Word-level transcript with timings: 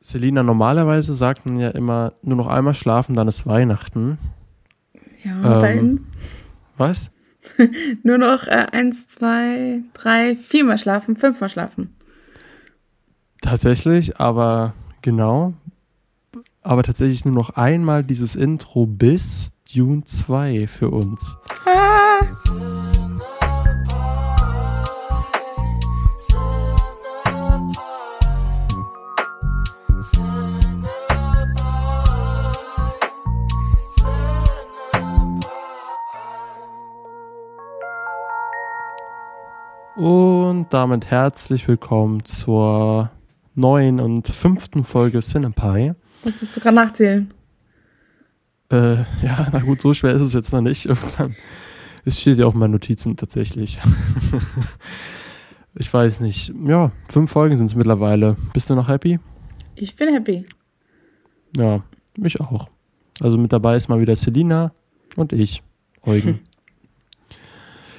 Selina, 0.00 0.42
normalerweise 0.42 1.14
sagt 1.14 1.46
man 1.46 1.58
ja 1.58 1.70
immer 1.70 2.14
nur 2.22 2.36
noch 2.36 2.46
einmal 2.46 2.74
schlafen, 2.74 3.14
dann 3.14 3.28
ist 3.28 3.46
Weihnachten. 3.46 4.18
Ja, 5.24 5.64
ähm, 5.64 6.06
Was? 6.76 7.10
nur 8.02 8.18
noch 8.18 8.46
äh, 8.46 8.66
eins, 8.72 9.08
zwei, 9.08 9.80
drei, 9.94 10.36
viermal 10.36 10.78
schlafen, 10.78 11.16
fünfmal 11.16 11.48
schlafen. 11.48 11.94
Tatsächlich, 13.40 14.18
aber 14.20 14.74
genau. 15.02 15.54
Aber 16.62 16.82
tatsächlich 16.82 17.24
nur 17.24 17.34
noch 17.34 17.50
einmal 17.50 18.04
dieses 18.04 18.36
Intro 18.36 18.86
bis 18.86 19.50
Dune 19.72 20.04
2 20.04 20.66
für 20.66 20.90
uns. 20.90 21.36
Ah. 21.64 22.67
Und 39.98 40.68
damit 40.70 41.10
herzlich 41.10 41.66
willkommen 41.66 42.24
zur 42.24 43.10
neuen 43.56 43.98
und 43.98 44.28
fünften 44.28 44.84
Folge 44.84 45.18
Cinepie. 45.18 45.92
Musstest 46.22 46.56
du 46.56 46.60
gerade 46.60 46.76
nachzählen? 46.76 47.34
Äh, 48.70 48.98
ja, 49.24 49.48
na 49.52 49.58
gut, 49.58 49.80
so 49.82 49.92
schwer 49.94 50.14
ist 50.14 50.22
es 50.22 50.34
jetzt 50.34 50.52
noch 50.52 50.60
nicht. 50.60 50.86
Irgendwann. 50.86 51.34
Es 52.04 52.20
steht 52.20 52.38
ja 52.38 52.46
auch 52.46 52.54
in 52.54 52.60
meinen 52.60 52.70
Notizen 52.70 53.16
tatsächlich. 53.16 53.80
ich 55.74 55.92
weiß 55.92 56.20
nicht. 56.20 56.52
Ja, 56.64 56.92
fünf 57.08 57.32
Folgen 57.32 57.56
sind 57.56 57.66
es 57.66 57.74
mittlerweile. 57.74 58.36
Bist 58.52 58.70
du 58.70 58.76
noch 58.76 58.86
happy? 58.86 59.18
Ich 59.74 59.96
bin 59.96 60.14
happy. 60.14 60.46
Ja, 61.56 61.82
mich 62.16 62.40
auch. 62.40 62.70
Also 63.20 63.36
mit 63.36 63.52
dabei 63.52 63.74
ist 63.74 63.88
mal 63.88 64.00
wieder 64.00 64.14
Selina 64.14 64.70
und 65.16 65.32
ich, 65.32 65.60
Eugen. 66.02 66.38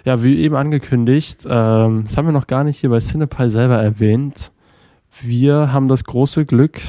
Ja, 0.05 0.23
wie 0.23 0.39
eben 0.39 0.55
angekündigt, 0.55 1.45
ähm, 1.45 2.03
das 2.05 2.17
haben 2.17 2.27
wir 2.27 2.31
noch 2.31 2.47
gar 2.47 2.63
nicht 2.63 2.79
hier 2.79 2.89
bei 2.89 2.99
Cinepie 2.99 3.49
selber 3.49 3.77
erwähnt. 3.77 4.51
Wir 5.21 5.73
haben 5.73 5.87
das 5.87 6.03
große 6.03 6.45
Glück, 6.45 6.79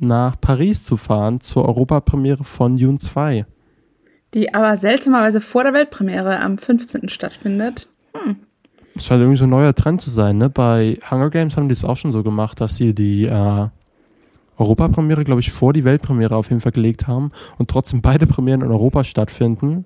nach 0.00 0.40
Paris 0.40 0.82
zu 0.82 0.96
fahren 0.96 1.40
zur 1.40 1.66
Europapremiere 1.66 2.44
von 2.44 2.76
Dune 2.76 2.98
2. 2.98 3.44
Die 4.34 4.54
aber 4.54 4.76
seltsamerweise 4.76 5.40
vor 5.40 5.64
der 5.64 5.74
Weltpremiere 5.74 6.40
am 6.40 6.56
15. 6.56 7.08
stattfindet. 7.08 7.88
Hm. 8.14 8.36
Das 8.94 9.06
scheint 9.06 9.20
irgendwie 9.20 9.38
so 9.38 9.44
ein 9.44 9.50
neuer 9.50 9.74
Trend 9.74 10.00
zu 10.00 10.10
sein, 10.10 10.38
ne? 10.38 10.48
Bei 10.48 10.98
Hunger 11.10 11.30
Games 11.30 11.56
haben 11.56 11.68
die 11.68 11.74
es 11.74 11.84
auch 11.84 11.96
schon 11.96 12.12
so 12.12 12.22
gemacht, 12.22 12.60
dass 12.60 12.76
sie 12.76 12.94
die 12.94 13.26
äh, 13.26 13.68
Europapremiere, 14.56 15.24
glaube 15.24 15.40
ich, 15.40 15.52
vor 15.52 15.72
die 15.72 15.84
Weltpremiere 15.84 16.36
auf 16.36 16.48
jeden 16.48 16.60
Fall 16.60 16.72
gelegt 16.72 17.06
haben 17.06 17.30
und 17.58 17.70
trotzdem 17.70 18.02
beide 18.02 18.26
Premieren 18.26 18.62
in 18.62 18.70
Europa 18.70 19.04
stattfinden. 19.04 19.84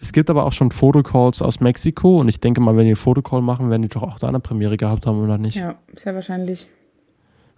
Es 0.00 0.12
gibt 0.12 0.30
aber 0.30 0.46
auch 0.46 0.52
schon 0.52 0.70
Fotocalls 0.70 1.42
aus 1.42 1.60
Mexiko 1.60 2.20
und 2.20 2.28
ich 2.28 2.40
denke 2.40 2.60
mal, 2.60 2.74
wenn 2.76 2.84
die 2.84 2.90
einen 2.90 2.96
Fotocall 2.96 3.42
machen, 3.42 3.68
werden 3.68 3.82
die 3.82 3.88
doch 3.88 4.02
auch 4.02 4.18
da 4.18 4.28
eine 4.28 4.40
Premiere 4.40 4.76
gehabt 4.76 5.06
haben, 5.06 5.22
oder 5.22 5.36
nicht? 5.36 5.56
Ja, 5.56 5.76
sehr 5.94 6.14
wahrscheinlich. 6.14 6.68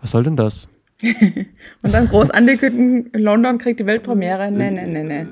Was 0.00 0.10
soll 0.10 0.24
denn 0.24 0.36
das? 0.36 0.68
und 1.82 1.92
dann 1.92 2.08
groß 2.08 2.30
ankündigen, 2.30 3.10
London 3.12 3.58
kriegt 3.58 3.78
die 3.80 3.86
Weltpremiere. 3.86 4.50
Nee, 4.50 4.70
nee, 4.70 4.86
nee, 4.86 5.04
nee. 5.04 5.26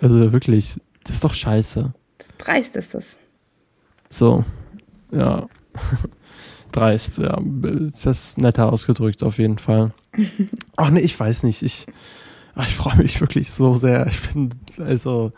Also 0.00 0.32
wirklich, 0.32 0.76
das 1.02 1.16
ist 1.16 1.24
doch 1.24 1.34
scheiße. 1.34 1.92
Das 2.18 2.28
dreist 2.38 2.76
ist 2.76 2.94
das. 2.94 3.16
So, 4.08 4.44
ja. 5.10 5.46
dreist, 6.72 7.18
ja. 7.18 7.40
Das 7.42 8.06
ist 8.06 8.38
netter 8.38 8.72
ausgedrückt 8.72 9.22
auf 9.22 9.38
jeden 9.38 9.58
Fall. 9.58 9.92
Ach 10.76 10.90
nee, 10.90 11.00
ich 11.00 11.18
weiß 11.18 11.42
nicht. 11.42 11.62
Ich, 11.62 11.86
ich 12.56 12.74
freue 12.74 12.96
mich 12.96 13.20
wirklich 13.20 13.50
so 13.50 13.74
sehr. 13.74 14.06
Ich 14.06 14.20
bin, 14.28 14.50
also, 14.78 15.32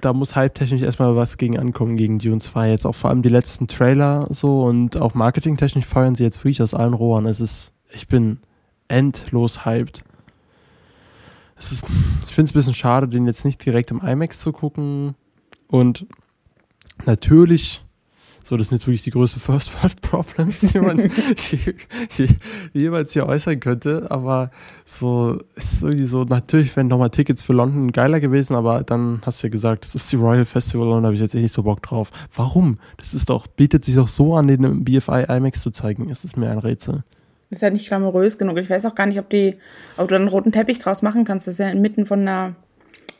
da 0.00 0.12
muss 0.12 0.34
hype-technisch 0.34 0.82
erstmal 0.82 1.16
was 1.16 1.36
gegen 1.36 1.58
ankommen 1.58 1.96
gegen 1.96 2.18
Dune 2.18 2.40
2. 2.40 2.70
Jetzt 2.70 2.86
auch 2.86 2.94
vor 2.94 3.10
allem 3.10 3.22
die 3.22 3.28
letzten 3.28 3.68
Trailer 3.68 4.26
so 4.30 4.64
und 4.64 4.96
auch 4.96 5.14
marketingtechnisch 5.14 5.84
feuern 5.84 6.14
sie 6.14 6.24
jetzt 6.24 6.38
wirklich 6.38 6.62
aus 6.62 6.74
allen 6.74 6.94
Rohren. 6.94 7.26
Es 7.26 7.40
ist, 7.40 7.72
ich 7.92 8.08
bin 8.08 8.38
endlos 8.88 9.64
hyped. 9.64 10.02
Es 11.58 11.72
ist, 11.72 11.84
ich 12.26 12.34
finde 12.34 12.48
es 12.48 12.52
ein 12.52 12.58
bisschen 12.58 12.74
schade, 12.74 13.08
den 13.08 13.26
jetzt 13.26 13.44
nicht 13.44 13.64
direkt 13.64 13.90
im 13.90 14.00
IMAX 14.00 14.40
zu 14.40 14.52
gucken. 14.52 15.14
Und 15.68 16.06
natürlich 17.04 17.85
so, 18.48 18.56
das 18.56 18.68
sind 18.68 18.78
jetzt 18.78 18.86
wirklich 18.86 19.02
die 19.02 19.10
größten 19.10 19.40
First 19.42 19.72
World 19.82 20.00
Problems, 20.02 20.60
die 20.60 20.78
man 20.78 20.98
je, 21.36 21.74
je, 22.16 22.28
jemals 22.72 23.12
hier 23.12 23.26
äußern 23.26 23.58
könnte. 23.58 24.06
Aber 24.08 24.52
so 24.84 25.40
ist 25.56 25.82
irgendwie 25.82 26.04
so, 26.04 26.22
natürlich 26.22 26.76
wären 26.76 26.86
nochmal 26.86 27.10
Tickets 27.10 27.42
für 27.42 27.54
London 27.54 27.90
geiler 27.90 28.20
gewesen, 28.20 28.54
aber 28.54 28.84
dann 28.84 29.20
hast 29.26 29.42
du 29.42 29.48
ja 29.48 29.50
gesagt, 29.50 29.84
das 29.84 29.96
ist 29.96 30.12
die 30.12 30.16
Royal 30.16 30.44
Festival 30.44 30.88
und 30.88 31.02
da 31.02 31.06
habe 31.06 31.16
ich 31.16 31.20
jetzt 31.20 31.34
eh 31.34 31.40
nicht 31.40 31.54
so 31.54 31.64
Bock 31.64 31.82
drauf. 31.82 32.12
Warum? 32.36 32.78
Das 32.98 33.14
ist 33.14 33.30
doch, 33.30 33.48
bietet 33.48 33.84
sich 33.84 33.96
doch 33.96 34.06
so 34.06 34.36
an, 34.36 34.46
den 34.46 34.84
BFI 34.84 35.24
IMAX 35.28 35.60
zu 35.60 35.72
zeigen. 35.72 36.08
Ist 36.08 36.24
es 36.24 36.36
mir 36.36 36.48
ein 36.48 36.58
Rätsel. 36.58 37.02
Ist 37.50 37.62
ja 37.62 37.70
nicht 37.70 37.88
glamourös 37.88 38.38
genug. 38.38 38.58
Ich 38.58 38.70
weiß 38.70 38.86
auch 38.86 38.94
gar 38.94 39.06
nicht, 39.06 39.18
ob 39.18 39.28
die, 39.28 39.56
ob 39.96 40.06
du 40.06 40.14
einen 40.14 40.28
roten 40.28 40.52
Teppich 40.52 40.78
draus 40.78 41.02
machen 41.02 41.24
kannst. 41.24 41.48
Das 41.48 41.54
ist 41.54 41.58
ja 41.58 41.68
inmitten 41.68 42.06
von 42.06 42.20
einer, 42.20 42.54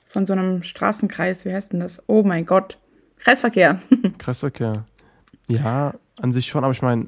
von 0.07 0.25
so 0.25 0.35
einem 0.35 0.63
Straßenkreis. 0.63 1.45
Wie 1.45 1.53
heißt 1.53 1.73
denn 1.73 1.81
das? 1.81 2.05
Oh 2.07 2.23
mein 2.23 2.47
Gott. 2.47 2.79
Kreisverkehr. 3.19 3.81
Kreisverkehr. 4.19 4.85
Ja, 5.49 5.95
an 6.21 6.33
sich 6.33 6.47
schon, 6.47 6.65
aber 6.65 6.73
ich 6.73 6.83
meine, 6.83 7.07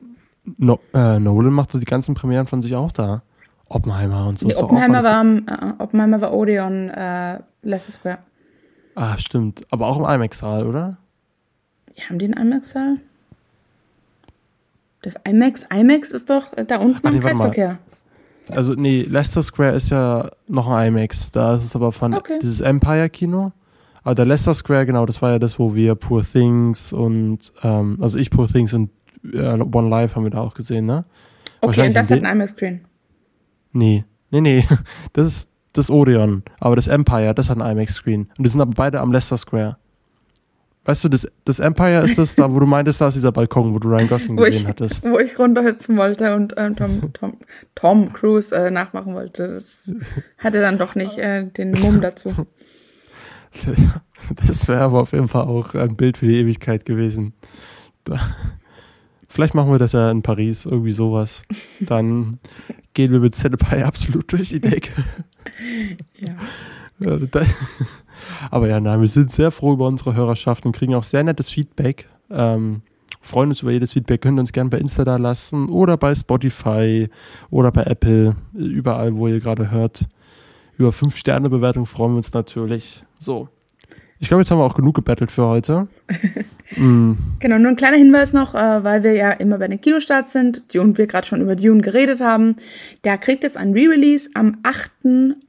no, 0.57 0.81
äh, 0.95 1.19
Nolan 1.19 1.53
macht 1.53 1.73
so 1.73 1.79
die 1.79 1.85
ganzen 1.85 2.15
Premieren 2.15 2.47
von 2.47 2.63
sich 2.63 2.75
auch 2.75 2.93
da. 2.93 3.23
Oppenheimer 3.69 4.27
und 4.29 4.39
so. 4.39 4.47
Nee, 4.47 4.55
Oppenheimer, 4.55 5.05
war, 5.05 5.25
äh, 5.25 5.75
Oppenheimer 5.79 6.21
war 6.21 6.33
Odeon 6.33 6.89
äh, 6.89 7.41
Leicester 7.63 7.93
Square. 7.93 8.19
Ah, 8.95 9.19
stimmt. 9.19 9.67
Aber 9.71 9.87
auch 9.87 9.99
im 9.99 10.05
IMAX-Saal, 10.05 10.67
oder? 10.67 10.97
Ja, 11.95 12.09
haben 12.09 12.19
die 12.19 12.25
einen 12.25 12.49
IMAX-Saal? 12.49 12.97
Das 15.03 15.17
IMAX, 15.29 15.67
IMAX 15.73 16.13
ist 16.13 16.31
doch 16.31 16.49
da 16.67 16.79
unten 16.79 17.07
Ach, 17.07 17.11
nee, 17.11 17.17
im 17.19 17.23
Kreisverkehr. 17.23 17.79
Also, 18.51 18.75
nee, 18.75 19.03
Leicester 19.03 19.43
Square 19.43 19.75
ist 19.75 19.91
ja 19.91 20.31
noch 20.47 20.69
ein 20.69 20.89
IMAX. 20.89 21.31
Da 21.31 21.55
ist 21.55 21.65
es 21.65 21.77
aber 21.77 21.93
von 21.93 22.15
okay. 22.15 22.39
dieses 22.41 22.61
Empire-Kino. 22.61 23.53
Aber 24.03 24.15
der 24.15 24.27
Leicester 24.27 24.55
Square, 24.55 24.87
genau, 24.87 25.07
das 25.07 25.21
war 25.23 25.33
ja 25.33 25.39
das, 25.39 25.59
wo 25.59 25.75
wir 25.75 25.95
Poor 25.95 26.23
Things 26.23 26.93
und, 26.93 27.53
ähm, 27.63 27.99
also 28.01 28.19
ich 28.19 28.31
Poor 28.31 28.49
Things 28.49 28.73
und 28.73 28.91
äh, 29.33 29.59
One 29.61 29.89
Life 29.89 30.17
haben 30.17 30.25
wir 30.25 30.31
da 30.31 30.41
auch 30.41 30.55
gesehen, 30.55 30.87
ne? 30.87 31.05
Okay, 31.61 31.89
und 31.89 31.95
das 31.95 32.11
hat 32.11 32.23
ein 32.23 32.37
IMAX-Screen? 32.37 32.81
Nee, 33.73 34.05
nee, 34.31 34.41
nee. 34.41 34.65
Das 35.13 35.27
ist 35.27 35.51
das 35.73 35.91
Odeon. 35.91 36.43
Aber 36.61 36.77
das 36.77 36.89
Empire, 36.89 37.35
das 37.35 37.51
hat 37.51 37.61
ein 37.61 37.73
IMAX-Screen. 37.73 38.29
Und 38.37 38.45
die 38.45 38.49
sind 38.49 38.61
aber 38.61 38.73
beide 38.75 39.01
am 39.01 39.13
Leicester 39.13 39.37
Square. 39.37 39.77
Weißt 40.85 41.05
du, 41.05 41.11
das, 41.11 41.27
das 41.45 41.59
Empire 41.59 42.03
ist 42.03 42.17
das 42.17 42.35
da, 42.35 42.51
wo 42.51 42.61
du 42.61 42.67
meintest, 42.67 43.01
da 43.01 43.09
ist 43.09 43.15
dieser 43.15 43.31
Balkon, 43.31 43.75
wo 43.75 43.79
du 43.79 43.89
Ryan 43.89 44.09
Gosling 44.09 44.37
gesehen 44.37 44.63
ich, 44.63 44.67
hattest. 44.67 45.05
Wo 45.05 45.19
ich 45.19 45.39
runterhüpfen 45.39 45.99
wollte 45.99 46.35
und 46.35 46.55
ähm, 46.57 46.77
Tom, 46.77 47.13
Tom, 47.13 47.37
Tom 47.75 48.13
Cruise 48.15 48.57
äh, 48.57 48.71
nachmachen 48.71 49.15
wollte. 49.15 49.49
Das 49.49 49.93
hatte 50.39 50.63
dann 50.63 50.79
doch 50.79 50.95
nicht 50.95 51.19
äh, 51.19 51.45
den 51.45 51.73
Mumm 51.73 52.01
dazu. 52.01 52.31
Das 54.47 54.67
wäre 54.69 54.81
aber 54.81 55.01
auf 55.01 55.13
jeden 55.13 55.29
Fall 55.29 55.43
auch 55.43 55.75
ein 55.75 55.97
Bild 55.97 56.19
für 56.19 56.27
die 56.27 56.39
Ewigkeit 56.39 56.85
gewesen. 56.85 57.33
Da. 58.05 58.19
Vielleicht 59.29 59.55
machen 59.55 59.71
wir 59.71 59.79
das 59.79 59.93
ja 59.93 60.11
in 60.11 60.23
Paris, 60.23 60.67
irgendwie 60.67 60.93
sowas. 60.93 61.45
Dann 61.81 62.39
gehen 62.95 63.13
wir 63.13 63.21
mit 63.21 63.37
Cinepie 63.37 63.83
absolut 63.85 64.33
durch 64.33 64.49
die 64.51 64.61
Decke. 64.61 64.91
Ja. 66.19 66.35
Aber 68.51 68.69
ja, 68.69 68.81
nein, 68.81 69.01
wir 69.01 69.09
sind 69.09 69.31
sehr 69.31 69.51
froh 69.51 69.73
über 69.73 69.87
unsere 69.87 70.15
Hörerschaft 70.15 70.67
und 70.67 70.73
kriegen 70.73 70.95
auch 70.95 71.05
sehr 71.05 71.23
nettes 71.23 71.49
Feedback. 71.49 72.09
Ähm, 72.31 72.83
freuen 73.21 73.51
uns 73.51 73.63
über 73.63 73.71
jedes 73.71 73.93
Feedback, 73.93 74.23
könnt 74.23 74.39
uns 74.39 74.53
gerne 74.53 74.71
bei 74.71 74.79
Insta 74.79 75.05
da 75.05 75.17
lassen 75.17 75.69
oder 75.69 75.97
bei 75.97 76.15
Spotify 76.15 77.09
oder 77.51 77.71
bei 77.71 77.85
Apple, 77.85 78.35
überall, 78.53 79.17
wo 79.17 79.29
ihr 79.29 79.41
gerade 79.41 79.71
hört. 79.71 80.07
Über 80.77 80.91
5-Sterne-Bewertung 80.91 81.87
freuen 81.87 82.13
wir 82.13 82.19
uns 82.19 82.33
natürlich. 82.33 83.05
So. 83.19 83.49
Ich 84.21 84.29
glaube, 84.29 84.43
jetzt 84.43 84.51
haben 84.51 84.59
wir 84.59 84.65
auch 84.65 84.75
genug 84.75 84.97
gebettelt 84.97 85.31
für 85.31 85.47
heute. 85.47 85.87
mm. 86.77 87.13
Genau, 87.39 87.59
nur 87.59 87.69
ein 87.69 87.77
kleiner 87.77 87.97
Hinweis 87.97 88.33
noch, 88.33 88.55
äh, 88.55 88.83
weil 88.83 89.03
wir 89.05 89.13
ja 89.13 89.31
immer 89.31 89.59
bei 89.59 89.69
den 89.69 89.81
Kinostarts 89.81 90.33
sind 90.33 90.63
und 90.75 90.99
wir 90.99 91.07
gerade 91.07 91.27
schon 91.27 91.41
über 91.41 91.55
Dune 91.55 91.83
geredet 91.83 92.21
haben. 92.21 92.57
Der 93.05 93.17
kriegt 93.19 93.45
jetzt 93.45 93.57
ein 93.57 93.73
Re-Release 93.73 94.29
am 94.35 94.59
8. 94.65 94.91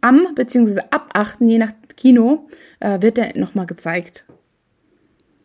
am, 0.01 0.27
beziehungsweise 0.36 0.92
ab 0.94 1.10
8. 1.13 1.42
je 1.42 1.57
nach 1.57 1.71
Kino, 1.98 2.48
äh, 2.80 3.01
wird 3.01 3.18
der 3.18 3.38
nochmal 3.38 3.66
gezeigt. 3.66 4.25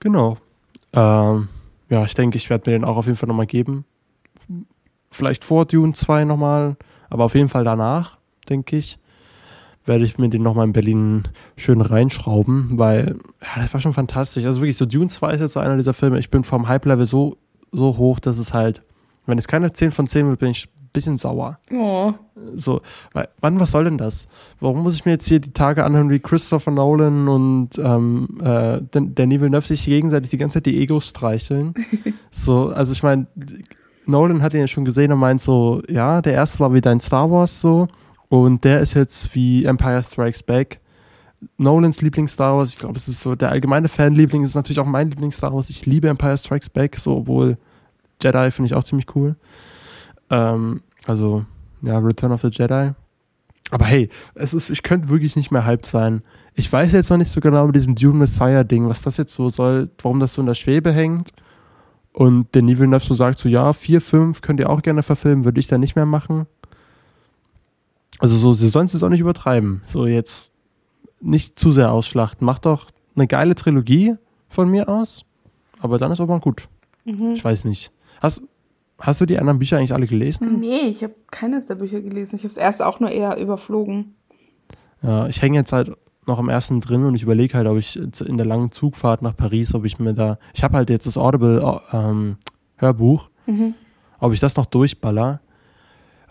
Genau. 0.00 0.36
Ähm, 0.92 1.48
ja, 1.88 2.04
ich 2.04 2.14
denke, 2.14 2.36
ich 2.36 2.50
werde 2.50 2.70
mir 2.70 2.78
den 2.78 2.84
auch 2.84 2.98
auf 2.98 3.06
jeden 3.06 3.16
Fall 3.16 3.28
nochmal 3.28 3.46
geben. 3.46 3.86
Vielleicht 5.10 5.44
vor 5.44 5.64
Dune 5.64 5.94
2 5.94 6.24
nochmal, 6.24 6.76
aber 7.08 7.24
auf 7.24 7.34
jeden 7.34 7.48
Fall 7.48 7.64
danach, 7.64 8.18
denke 8.48 8.76
ich 8.76 8.98
werde 9.86 10.04
ich 10.04 10.18
mir 10.18 10.28
den 10.28 10.42
nochmal 10.42 10.66
in 10.66 10.72
Berlin 10.72 11.24
schön 11.56 11.80
reinschrauben, 11.80 12.78
weil, 12.78 13.16
ja, 13.42 13.62
das 13.62 13.72
war 13.74 13.80
schon 13.80 13.92
fantastisch. 13.92 14.44
Also 14.44 14.60
wirklich, 14.60 14.76
so 14.76 14.86
Dune 14.86 15.08
2 15.08 15.34
ist 15.34 15.40
jetzt 15.40 15.52
so 15.52 15.60
einer 15.60 15.76
dieser 15.76 15.94
Filme, 15.94 16.18
ich 16.18 16.30
bin 16.30 16.44
vom 16.44 16.68
Hype-Level 16.68 17.06
so, 17.06 17.36
so 17.72 17.96
hoch, 17.96 18.20
dass 18.20 18.38
es 18.38 18.54
halt, 18.54 18.82
wenn 19.26 19.38
es 19.38 19.48
keine 19.48 19.72
10 19.72 19.90
von 19.90 20.06
10 20.06 20.28
wird, 20.28 20.40
bin 20.40 20.50
ich 20.50 20.68
bisschen 20.94 21.18
sauer. 21.18 21.58
Oh. 21.74 22.14
So, 22.54 22.80
weil, 23.12 23.28
wann, 23.40 23.60
was 23.60 23.72
soll 23.72 23.84
denn 23.84 23.98
das? 23.98 24.28
Warum 24.60 24.82
muss 24.82 24.94
ich 24.94 25.04
mir 25.04 25.12
jetzt 25.12 25.26
hier 25.26 25.40
die 25.40 25.52
Tage 25.52 25.84
anhören, 25.84 26.08
wie 26.08 26.20
Christopher 26.20 26.70
Nolan 26.70 27.28
und 27.28 27.70
ähm, 27.78 28.38
äh, 28.40 28.80
Danny 28.90 29.40
Villeneuve 29.40 29.66
sich 29.66 29.84
gegenseitig 29.84 30.30
die 30.30 30.38
ganze 30.38 30.58
Zeit 30.58 30.66
die 30.66 30.80
Egos 30.80 31.08
streicheln? 31.08 31.74
so, 32.30 32.68
also 32.68 32.92
ich 32.92 33.02
meine, 33.02 33.26
Nolan 34.06 34.40
hat 34.40 34.54
ihn 34.54 34.60
ja 34.60 34.68
schon 34.68 34.84
gesehen 34.84 35.12
und 35.12 35.18
meint 35.18 35.42
so, 35.42 35.82
ja, 35.88 36.22
der 36.22 36.32
erste 36.32 36.60
war 36.60 36.72
wie 36.72 36.80
dein 36.80 37.00
Star 37.00 37.30
Wars 37.30 37.60
so 37.60 37.88
und 38.28 38.64
der 38.64 38.80
ist 38.80 38.94
jetzt 38.94 39.34
wie 39.34 39.64
Empire 39.64 40.02
Strikes 40.02 40.42
Back. 40.42 40.80
Nolans 41.58 42.00
Lieblings-Star 42.00 42.56
Wars, 42.56 42.72
ich 42.72 42.78
glaube, 42.78 42.98
es 42.98 43.08
ist 43.08 43.20
so, 43.20 43.34
der 43.34 43.50
allgemeine 43.50 43.88
Fanliebling 43.88 44.42
ist 44.42 44.54
natürlich 44.54 44.80
auch 44.80 44.86
mein 44.86 45.10
Lieblings-Star 45.10 45.52
Wars. 45.52 45.68
Ich 45.70 45.84
liebe 45.86 46.08
Empire 46.08 46.38
Strikes 46.38 46.70
Back, 46.70 46.96
so, 46.96 47.18
obwohl 47.18 47.58
Jedi 48.22 48.50
finde 48.50 48.66
ich 48.66 48.74
auch 48.74 48.84
ziemlich 48.84 49.14
cool. 49.14 49.36
Ähm, 50.30 50.80
also, 51.06 51.44
ja, 51.82 51.98
Return 51.98 52.32
of 52.32 52.40
the 52.40 52.48
Jedi. 52.48 52.92
Aber 53.70 53.86
hey, 53.86 54.08
es 54.34 54.54
ist, 54.54 54.70
ich 54.70 54.82
könnte 54.82 55.08
wirklich 55.08 55.36
nicht 55.36 55.50
mehr 55.50 55.66
hyped 55.66 55.86
sein. 55.86 56.22
Ich 56.54 56.70
weiß 56.72 56.92
jetzt 56.92 57.10
noch 57.10 57.16
nicht 57.16 57.30
so 57.30 57.40
genau 57.40 57.66
mit 57.66 57.74
diesem 57.74 57.94
Dune 57.94 58.18
Messiah-Ding, 58.18 58.88
was 58.88 59.02
das 59.02 59.16
jetzt 59.16 59.34
so 59.34 59.48
soll, 59.48 59.90
warum 60.02 60.20
das 60.20 60.34
so 60.34 60.42
in 60.42 60.46
der 60.46 60.54
Schwebe 60.54 60.92
hängt. 60.92 61.32
Und 62.12 62.54
der 62.54 62.62
Villeneuve 62.62 63.04
so 63.04 63.14
sagt 63.14 63.38
so, 63.38 63.48
ja, 63.48 63.72
vier, 63.72 64.00
fünf 64.00 64.40
könnt 64.40 64.60
ihr 64.60 64.70
auch 64.70 64.82
gerne 64.82 65.02
verfilmen, 65.02 65.44
würde 65.44 65.58
ich 65.58 65.66
dann 65.66 65.80
nicht 65.80 65.96
mehr 65.96 66.06
machen. 66.06 66.46
Also 68.18 68.36
so, 68.36 68.52
sie 68.52 68.68
sollen 68.68 68.86
es 68.86 69.02
auch 69.02 69.08
nicht 69.08 69.20
übertreiben. 69.20 69.82
So 69.86 70.06
jetzt 70.06 70.52
nicht 71.20 71.58
zu 71.58 71.72
sehr 71.72 71.92
ausschlachten. 71.92 72.44
Mach 72.44 72.58
doch 72.58 72.90
eine 73.16 73.26
geile 73.26 73.54
Trilogie 73.54 74.16
von 74.48 74.68
mir 74.68 74.88
aus, 74.88 75.24
aber 75.80 75.98
dann 75.98 76.12
ist 76.12 76.20
auch 76.20 76.26
mal 76.26 76.40
gut. 76.40 76.68
Mhm. 77.04 77.32
Ich 77.32 77.44
weiß 77.44 77.64
nicht. 77.64 77.90
Hast, 78.22 78.42
hast 78.98 79.20
du 79.20 79.26
die 79.26 79.38
anderen 79.38 79.58
Bücher 79.58 79.78
eigentlich 79.78 79.94
alle 79.94 80.06
gelesen? 80.06 80.60
Nee, 80.60 80.86
ich 80.88 81.02
habe 81.02 81.14
keines 81.30 81.66
der 81.66 81.74
Bücher 81.76 82.00
gelesen. 82.00 82.36
Ich 82.36 82.42
habe 82.42 82.48
es 82.48 82.56
erst 82.56 82.82
auch 82.82 83.00
nur 83.00 83.10
eher 83.10 83.36
überflogen. 83.38 84.14
Ja, 85.02 85.26
ich 85.26 85.42
hänge 85.42 85.58
jetzt 85.58 85.72
halt 85.72 85.92
noch 86.26 86.38
am 86.38 86.48
ersten 86.48 86.80
drin 86.80 87.04
und 87.04 87.14
ich 87.14 87.22
überlege 87.22 87.54
halt, 87.54 87.66
ob 87.66 87.76
ich 87.76 87.96
in 87.96 88.36
der 88.36 88.46
langen 88.46 88.72
Zugfahrt 88.72 89.20
nach 89.20 89.36
Paris, 89.36 89.74
ob 89.74 89.84
ich 89.84 89.98
mir 89.98 90.14
da, 90.14 90.38
ich 90.54 90.64
habe 90.64 90.76
halt 90.76 90.88
jetzt 90.88 91.06
das 91.06 91.18
Audible 91.18 91.82
ähm, 91.92 92.36
Hörbuch, 92.76 93.28
mhm. 93.46 93.74
ob 94.18 94.32
ich 94.32 94.40
das 94.40 94.56
noch 94.56 94.66
durchballer. 94.66 95.40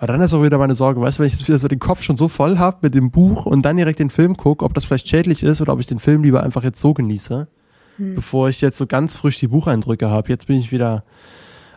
Aber 0.03 0.11
dann 0.11 0.21
ist 0.21 0.33
auch 0.33 0.43
wieder 0.43 0.57
meine 0.57 0.75
Sorge, 0.75 0.99
weißt 0.99 1.17
du, 1.17 1.19
wenn 1.21 1.27
ich 1.27 1.33
jetzt 1.33 1.47
wieder 1.47 1.57
so 1.57 1.69
den 1.69 1.79
Kopf 1.79 2.01
schon 2.01 2.17
so 2.17 2.27
voll 2.27 2.57
habe 2.57 2.79
mit 2.81 2.93
dem 2.93 3.09
Buch 3.09 3.45
und 3.45 3.61
dann 3.61 3.77
direkt 3.77 3.99
den 3.99 4.09
Film 4.09 4.35
gucke, 4.35 4.65
ob 4.65 4.73
das 4.73 4.83
vielleicht 4.83 5.07
schädlich 5.07 5.43
ist 5.43 5.61
oder 5.61 5.71
ob 5.71 5.79
ich 5.79 5.87
den 5.87 5.99
Film 5.99 6.23
lieber 6.23 6.43
einfach 6.43 6.61
jetzt 6.61 6.81
so 6.81 6.93
genieße, 6.93 7.47
hm. 7.95 8.15
bevor 8.15 8.49
ich 8.49 8.59
jetzt 8.59 8.75
so 8.75 8.85
ganz 8.85 9.15
frisch 9.15 9.39
die 9.39 9.47
Bucheindrücke 9.47 10.09
habe. 10.09 10.27
Jetzt 10.27 10.47
bin 10.47 10.57
ich 10.57 10.73
wieder, 10.73 11.05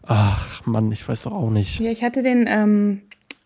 ach 0.02 0.66
Mann, 0.66 0.90
ich 0.90 1.08
weiß 1.08 1.22
doch 1.22 1.34
auch 1.34 1.50
nicht. 1.50 1.78
Ja, 1.78 1.92
ich 1.92 2.02
hatte 2.02 2.24
den 2.24 2.46
ähm, 2.48 3.02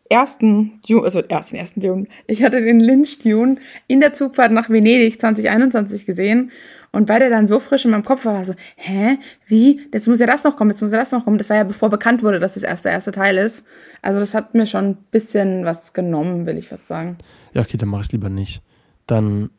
ersten 0.09 0.81
Dune, 0.89 1.05
also 1.05 1.21
ersten, 1.21 1.57
ersten 1.57 1.83
Dune, 1.83 2.07
ich 2.27 2.43
hatte 2.43 2.63
den 2.63 2.81
Lynch 2.81 3.19
Dune 3.19 3.57
in 3.87 4.01
der 4.01 4.15
Zugfahrt 4.15 4.51
nach 4.51 4.71
Venedig 4.71 5.21
2021 5.21 6.07
gesehen 6.07 6.53
und 6.93 7.09
weil 7.09 7.21
der 7.21 7.31
dann 7.31 7.47
so 7.47 7.61
frisch 7.61 7.85
in 7.85 7.93
meinem 7.93 8.05
Kopf 8.05 8.25
war, 8.25 8.35
war 8.35 8.45
so, 8.45 8.55
hä, 8.77 9.19
wie, 9.47 9.81
jetzt 9.93 10.09
muss 10.09 10.19
ja 10.19 10.27
das 10.27 10.43
noch 10.43 10.57
kommen, 10.57 10.71
jetzt 10.71 10.83
muss 10.83 10.91
ja 10.91 10.99
das 10.99 11.13
noch 11.13 11.25
kommen. 11.25 11.39
Das 11.39 11.49
war 11.49 11.57
ja 11.57 11.65
bevor 11.65 11.89
bekannt 11.89 12.23
wurde, 12.23 12.41
dass 12.41 12.55
das 12.55 12.65
erst 12.65 12.85
der 12.85 12.93
erste 12.93 13.13
Teil 13.13 13.39
ist. 13.39 13.65
Also 14.03 14.19
das 14.19 14.35
hat 14.35 14.55
mir 14.55 14.67
schon 14.67 14.85
ein 14.85 14.97
bisschen 15.13 15.65
was 15.65 15.93
genommen, 15.93 16.47
will 16.47 16.59
ich 16.59 16.69
fast 16.69 16.87
sagen. 16.87 17.19
Ja, 17.53 17.63
okay, 17.63 17.77
dann 17.77 17.89
mach 17.89 18.01
ich 18.01 18.07
es 18.07 18.13
lieber 18.13 18.29
nicht. 18.29 18.63
Dann 19.07 19.51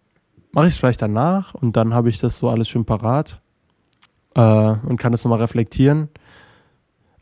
mache 0.51 0.67
ich 0.67 0.73
es 0.73 0.79
vielleicht 0.79 1.01
danach 1.01 1.53
und 1.53 1.77
dann 1.77 1.93
habe 1.93 2.09
ich 2.09 2.19
das 2.19 2.37
so 2.37 2.49
alles 2.49 2.67
schön 2.67 2.83
parat 2.83 3.39
äh, 4.35 4.41
und 4.41 4.97
kann 4.99 5.13
das 5.13 5.23
nochmal 5.23 5.39
reflektieren. 5.39 6.09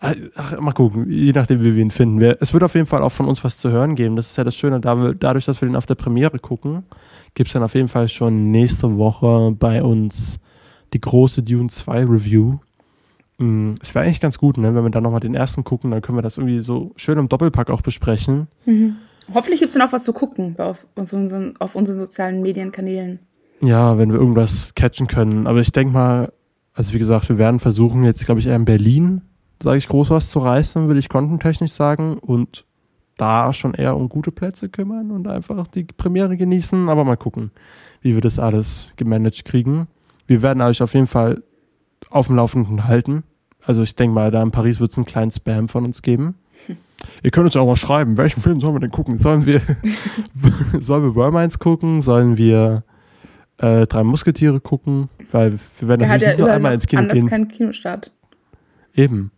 Ach, 0.01 0.59
mal 0.61 0.71
gucken, 0.71 1.09
je 1.09 1.33
nachdem, 1.33 1.61
wie 1.61 1.75
wir 1.75 1.81
ihn 1.81 1.91
finden. 1.91 2.21
Es 2.39 2.53
wird 2.53 2.63
auf 2.63 2.73
jeden 2.73 2.87
Fall 2.87 3.01
auch 3.01 3.11
von 3.11 3.27
uns 3.27 3.43
was 3.43 3.57
zu 3.57 3.69
hören 3.69 3.95
geben. 3.95 4.15
Das 4.15 4.27
ist 4.27 4.37
ja 4.37 4.45
das 4.45 4.55
Schöne. 4.55 4.79
Dadurch, 4.79 5.45
dass 5.45 5.59
wir 5.59 5.67
den 5.67 5.75
auf 5.75 5.87
der 5.87 5.95
Premiere 5.95 6.39
gucken, 6.39 6.83
gibt 7.33 7.47
es 7.49 7.53
dann 7.53 7.63
auf 7.63 7.75
jeden 7.75 7.89
Fall 7.89 8.07
schon 8.07 8.49
nächste 8.49 8.97
Woche 8.97 9.53
bei 9.57 9.83
uns 9.83 10.39
die 10.93 11.01
große 11.01 11.43
Dune 11.43 11.69
2 11.69 12.05
Review. 12.05 12.59
Mm, 13.39 13.73
es 13.81 13.93
wäre 13.93 14.05
eigentlich 14.05 14.21
ganz 14.21 14.37
gut, 14.37 14.57
ne? 14.57 14.73
wenn 14.73 14.83
wir 14.83 14.89
dann 14.89 15.03
nochmal 15.03 15.19
den 15.19 15.35
ersten 15.35 15.63
gucken, 15.63 15.91
dann 15.91 16.01
können 16.01 16.17
wir 16.17 16.21
das 16.21 16.37
irgendwie 16.37 16.61
so 16.61 16.91
schön 16.95 17.17
im 17.17 17.29
Doppelpack 17.29 17.69
auch 17.69 17.81
besprechen. 17.81 18.47
Mhm. 18.65 18.95
Hoffentlich 19.33 19.59
gibt 19.59 19.69
es 19.69 19.77
dann 19.77 19.87
auch 19.87 19.93
was 19.93 20.03
zu 20.03 20.13
gucken 20.13 20.55
auf 20.57 20.87
unseren, 20.95 21.55
auf 21.59 21.75
unseren 21.75 21.97
sozialen 21.97 22.41
Medienkanälen. 22.41 23.19
Ja, 23.61 23.97
wenn 23.97 24.11
wir 24.11 24.19
irgendwas 24.19 24.73
catchen 24.75 25.07
können. 25.07 25.45
Aber 25.45 25.59
ich 25.59 25.71
denke 25.71 25.93
mal, 25.93 26.31
also 26.73 26.93
wie 26.93 26.99
gesagt, 26.99 27.29
wir 27.29 27.37
werden 27.37 27.59
versuchen, 27.59 28.03
jetzt 28.03 28.25
glaube 28.25 28.39
ich 28.39 28.47
eher 28.47 28.55
in 28.55 28.65
Berlin, 28.65 29.21
sage 29.61 29.77
ich, 29.77 29.87
groß 29.87 30.09
was 30.09 30.29
zu 30.29 30.39
reißen, 30.39 30.87
würde 30.87 30.99
ich 30.99 31.09
contentechnisch 31.09 31.71
sagen. 31.71 32.17
Und 32.17 32.65
da 33.19 33.53
schon 33.53 33.73
eher 33.73 33.97
um 33.97 34.09
gute 34.09 34.31
Plätze 34.31 34.69
kümmern 34.69 35.11
und 35.11 35.27
einfach 35.27 35.67
die 35.67 35.83
Premiere 35.83 36.37
genießen. 36.37 36.89
Aber 36.89 37.03
mal 37.03 37.17
gucken, 37.17 37.51
wie 38.01 38.13
wir 38.13 38.21
das 38.21 38.39
alles 38.39 38.93
gemanagt 38.95 39.45
kriegen. 39.45 39.87
Wir 40.25 40.41
werden 40.41 40.61
euch 40.61 40.81
auf 40.81 40.93
jeden 40.93 41.07
Fall 41.07 41.43
auf 42.09 42.27
dem 42.27 42.37
Laufenden 42.37 42.85
halten. 42.85 43.23
Also 43.61 43.83
ich 43.83 43.95
denke 43.95 44.13
mal, 44.13 44.31
da 44.31 44.41
in 44.41 44.51
Paris 44.51 44.79
wird 44.79 44.91
es 44.91 44.97
einen 44.97 45.05
kleinen 45.05 45.31
Spam 45.31 45.67
von 45.67 45.85
uns 45.85 46.01
geben. 46.01 46.35
Hm. 46.67 46.77
Ihr 47.23 47.31
könnt 47.31 47.45
uns 47.45 47.55
auch 47.55 47.65
mal 47.65 47.75
schreiben, 47.75 48.17
welchen 48.17 48.41
Film 48.41 48.59
sollen 48.59 48.75
wir 48.75 48.79
denn 48.79 48.91
gucken? 48.91 49.17
Sollen 49.17 49.45
wir, 49.45 49.61
sollen 50.79 51.03
wir 51.03 51.15
Wormines 51.15 51.59
gucken? 51.59 52.01
Sollen 52.01 52.37
wir 52.37 52.83
äh, 53.57 53.85
Drei 53.87 54.03
Musketiere 54.03 54.59
gucken? 54.59 55.09
Weil 55.31 55.59
wir 55.79 55.87
werden 55.87 55.99
der 55.99 56.09
natürlich 56.09 56.33
ja 56.33 56.39
nur 56.39 56.51
einmal 56.51 56.73
ins 56.73 56.87
Kino 56.87 57.01
anders 57.01 57.19
gehen. 57.19 57.27
kein 57.27 57.47
Kinostart. 57.47 58.11
Eben. 58.93 59.31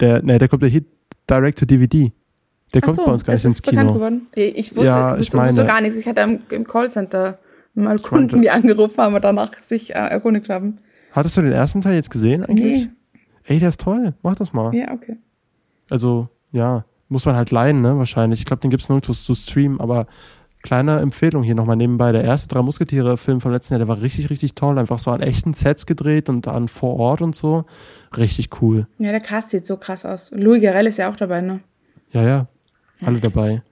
Der, 0.00 0.22
ne, 0.22 0.38
der 0.38 0.48
kommt 0.48 0.62
ja 0.62 0.68
hier 0.68 0.84
direct 1.28 1.58
to 1.58 1.66
DVD. 1.66 2.12
Der 2.74 2.82
kommt 2.82 2.96
so, 2.96 3.04
bei 3.04 3.12
uns 3.12 3.24
gar 3.24 3.34
nicht 3.34 3.44
ins 3.44 3.62
Kino. 3.62 3.94
Geworden? 3.94 4.26
Ich 4.34 4.76
wusste, 4.76 4.86
ja, 4.86 5.14
ich 5.14 5.20
wusste, 5.20 5.36
meine, 5.36 5.48
wusste 5.48 5.66
gar 5.66 5.80
nichts. 5.80 5.96
Ich 5.96 6.06
hatte 6.06 6.20
im, 6.22 6.40
im 6.50 6.66
Callcenter 6.66 7.38
mal 7.74 7.98
Kunden, 7.98 8.42
die 8.42 8.50
angerufen 8.50 8.98
haben 8.98 9.14
und 9.14 9.24
danach 9.24 9.52
sich 9.62 9.90
äh, 9.90 9.98
erkundigt 9.98 10.48
haben. 10.48 10.78
Hattest 11.12 11.36
du 11.36 11.42
den 11.42 11.52
ersten 11.52 11.80
Teil 11.80 11.94
jetzt 11.94 12.10
gesehen 12.10 12.44
eigentlich? 12.44 12.86
Nee. 12.86 12.90
Ey, 13.44 13.58
der 13.58 13.70
ist 13.70 13.80
toll. 13.80 14.14
Mach 14.22 14.34
das 14.34 14.52
mal. 14.52 14.74
Ja, 14.74 14.92
okay. 14.92 15.16
Also, 15.88 16.28
ja, 16.52 16.84
muss 17.08 17.24
man 17.24 17.34
halt 17.34 17.50
leihen, 17.50 17.80
ne, 17.80 17.96
wahrscheinlich. 17.96 18.40
Ich 18.40 18.46
glaube, 18.46 18.60
den 18.60 18.70
gibt 18.70 18.82
es 18.82 18.88
nirgendwo 18.88 19.14
zu 19.14 19.34
streamen, 19.34 19.80
aber 19.80 20.06
kleine 20.68 21.00
Empfehlung 21.00 21.42
hier 21.42 21.54
nochmal 21.54 21.76
nebenbei. 21.76 22.12
Der 22.12 22.24
erste 22.24 22.48
Drei 22.48 22.60
Musketiere-Film 22.60 23.40
vom 23.40 23.52
letzten 23.52 23.72
Jahr, 23.72 23.78
der 23.78 23.88
war 23.88 24.02
richtig, 24.02 24.28
richtig 24.28 24.54
toll. 24.54 24.78
Einfach 24.78 24.98
so 24.98 25.10
an 25.10 25.22
echten 25.22 25.54
Sets 25.54 25.86
gedreht 25.86 26.28
und 26.28 26.46
an 26.46 26.68
vor 26.68 26.96
Ort 26.96 27.22
und 27.22 27.34
so. 27.34 27.64
Richtig 28.14 28.60
cool. 28.60 28.86
Ja, 28.98 29.10
der 29.10 29.22
Cast 29.22 29.48
sieht 29.48 29.66
so 29.66 29.78
krass 29.78 30.04
aus. 30.04 30.30
Louis 30.30 30.60
Garrel 30.60 30.86
ist 30.86 30.98
ja 30.98 31.10
auch 31.10 31.16
dabei, 31.16 31.40
ne? 31.40 31.60
Ja, 32.12 32.22
ja 32.22 32.46
alle 33.00 33.18
dabei. 33.18 33.62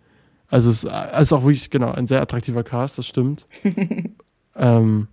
Also 0.49 0.71
es 0.71 0.85
ist 0.85 0.91
also 0.91 1.37
auch 1.37 1.43
wirklich, 1.43 1.69
genau, 1.69 1.91
ein 1.91 2.07
sehr 2.07 2.23
attraktiver 2.23 2.63
Cast, 2.63 2.97
das 2.97 3.07
stimmt. 3.07 3.47
ähm, 4.57 5.09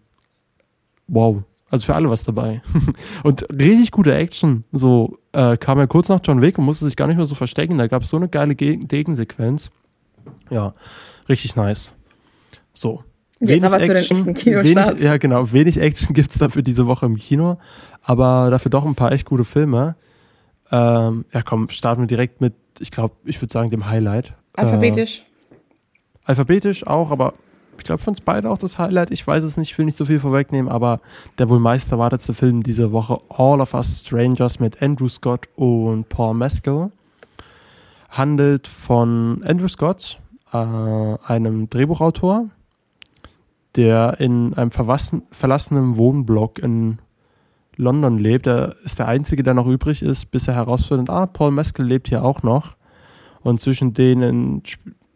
wow. 1.10 1.44
Also 1.70 1.88
für 1.88 1.96
alle 1.96 2.10
was 2.10 2.24
dabei. 2.24 2.62
und 3.24 3.46
richtig 3.52 3.92
gute 3.92 4.16
Action. 4.16 4.64
So 4.72 5.18
äh, 5.34 5.58
kam 5.58 5.80
er 5.80 5.88
kurz 5.88 6.08
nach 6.08 6.22
John 6.24 6.42
Wick 6.42 6.58
und 6.58 6.64
musste 6.64 6.86
sich 6.86 6.96
gar 6.96 7.08
nicht 7.08 7.18
mehr 7.18 7.26
so 7.26 7.36
verstecken. 7.36 7.78
Da 7.78 7.88
gab 7.88 8.04
es 8.04 8.10
so 8.10 8.16
eine 8.16 8.30
geile 8.30 8.56
Gegensequenz. 8.56 9.70
Ja, 10.50 10.76
richtig 11.30 11.56
nice. 11.56 11.96
So. 12.74 13.04
Jetzt 13.40 13.64
aber 13.64 13.82
Action, 13.82 14.04
zu 14.04 14.14
den 14.16 14.28
echten 14.28 14.34
Kinostarts. 14.34 14.90
Wenig, 14.92 15.04
ja, 15.04 15.18
genau. 15.18 15.52
Wenig 15.52 15.78
Action 15.78 16.14
gibt 16.14 16.32
es 16.32 16.40
dafür 16.40 16.62
diese 16.62 16.88
Woche 16.88 17.06
im 17.06 17.18
Kino. 17.18 17.58
Aber 18.02 18.50
dafür 18.50 18.70
doch 18.70 18.86
ein 18.86 18.96
paar 18.96 19.12
echt 19.12 19.26
gute 19.26 19.44
Filme. 19.44 19.96
Ähm, 20.72 21.26
ja, 21.34 21.42
komm, 21.42 21.70
starten 21.70 22.02
wir 22.02 22.08
direkt 22.08 22.42
mit 22.42 22.54
ich 22.80 22.92
glaube, 22.92 23.16
ich 23.26 23.42
würde 23.42 23.52
sagen, 23.52 23.70
dem 23.70 23.88
Highlight. 23.88 24.34
Alphabetisch. 24.56 25.20
Äh, 25.52 25.56
alphabetisch 26.26 26.88
auch, 26.88 27.12
aber 27.12 27.34
ich 27.78 27.84
glaube, 27.84 28.02
für 28.02 28.12
uns 28.12 28.22
beide 28.22 28.50
auch 28.50 28.58
das 28.58 28.78
Highlight. 28.78 29.12
Ich 29.12 29.26
weiß 29.26 29.44
es 29.44 29.58
nicht, 29.58 29.72
ich 29.72 29.78
will 29.78 29.86
nicht 29.86 29.98
so 29.98 30.06
viel 30.06 30.20
vorwegnehmen, 30.20 30.72
aber 30.72 31.00
der 31.38 31.50
wohl 31.50 31.60
meist 31.60 31.92
erwartetste 31.92 32.34
Film 32.34 32.64
diese 32.64 32.92
Woche, 32.92 33.20
All 33.30 33.62
of 33.62 33.74
Us 33.74 34.02
Strangers 34.02 34.60
mit 34.60 34.82
Andrew 34.82 35.10
Scott 35.10 35.50
und 35.56 36.08
Paul 36.10 36.36
Mescal, 36.36 36.92
handelt 38.10 38.68
von 38.68 39.44
Andrew 39.44 39.68
Scott, 39.68 40.20
äh, 40.54 41.18
einem 41.28 41.70
Drehbuchautor, 41.70 42.50
der 43.76 44.20
in 44.20 44.54
einem 44.54 44.72
verlassenen 44.72 45.98
Wohnblock 45.98 46.60
in 46.60 47.00
London 47.76 48.20
lebt. 48.20 48.46
Er 48.48 48.76
ist 48.84 49.00
der 49.00 49.08
Einzige, 49.08 49.44
der 49.44 49.56
noch 49.56 49.68
übrig 49.68 50.04
ist, 50.04 50.32
bis 50.32 50.48
er 50.48 50.56
herausfindet, 50.56 51.10
ah, 51.10 51.26
Paul 51.26 51.52
Mescal 51.52 51.86
lebt 51.86 52.08
hier 52.08 52.24
auch 52.24 52.44
noch. 52.44 52.76
Und 53.42 53.62
zwischen 53.62 53.94
denen 53.94 54.62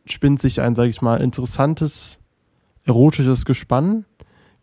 spinnt 0.06 0.40
sich 0.40 0.60
ein, 0.60 0.76
sage 0.76 0.90
ich 0.90 1.02
mal, 1.02 1.18
interessantes, 1.18 2.20
erotisches 2.86 3.46
Gespann. 3.46 4.06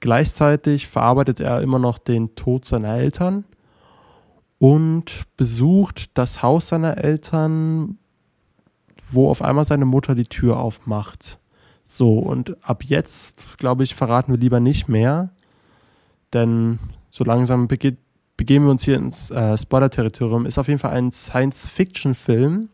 Gleichzeitig 0.00 0.87
verarbeitet 0.87 1.40
er 1.40 1.61
immer 1.62 1.78
noch 1.78 1.99
den 1.99 2.35
Tod 2.35 2.64
seiner 2.64 2.95
Eltern 2.97 3.45
und 4.59 5.25
besucht 5.37 6.16
das 6.19 6.43
Haus 6.43 6.69
seiner 6.69 6.99
Eltern, 6.99 7.99
wo 9.14 9.30
auf 9.30 9.42
einmal 9.42 9.64
seine 9.64 9.85
Mutter 9.85 10.14
die 10.14 10.25
Tür 10.25 10.59
aufmacht. 10.59 11.38
So, 11.85 12.18
und 12.18 12.56
ab 12.62 12.83
jetzt, 12.85 13.59
glaube 13.59 13.85
ich, 13.85 13.94
verraten 13.94 14.33
wir 14.33 14.38
lieber 14.38 14.61
nicht 14.61 14.88
mehr, 14.88 15.30
denn 16.33 16.78
so 17.11 17.25
langsam 17.25 17.68
bege 17.68 17.97
begeben 18.37 18.64
wir 18.64 18.73
uns 18.73 18.85
hier 18.85 18.97
ins 18.97 19.30
äh, 19.30 19.56
Spoiler-Territorium. 19.56 20.44
Ist 20.44 20.59
auf 20.59 20.66
jeden 20.66 20.80
Fall 20.80 20.90
ein 20.90 21.12
Science-Fiction-Film 21.12 22.68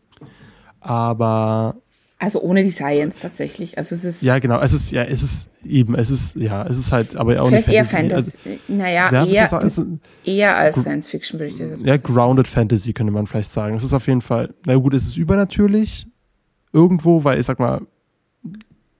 aber 0.81 1.75
also 2.17 2.41
ohne 2.41 2.63
die 2.63 2.71
Science 2.71 3.19
tatsächlich. 3.19 3.77
Also 3.77 3.95
es 3.95 4.03
ist 4.03 4.21
ja 4.21 4.37
genau, 4.39 4.59
es 4.59 4.73
ist 4.73 4.91
ja 4.91 5.03
es 5.03 5.23
ist 5.23 5.49
eben, 5.65 5.95
es 5.95 6.09
ist 6.09 6.35
ja 6.35 6.67
es 6.67 6.77
ist 6.77 6.91
halt, 6.91 7.15
aber 7.15 7.41
auch 7.41 7.49
nicht 7.49 7.65
Fantasy. 7.65 7.75
eher 7.75 7.85
Fantasy. 7.85 8.37
Also, 8.45 8.59
naja, 8.67 9.25
eher, 9.25 9.53
also, 9.53 9.85
eher 10.25 10.55
als 10.55 10.81
Science 10.81 11.07
Fiction 11.07 11.39
würde 11.39 11.51
ich 11.51 11.57
das 11.57 11.69
jetzt 11.69 11.85
Ja, 11.85 11.97
grounded 11.97 12.47
Fantasy 12.47 12.93
könnte 12.93 13.11
man 13.11 13.25
vielleicht 13.25 13.51
sagen. 13.51 13.75
Es 13.75 13.83
ist 13.83 13.93
auf 13.93 14.07
jeden 14.07 14.21
Fall, 14.21 14.53
na 14.65 14.75
gut, 14.75 14.93
es 14.93 15.05
ist 15.05 15.17
übernatürlich 15.17 16.07
irgendwo, 16.73 17.23
weil 17.23 17.39
ich 17.39 17.45
sag 17.45 17.59
mal, 17.59 17.81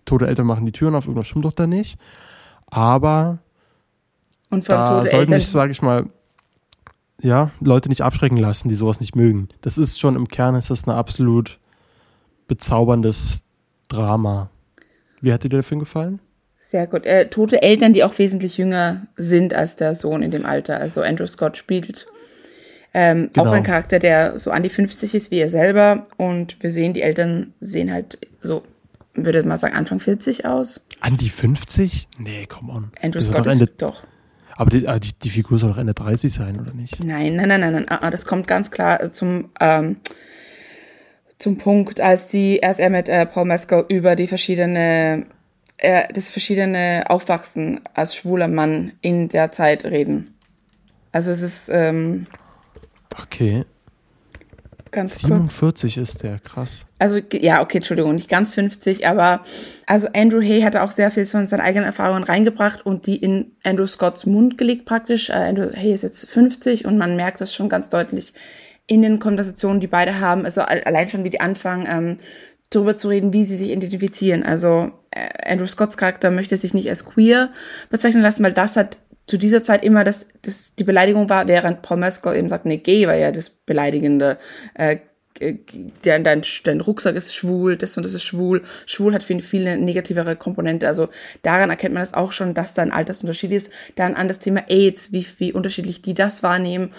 tote 0.06 0.28
Eltern 0.28 0.46
machen 0.46 0.66
die 0.66 0.72
Türen 0.72 0.96
auf, 0.96 1.06
irgendwas 1.06 1.28
stimmt 1.28 1.46
doch 1.46 1.54
da 1.54 1.68
nicht. 1.68 1.98
Aber 2.68 3.40
und 4.50 4.66
von 4.66 4.76
da 4.76 5.06
sollten 5.06 5.34
sich, 5.34 5.48
sage 5.48 5.72
ich 5.72 5.82
mal, 5.82 6.10
ja, 7.22 7.52
Leute 7.60 7.90
nicht 7.90 8.02
abschrecken 8.02 8.38
lassen, 8.38 8.70
die 8.70 8.76
sowas 8.76 9.00
nicht 9.00 9.16
mögen. 9.16 9.50
Das 9.62 9.78
ist 9.78 10.00
schon 10.00 10.16
im 10.16 10.28
Kern 10.28 10.56
ist 10.56 10.70
das 10.70 10.86
ein 10.86 10.92
absolut 10.92 11.60
bezauberndes 12.48 13.44
Drama. 13.88 14.50
Wie 15.22 15.32
hat 15.32 15.44
dir 15.44 15.50
der 15.50 15.64
Film 15.64 15.80
gefallen? 15.80 16.20
Sehr 16.54 16.88
gut. 16.88 17.06
Äh, 17.06 17.30
tote 17.30 17.62
Eltern, 17.62 17.94
die 17.94 18.04
auch 18.04 18.18
wesentlich 18.18 18.58
jünger 18.58 19.08
sind 19.16 19.54
als 19.54 19.76
der 19.76 19.94
Sohn 19.94 20.22
in 20.22 20.32
dem 20.32 20.46
Alter. 20.46 20.80
Also 20.80 21.02
Andrew 21.02 21.28
Scott 21.28 21.58
spielt 21.58 22.08
ähm, 22.94 23.30
genau. 23.34 23.48
auch 23.48 23.54
ein 23.54 23.64
Charakter, 23.64 24.00
der 24.00 24.40
so 24.40 24.52
an 24.52 24.64
die 24.64 24.70
50 24.70 25.16
ist 25.16 25.32
wie 25.32 25.40
er 25.40 25.50
selber. 25.50 26.08
Und 26.18 26.62
wir 26.62 26.72
sehen, 26.72 26.94
die 26.94 27.02
Eltern 27.02 27.54
sehen 27.60 27.92
halt 27.92 28.18
so, 28.42 28.64
würde 29.14 29.44
mal 29.44 29.58
sagen, 29.58 29.76
Anfang 29.76 30.00
40 30.00 30.46
aus. 30.46 30.86
An 31.00 31.18
die 31.18 31.30
50? 31.30 32.08
Nee, 32.18 32.46
come 32.48 32.72
on. 32.72 32.92
Andrew 33.02 33.22
Scott 33.22 33.46
ist 33.46 33.54
Ende, 33.54 33.68
doch. 33.68 34.04
Aber 34.56 34.70
die, 34.70 34.88
ah, 34.88 35.00
die, 35.00 35.14
die, 35.14 35.30
Figur 35.30 35.58
soll 35.58 35.72
doch 35.72 35.78
Ende 35.78 35.94
30 35.94 36.34
sein, 36.34 36.60
oder 36.60 36.74
nicht? 36.74 37.04
Nein, 37.04 37.36
nein, 37.36 37.48
nein, 37.48 37.62
nein, 37.62 37.74
nein. 37.74 37.86
Ah, 37.90 38.00
ah, 38.02 38.12
das 38.12 38.26
kommt 38.26 38.48
ganz 38.48 38.72
klar 38.72 39.12
zum, 39.14 39.50
ähm, 39.60 39.98
zum 41.38 41.58
Punkt, 41.58 42.02
als 42.02 42.28
die, 42.28 42.62
als 42.62 42.78
er 42.80 42.90
mit 42.90 43.08
äh, 43.08 43.26
Paul 43.26 43.46
Mescal 43.46 43.86
über 43.88 44.16
die 44.16 44.28
verschiedene, 44.28 45.26
äh, 45.78 46.14
das 46.14 46.30
verschiedene 46.30 47.06
Aufwachsen 47.08 47.82
als 47.94 48.16
schwuler 48.16 48.50
Mann 48.50 48.92
in 49.02 49.30
der 49.30 49.52
Zeit 49.52 49.86
reden. 49.86 50.36
Also 51.12 51.32
es 51.32 51.42
ist, 51.42 51.70
ähm, 51.74 52.28
Okay. 53.20 53.66
Ganz 54.92 55.22
47 55.22 55.96
kurz. 55.96 56.10
ist 56.10 56.24
der, 56.24 56.40
krass. 56.40 56.86
Also, 57.00 57.18
ja, 57.32 57.62
okay, 57.62 57.78
Entschuldigung, 57.78 58.14
nicht 58.14 58.30
ganz 58.30 58.54
50, 58.54 59.08
aber 59.08 59.42
also 59.86 60.10
Andrew 60.14 60.42
Hay 60.42 60.62
hatte 60.64 60.84
auch 60.84 60.92
sehr 60.92 61.12
viel 61.12 61.26
von 61.26 61.46
seinen 61.46 61.62
eigenen 61.62 61.86
Erfahrungen 61.86 62.24
reingebracht 62.24 62.86
und 62.86 63.08
die 63.08 63.16
in 63.16 63.54
Andrew 63.64 63.88
Scotts 63.88 64.26
Mund 64.26 64.58
gelegt 64.58 64.86
praktisch. 64.86 65.30
Äh, 65.30 65.34
Andrew 65.34 65.72
Hay 65.74 65.94
ist 65.94 66.04
jetzt 66.04 66.30
50 66.30 66.86
und 66.86 66.98
man 66.98 67.16
merkt 67.16 67.40
das 67.40 67.54
schon 67.56 67.70
ganz 67.70 67.90
deutlich 67.90 68.34
in 68.86 69.02
den 69.02 69.20
Konversationen, 69.20 69.80
die 69.80 69.88
beide 69.88 70.20
haben. 70.20 70.44
Also 70.44 70.62
allein 70.62 71.10
schon, 71.10 71.24
wie 71.24 71.30
die 71.30 71.40
anfangen, 71.40 71.88
ähm, 71.90 72.18
darüber 72.70 72.98
zu 72.98 73.08
reden, 73.08 73.32
wie 73.32 73.46
sie 73.46 73.56
sich 73.56 73.70
identifizieren. 73.70 74.44
Also 74.44 74.92
äh, 75.12 75.30
Andrew 75.50 75.68
Scotts 75.68 75.96
Charakter 75.96 76.32
möchte 76.32 76.58
sich 76.58 76.74
nicht 76.74 76.90
als 76.90 77.06
queer 77.06 77.52
bezeichnen 77.90 78.22
lassen, 78.22 78.44
weil 78.44 78.52
das 78.54 78.76
hat 78.76 78.98
zu 79.32 79.38
dieser 79.38 79.64
Zeit 79.64 79.86
immer 79.86 80.04
das, 80.04 80.28
das 80.42 80.76
die 80.76 80.84
Beleidigung 80.84 81.30
war, 81.30 81.48
während 81.48 81.84
Paul 81.84 81.96
Mescal 81.96 82.36
eben 82.36 82.50
sagt, 82.50 82.66
nee, 82.66 82.80
gay 82.80 83.08
war 83.08 83.16
ja 83.16 83.32
das 83.32 83.50
Beleidigende. 83.50 84.38
Äh, 84.74 84.98
dein, 86.02 86.26
dein, 86.26 86.44
dein 86.66 86.82
Rucksack 86.82 87.16
ist 87.16 87.34
schwul, 87.34 87.78
das 87.78 87.96
und 87.96 88.04
das 88.04 88.14
ist 88.14 88.26
schwul. 88.26 88.62
Schwul 88.86 89.14
hat 89.14 89.24
viel, 89.24 89.42
viel 89.42 89.78
negativere 89.78 90.36
Komponente. 90.36 90.86
Also 90.86 91.08
daran 91.44 91.70
erkennt 91.70 91.94
man 91.94 92.02
das 92.02 92.14
auch 92.14 92.34
schon, 92.34 92.54
dass 92.54 92.74
da 92.74 92.82
ein 92.82 92.92
Altersunterschied 92.92 93.54
ist. 93.54 93.72
Dann 93.96 94.16
an 94.16 94.28
das 94.28 94.40
Thema 94.40 94.66
AIDS, 94.68 95.14
wie, 95.14 95.26
wie 95.38 95.54
unterschiedlich 95.54 96.02
die 96.02 96.14
das 96.14 96.44
wahrnehmen 96.44 96.92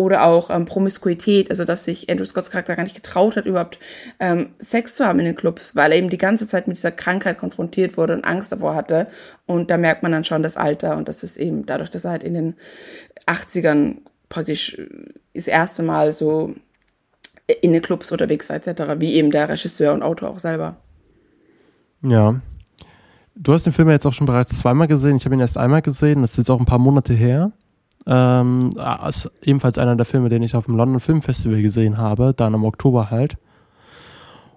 oder 0.00 0.24
auch 0.24 0.48
ähm, 0.48 0.64
Promiskuität, 0.64 1.50
also 1.50 1.66
dass 1.66 1.84
sich 1.84 2.08
Andrew 2.08 2.24
Scotts 2.24 2.50
Charakter 2.50 2.74
gar 2.74 2.84
nicht 2.84 2.96
getraut 2.96 3.36
hat, 3.36 3.44
überhaupt 3.44 3.78
ähm, 4.18 4.54
Sex 4.58 4.94
zu 4.94 5.04
haben 5.04 5.18
in 5.18 5.26
den 5.26 5.36
Clubs, 5.36 5.76
weil 5.76 5.92
er 5.92 5.98
eben 5.98 6.08
die 6.08 6.16
ganze 6.16 6.48
Zeit 6.48 6.66
mit 6.68 6.78
dieser 6.78 6.90
Krankheit 6.90 7.36
konfrontiert 7.36 7.98
wurde 7.98 8.14
und 8.14 8.24
Angst 8.24 8.50
davor 8.50 8.74
hatte. 8.74 9.08
Und 9.44 9.70
da 9.70 9.76
merkt 9.76 10.02
man 10.02 10.10
dann 10.10 10.24
schon 10.24 10.42
das 10.42 10.56
Alter 10.56 10.96
und 10.96 11.06
das 11.06 11.22
ist 11.22 11.36
eben 11.36 11.66
dadurch, 11.66 11.90
dass 11.90 12.06
er 12.06 12.12
halt 12.12 12.24
in 12.24 12.32
den 12.32 12.54
80ern 13.26 13.98
praktisch 14.30 14.78
äh, 14.78 14.86
das 15.34 15.48
erste 15.48 15.82
Mal 15.82 16.14
so 16.14 16.54
in 17.60 17.74
den 17.74 17.82
Clubs 17.82 18.10
unterwegs 18.10 18.48
war, 18.48 18.56
etc., 18.56 18.98
wie 19.00 19.12
eben 19.12 19.30
der 19.30 19.50
Regisseur 19.50 19.92
und 19.92 20.02
Autor 20.02 20.30
auch 20.30 20.38
selber. 20.38 20.76
Ja. 22.02 22.40
Du 23.34 23.52
hast 23.52 23.66
den 23.66 23.74
Film 23.74 23.88
ja 23.88 23.94
jetzt 23.94 24.06
auch 24.06 24.14
schon 24.14 24.26
bereits 24.26 24.58
zweimal 24.58 24.88
gesehen. 24.88 25.16
Ich 25.16 25.26
habe 25.26 25.34
ihn 25.34 25.40
erst 25.40 25.58
einmal 25.58 25.82
gesehen. 25.82 26.22
Das 26.22 26.32
ist 26.32 26.38
jetzt 26.38 26.50
auch 26.50 26.58
ein 26.58 26.64
paar 26.64 26.78
Monate 26.78 27.12
her. 27.12 27.52
Ähm, 28.06 28.70
ist 29.08 29.30
ebenfalls 29.42 29.78
einer 29.78 29.96
der 29.96 30.06
Filme, 30.06 30.28
den 30.28 30.42
ich 30.42 30.56
auf 30.56 30.64
dem 30.64 30.76
London 30.76 31.00
Film 31.00 31.22
Festival 31.22 31.60
gesehen 31.62 31.98
habe, 31.98 32.32
dann 32.34 32.54
im 32.54 32.64
Oktober 32.64 33.10
halt. 33.10 33.36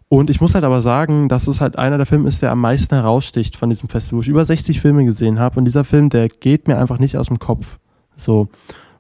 Und 0.08 0.30
ich 0.30 0.40
muss 0.40 0.54
halt 0.54 0.64
aber 0.64 0.82
sagen, 0.82 1.28
dass 1.28 1.48
es 1.48 1.60
halt 1.60 1.78
einer 1.80 1.98
der 1.98 2.06
Filme 2.06 2.28
ist, 2.28 2.44
der 2.44 2.52
am 2.52 2.62
meisten 2.62 2.94
heraussticht 2.94 3.58
von 3.58 3.70
diesem 3.70 3.90
Festival, 3.90 4.18
wo 4.18 4.22
ich 4.22 4.28
über 4.28 4.46
60 4.46 4.80
Filme 4.80 5.06
gesehen 5.06 5.40
habe. 5.40 5.58
Und 5.58 5.66
dieser 5.66 5.84
Film, 5.84 6.10
der 6.10 6.30
geht 6.30 6.68
mir 6.68 6.78
einfach 6.78 7.00
nicht 7.00 7.18
aus 7.18 7.28
dem 7.28 7.40
Kopf. 7.40 7.80
So. 8.16 8.48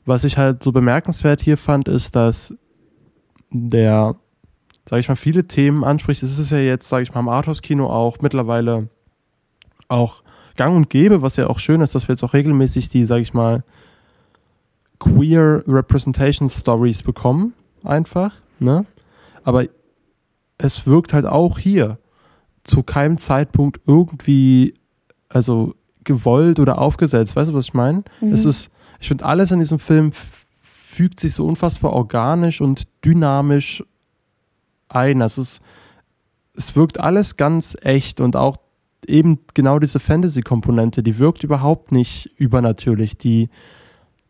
Was 0.05 0.23
ich 0.23 0.37
halt 0.37 0.63
so 0.63 0.71
bemerkenswert 0.71 1.39
hier 1.39 1.57
fand, 1.57 1.87
ist, 1.87 2.15
dass 2.15 2.55
der, 3.51 4.15
sag 4.89 4.99
ich 4.99 5.07
mal, 5.07 5.15
viele 5.15 5.45
Themen 5.47 5.83
anspricht. 5.83 6.23
Es 6.23 6.39
ist 6.39 6.49
ja 6.49 6.57
jetzt, 6.57 6.89
sag 6.89 7.03
ich 7.03 7.13
mal, 7.13 7.19
im 7.19 7.29
Arthouse-Kino 7.29 7.85
auch 7.85 8.17
mittlerweile 8.21 8.89
auch 9.87 10.23
gang 10.55 10.75
und 10.75 10.89
gäbe, 10.89 11.21
was 11.21 11.35
ja 11.35 11.47
auch 11.47 11.59
schön 11.59 11.81
ist, 11.81 11.93
dass 11.95 12.07
wir 12.07 12.13
jetzt 12.13 12.23
auch 12.23 12.33
regelmäßig 12.33 12.89
die, 12.89 13.05
sag 13.05 13.21
ich 13.21 13.35
mal, 13.35 13.63
queer 15.03 15.63
Representation 15.67 16.49
Stories 16.49 17.03
bekommen, 17.03 17.53
einfach, 17.83 18.33
ne? 18.59 18.85
Aber 19.43 19.65
es 20.57 20.87
wirkt 20.87 21.13
halt 21.13 21.25
auch 21.25 21.59
hier 21.59 21.97
zu 22.63 22.83
keinem 22.83 23.17
Zeitpunkt 23.17 23.81
irgendwie, 23.85 24.75
also 25.27 25.75
gewollt 26.05 26.59
oder 26.59 26.79
aufgesetzt. 26.79 27.35
Weißt 27.35 27.49
du, 27.49 27.53
was 27.53 27.65
ich 27.65 27.73
meine? 27.73 28.03
Mhm. 28.21 28.33
Es 28.33 28.45
ist, 28.45 28.69
ich 29.01 29.09
finde, 29.09 29.25
alles 29.25 29.51
in 29.51 29.59
diesem 29.59 29.79
Film 29.79 30.11
fügt 30.61 31.19
sich 31.19 31.33
so 31.33 31.45
unfassbar 31.45 31.91
organisch 31.91 32.61
und 32.61 32.83
dynamisch 33.03 33.83
ein. 34.87 35.19
Das 35.19 35.37
ist, 35.37 35.61
es 36.55 36.77
wirkt 36.77 36.99
alles 36.99 37.35
ganz 37.35 37.75
echt 37.81 38.21
und 38.21 38.37
auch 38.37 38.55
eben 39.05 39.39
genau 39.53 39.79
diese 39.79 39.99
Fantasy-Komponente, 39.99 41.03
die 41.03 41.19
wirkt 41.19 41.43
überhaupt 41.43 41.91
nicht 41.91 42.31
übernatürlich. 42.37 43.17
Die, 43.17 43.49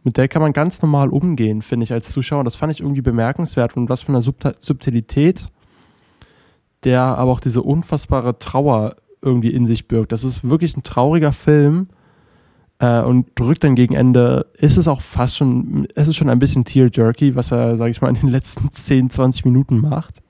mit 0.03 0.17
der 0.17 0.27
kann 0.27 0.41
man 0.41 0.53
ganz 0.53 0.81
normal 0.81 1.10
umgehen, 1.10 1.62
finde 1.62 1.86
ich, 1.86 1.93
als 1.93 2.12
Zuschauer. 2.12 2.43
Das 2.43 2.55
fand 2.55 2.72
ich 2.72 2.81
irgendwie 2.81 3.01
bemerkenswert 3.01 3.77
und 3.77 3.89
was 3.89 4.01
von 4.01 4.13
der 4.13 4.22
Subtilität, 4.22 5.48
der 6.83 7.01
aber 7.01 7.31
auch 7.31 7.39
diese 7.39 7.62
unfassbare 7.62 8.38
Trauer 8.39 8.95
irgendwie 9.22 9.51
in 9.51 9.65
sich 9.65 9.88
birgt. 9.88 10.12
Das 10.12 10.24
ist 10.24 10.48
wirklich 10.48 10.75
ein 10.75 10.83
trauriger 10.83 11.31
Film 11.31 11.88
äh, 12.79 13.01
und 13.01 13.27
drückt 13.36 13.63
dann 13.63 13.75
gegen 13.75 13.95
Ende, 13.95 14.48
ist 14.57 14.77
es 14.77 14.88
auch 14.88 15.01
fast 15.01 15.38
schon, 15.38 15.88
es 15.95 16.10
ist 16.10 16.17
schon 16.17 16.29
ein 16.29 16.39
bisschen 16.39 16.65
tear-jerky, 16.65 17.36
was 17.36 17.51
er, 17.51 17.77
sage 17.77 17.91
ich 17.91 18.01
mal, 18.01 18.10
in 18.10 18.15
den 18.15 18.29
letzten 18.29 18.72
10, 18.72 19.10
20 19.10 19.45
Minuten 19.45 19.77
macht. 19.77 20.22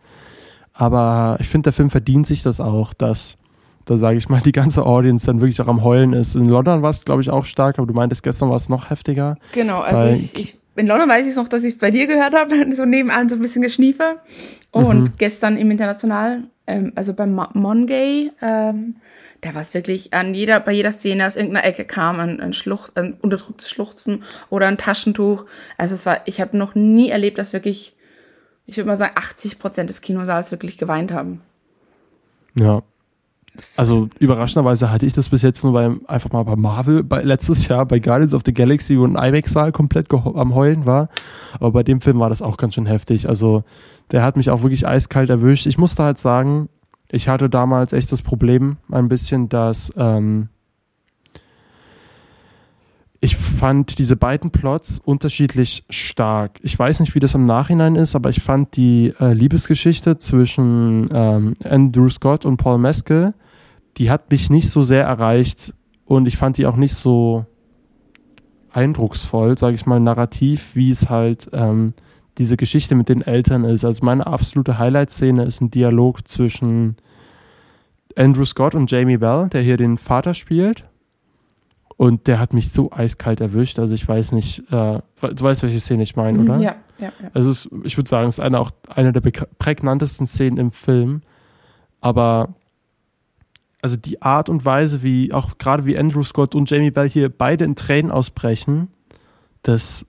Aber 0.73 1.37
ich 1.39 1.49
finde, 1.49 1.65
der 1.65 1.73
Film 1.73 1.89
verdient 1.89 2.27
sich 2.27 2.43
das 2.43 2.59
auch, 2.59 2.93
dass 2.93 3.37
da 3.85 3.97
sage 3.97 4.17
ich 4.17 4.29
mal, 4.29 4.41
die 4.41 4.51
ganze 4.51 4.85
Audience 4.85 5.25
dann 5.25 5.41
wirklich 5.41 5.61
auch 5.61 5.67
am 5.67 5.83
Heulen 5.83 6.13
ist. 6.13 6.35
In 6.35 6.47
London 6.47 6.81
war 6.81 6.89
es, 6.89 7.05
glaube 7.05 7.21
ich, 7.21 7.29
auch 7.29 7.45
stark, 7.45 7.77
aber 7.77 7.87
du 7.87 7.93
meintest, 7.93 8.23
gestern 8.23 8.49
war 8.49 8.55
es 8.55 8.69
noch 8.69 8.89
heftiger. 8.89 9.37
Genau, 9.53 9.81
also 9.81 10.07
ich, 10.07 10.37
ich, 10.37 10.57
in 10.75 10.87
London 10.87 11.09
weiß 11.09 11.27
ich 11.27 11.35
noch, 11.35 11.47
dass 11.47 11.63
ich 11.63 11.77
bei 11.77 11.91
dir 11.91 12.07
gehört 12.07 12.33
habe, 12.33 12.55
so 12.75 12.85
nebenan 12.85 13.29
so 13.29 13.35
ein 13.35 13.41
bisschen 13.41 13.61
Geschniefe. 13.61 14.19
Und 14.71 14.99
mhm. 14.99 15.13
gestern 15.17 15.57
im 15.57 15.69
International, 15.69 16.43
ähm, 16.67 16.93
also 16.95 17.13
beim 17.13 17.33
Mongay, 17.33 18.31
ähm, 18.41 18.95
da 19.41 19.53
war 19.53 19.61
es 19.61 19.73
wirklich 19.73 20.13
an 20.13 20.33
jeder, 20.33 20.61
bei 20.61 20.71
jeder 20.71 20.91
Szene 20.91 21.27
aus 21.27 21.35
irgendeiner 21.35 21.65
Ecke 21.65 21.83
kam 21.83 22.19
ein, 22.19 22.39
ein, 22.39 22.53
Schlucht, 22.53 22.97
ein 22.97 23.15
unterdrücktes 23.21 23.69
Schluchzen 23.69 24.23
oder 24.49 24.67
ein 24.67 24.77
Taschentuch. 24.77 25.45
Also 25.77 25.95
es 25.95 26.05
war, 26.05 26.21
ich 26.25 26.39
habe 26.39 26.57
noch 26.57 26.75
nie 26.75 27.09
erlebt, 27.09 27.37
dass 27.37 27.51
wirklich, 27.51 27.93
ich 28.65 28.77
würde 28.77 28.87
mal 28.87 28.95
sagen, 28.95 29.13
80 29.15 29.59
Prozent 29.59 29.89
des 29.89 29.99
Kinosaals 29.99 30.51
wirklich 30.51 30.77
geweint 30.77 31.11
haben. 31.11 31.41
Ja, 32.55 32.83
also 33.77 34.09
überraschenderweise 34.19 34.91
hatte 34.91 35.05
ich 35.05 35.13
das 35.13 35.29
bis 35.29 35.43
jetzt 35.43 35.63
nur 35.63 35.73
beim, 35.73 36.01
einfach 36.07 36.31
mal 36.31 36.43
bei 36.43 36.55
Marvel, 36.55 37.03
bei, 37.03 37.21
letztes 37.21 37.67
Jahr 37.67 37.85
bei 37.85 37.99
Guardians 37.99 38.33
of 38.33 38.41
the 38.45 38.53
Galaxy, 38.53 38.97
wo 38.97 39.05
ein 39.05 39.15
IMAX-Saal 39.15 39.71
komplett 39.71 40.11
am 40.11 40.55
Heulen 40.55 40.85
war. 40.85 41.09
Aber 41.55 41.71
bei 41.71 41.83
dem 41.83 42.01
Film 42.01 42.19
war 42.19 42.29
das 42.29 42.41
auch 42.41 42.57
ganz 42.57 42.73
schön 42.73 42.87
heftig. 42.87 43.29
Also 43.29 43.63
der 44.11 44.23
hat 44.23 44.37
mich 44.37 44.49
auch 44.49 44.63
wirklich 44.63 44.87
eiskalt 44.87 45.29
erwischt. 45.29 45.67
Ich 45.67 45.77
musste 45.77 46.03
halt 46.03 46.17
sagen, 46.17 46.69
ich 47.11 47.27
hatte 47.27 47.49
damals 47.49 47.93
echt 47.93 48.11
das 48.11 48.23
Problem 48.23 48.77
ein 48.91 49.07
bisschen, 49.07 49.49
dass 49.49 49.93
ähm, 49.97 50.49
ich 53.23 53.37
fand 53.37 53.99
diese 53.99 54.17
beiden 54.17 54.51
Plots 54.51 54.99
unterschiedlich 54.99 55.85
stark. 55.89 56.59
Ich 56.61 56.77
weiß 56.77 56.99
nicht, 56.99 57.15
wie 57.15 57.21
das 57.21 57.35
im 57.35 57.45
Nachhinein 57.45 57.95
ist, 57.95 58.15
aber 58.15 58.29
ich 58.29 58.41
fand 58.41 58.75
die 58.75 59.13
äh, 59.17 59.31
Liebesgeschichte 59.31 60.17
zwischen 60.17 61.09
ähm, 61.13 61.53
Andrew 61.63 62.09
Scott 62.09 62.45
und 62.45 62.57
Paul 62.57 62.79
Mescal, 62.79 63.33
die 63.97 64.09
hat 64.09 64.31
mich 64.31 64.49
nicht 64.49 64.69
so 64.69 64.83
sehr 64.83 65.03
erreicht 65.03 65.73
und 66.05 66.27
ich 66.27 66.37
fand 66.37 66.57
die 66.57 66.65
auch 66.65 66.75
nicht 66.75 66.95
so 66.95 67.45
eindrucksvoll, 68.71 69.57
sage 69.57 69.75
ich 69.75 69.85
mal, 69.85 69.99
narrativ, 69.99 70.75
wie 70.75 70.89
es 70.89 71.09
halt 71.09 71.49
ähm, 71.53 71.93
diese 72.37 72.57
Geschichte 72.57 72.95
mit 72.95 73.09
den 73.09 73.21
Eltern 73.21 73.63
ist. 73.63 73.85
Also 73.85 74.03
meine 74.03 74.25
absolute 74.25 74.79
Highlight-Szene 74.79 75.43
ist 75.43 75.61
ein 75.61 75.69
Dialog 75.69 76.27
zwischen 76.27 76.97
Andrew 78.15 78.45
Scott 78.45 78.75
und 78.75 78.89
Jamie 78.89 79.17
Bell, 79.17 79.49
der 79.49 79.61
hier 79.61 79.77
den 79.77 79.97
Vater 79.97 80.33
spielt. 80.33 80.85
Und 81.95 82.25
der 82.27 82.39
hat 82.39 82.53
mich 82.53 82.71
so 82.71 82.91
eiskalt 82.91 83.39
erwischt. 83.39 83.77
Also 83.77 83.93
ich 83.93 84.07
weiß 84.07 84.31
nicht, 84.31 84.59
äh, 84.71 84.99
du 85.21 85.43
weißt, 85.43 85.61
welche 85.61 85.79
Szene 85.79 86.01
ich 86.01 86.15
meine, 86.15 86.41
oder? 86.41 86.57
Ja, 86.57 86.75
ja, 86.97 87.11
ja. 87.21 87.29
Also 87.33 87.51
es, 87.51 87.69
ich 87.83 87.97
würde 87.97 88.09
sagen, 88.09 88.27
es 88.27 88.39
ist 88.39 88.43
eine, 88.43 88.59
auch 88.59 88.71
eine 88.89 89.13
der 89.13 89.21
prägnantesten 89.21 90.25
Szenen 90.25 90.57
im 90.57 90.71
Film. 90.71 91.21
Aber 92.01 92.55
also 93.83 93.97
die 93.97 94.21
Art 94.21 94.47
und 94.47 94.63
Weise, 94.63 95.03
wie 95.03 95.33
auch 95.33 95.57
gerade 95.57 95.85
wie 95.85 95.97
Andrew 95.97 96.23
Scott 96.23 96.55
und 96.55 96.69
Jamie 96.69 96.89
Bell 96.89 97.09
hier 97.09 97.27
beide 97.27 97.65
in 97.65 97.75
Tränen 97.75 98.11
ausbrechen, 98.11 98.87
das 99.61 100.05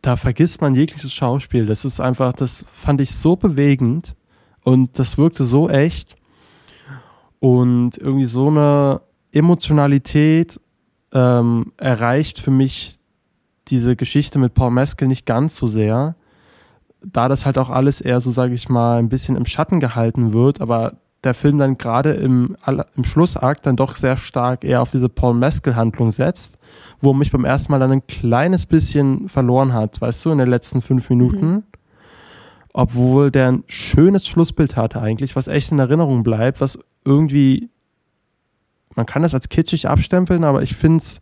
da 0.00 0.14
vergisst 0.14 0.60
man 0.60 0.76
jegliches 0.76 1.12
Schauspiel. 1.12 1.66
Das 1.66 1.84
ist 1.84 1.98
einfach, 1.98 2.32
das 2.32 2.64
fand 2.72 3.00
ich 3.00 3.16
so 3.16 3.34
bewegend 3.34 4.14
und 4.62 4.96
das 5.00 5.18
wirkte 5.18 5.44
so 5.44 5.68
echt 5.68 6.14
und 7.40 7.98
irgendwie 7.98 8.26
so 8.26 8.46
eine 8.46 9.00
Emotionalität 9.32 10.60
ähm, 11.12 11.72
erreicht 11.78 12.38
für 12.38 12.52
mich 12.52 12.96
diese 13.66 13.96
Geschichte 13.96 14.38
mit 14.38 14.54
Paul 14.54 14.70
Meskel 14.70 15.08
nicht 15.08 15.26
ganz 15.26 15.56
so 15.56 15.66
sehr, 15.66 16.14
da 17.04 17.28
das 17.28 17.44
halt 17.44 17.58
auch 17.58 17.70
alles 17.70 18.00
eher 18.00 18.20
so, 18.20 18.30
sage 18.30 18.54
ich 18.54 18.68
mal, 18.68 19.00
ein 19.00 19.08
bisschen 19.08 19.34
im 19.34 19.46
Schatten 19.46 19.80
gehalten 19.80 20.32
wird, 20.32 20.60
aber 20.60 20.94
der 21.24 21.34
Film 21.34 21.58
dann 21.58 21.78
gerade 21.78 22.12
im, 22.12 22.56
im 22.96 23.04
Schlussakt 23.04 23.66
dann 23.66 23.76
doch 23.76 23.96
sehr 23.96 24.16
stark 24.16 24.64
eher 24.64 24.82
auf 24.82 24.92
diese 24.92 25.08
Paul 25.08 25.34
Meskel-Handlung 25.34 26.10
setzt, 26.10 26.58
wo 27.00 27.12
mich 27.12 27.32
beim 27.32 27.44
ersten 27.44 27.72
Mal 27.72 27.80
dann 27.80 27.92
ein 27.92 28.06
kleines 28.06 28.66
bisschen 28.66 29.28
verloren 29.28 29.72
hat, 29.72 30.00
weißt 30.00 30.24
du, 30.24 30.30
in 30.30 30.38
den 30.38 30.48
letzten 30.48 30.80
fünf 30.80 31.10
Minuten. 31.10 31.50
Mhm. 31.50 31.62
Obwohl 32.72 33.32
der 33.32 33.48
ein 33.48 33.64
schönes 33.66 34.26
Schlussbild 34.26 34.76
hatte 34.76 35.00
eigentlich, 35.00 35.34
was 35.34 35.48
echt 35.48 35.72
in 35.72 35.80
Erinnerung 35.80 36.22
bleibt, 36.22 36.60
was 36.60 36.78
irgendwie, 37.04 37.70
man 38.94 39.06
kann 39.06 39.22
das 39.22 39.34
als 39.34 39.48
kitschig 39.48 39.88
abstempeln, 39.88 40.44
aber 40.44 40.62
ich 40.62 40.76
finde 40.76 40.98
es 40.98 41.20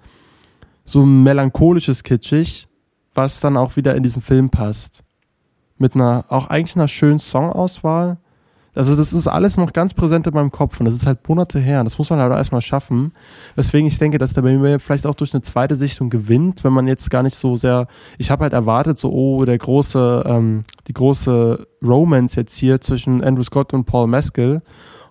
so 0.84 1.04
ein 1.04 1.22
melancholisches 1.22 2.02
kitschig, 2.02 2.68
was 3.14 3.40
dann 3.40 3.56
auch 3.56 3.76
wieder 3.76 3.94
in 3.94 4.02
diesen 4.02 4.20
Film 4.20 4.50
passt. 4.50 5.02
Mit 5.78 5.94
einer, 5.94 6.26
auch 6.28 6.48
eigentlich 6.48 6.76
einer 6.76 6.88
schönen 6.88 7.18
Songauswahl 7.18 8.18
also 8.76 8.94
das 8.94 9.14
ist 9.14 9.26
alles 9.26 9.56
noch 9.56 9.72
ganz 9.72 9.94
präsent 9.94 10.26
in 10.26 10.34
meinem 10.34 10.50
Kopf 10.50 10.78
und 10.78 10.86
das 10.86 10.94
ist 10.94 11.06
halt 11.06 11.26
Monate 11.28 11.58
her. 11.58 11.82
Das 11.82 11.96
muss 11.96 12.10
man 12.10 12.18
halt 12.18 12.30
erstmal 12.32 12.60
schaffen. 12.60 13.12
Deswegen 13.56 13.86
ich 13.86 13.98
denke, 13.98 14.18
dass 14.18 14.34
der 14.34 14.42
bei 14.42 14.54
mir 14.54 14.78
vielleicht 14.78 15.06
auch 15.06 15.14
durch 15.14 15.32
eine 15.32 15.42
zweite 15.42 15.76
Sichtung 15.76 16.10
gewinnt, 16.10 16.62
wenn 16.62 16.74
man 16.74 16.86
jetzt 16.86 17.10
gar 17.10 17.22
nicht 17.22 17.36
so 17.36 17.56
sehr. 17.56 17.88
Ich 18.18 18.30
habe 18.30 18.42
halt 18.42 18.52
erwartet, 18.52 18.98
so 18.98 19.10
oh 19.10 19.44
der 19.46 19.56
große, 19.56 20.24
ähm, 20.26 20.64
die 20.88 20.92
große 20.92 21.66
Romance 21.82 22.36
jetzt 22.36 22.56
hier 22.56 22.80
zwischen 22.82 23.24
Andrew 23.24 23.44
Scott 23.44 23.72
und 23.72 23.86
Paul 23.86 24.08
Mescal. 24.08 24.62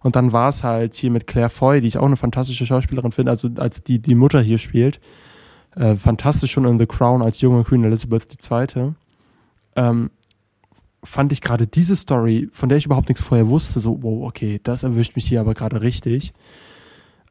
Und 0.02 0.16
dann 0.16 0.32
war 0.32 0.50
es 0.50 0.64
halt 0.64 0.94
hier 0.94 1.10
mit 1.10 1.26
Claire 1.26 1.50
Foy, 1.50 1.82
die 1.82 1.88
ich 1.88 1.98
auch 1.98 2.06
eine 2.06 2.18
fantastische 2.18 2.68
Schauspielerin 2.68 3.12
finde, 3.12 3.32
also 3.32 3.50
als 3.58 3.84
die 3.84 3.98
die 3.98 4.14
Mutter 4.14 4.42
hier 4.42 4.60
spielt. 4.60 5.00
Äh, 5.76 5.96
fantastisch 5.96 6.52
schon 6.52 6.66
in 6.66 6.78
The 6.78 6.86
Crown 6.86 7.24
als 7.24 7.42
junge 7.42 7.64
Queen 7.64 7.84
Elizabeth 7.84 8.28
II. 8.52 8.94
Ähm, 9.76 10.12
fand 11.06 11.32
ich 11.32 11.42
gerade 11.42 11.68
diese 11.68 11.96
Story, 11.96 12.50
von 12.52 12.70
der 12.70 12.78
ich 12.78 12.86
überhaupt 12.86 13.10
nichts 13.10 13.24
vorher 13.24 13.48
wusste, 13.48 13.80
so, 13.80 14.02
wow, 14.02 14.28
okay, 14.28 14.60
das 14.62 14.84
erwischt 14.84 15.16
mich 15.16 15.28
hier 15.28 15.40
aber 15.40 15.54
gerade 15.54 15.82
richtig. 15.82 16.34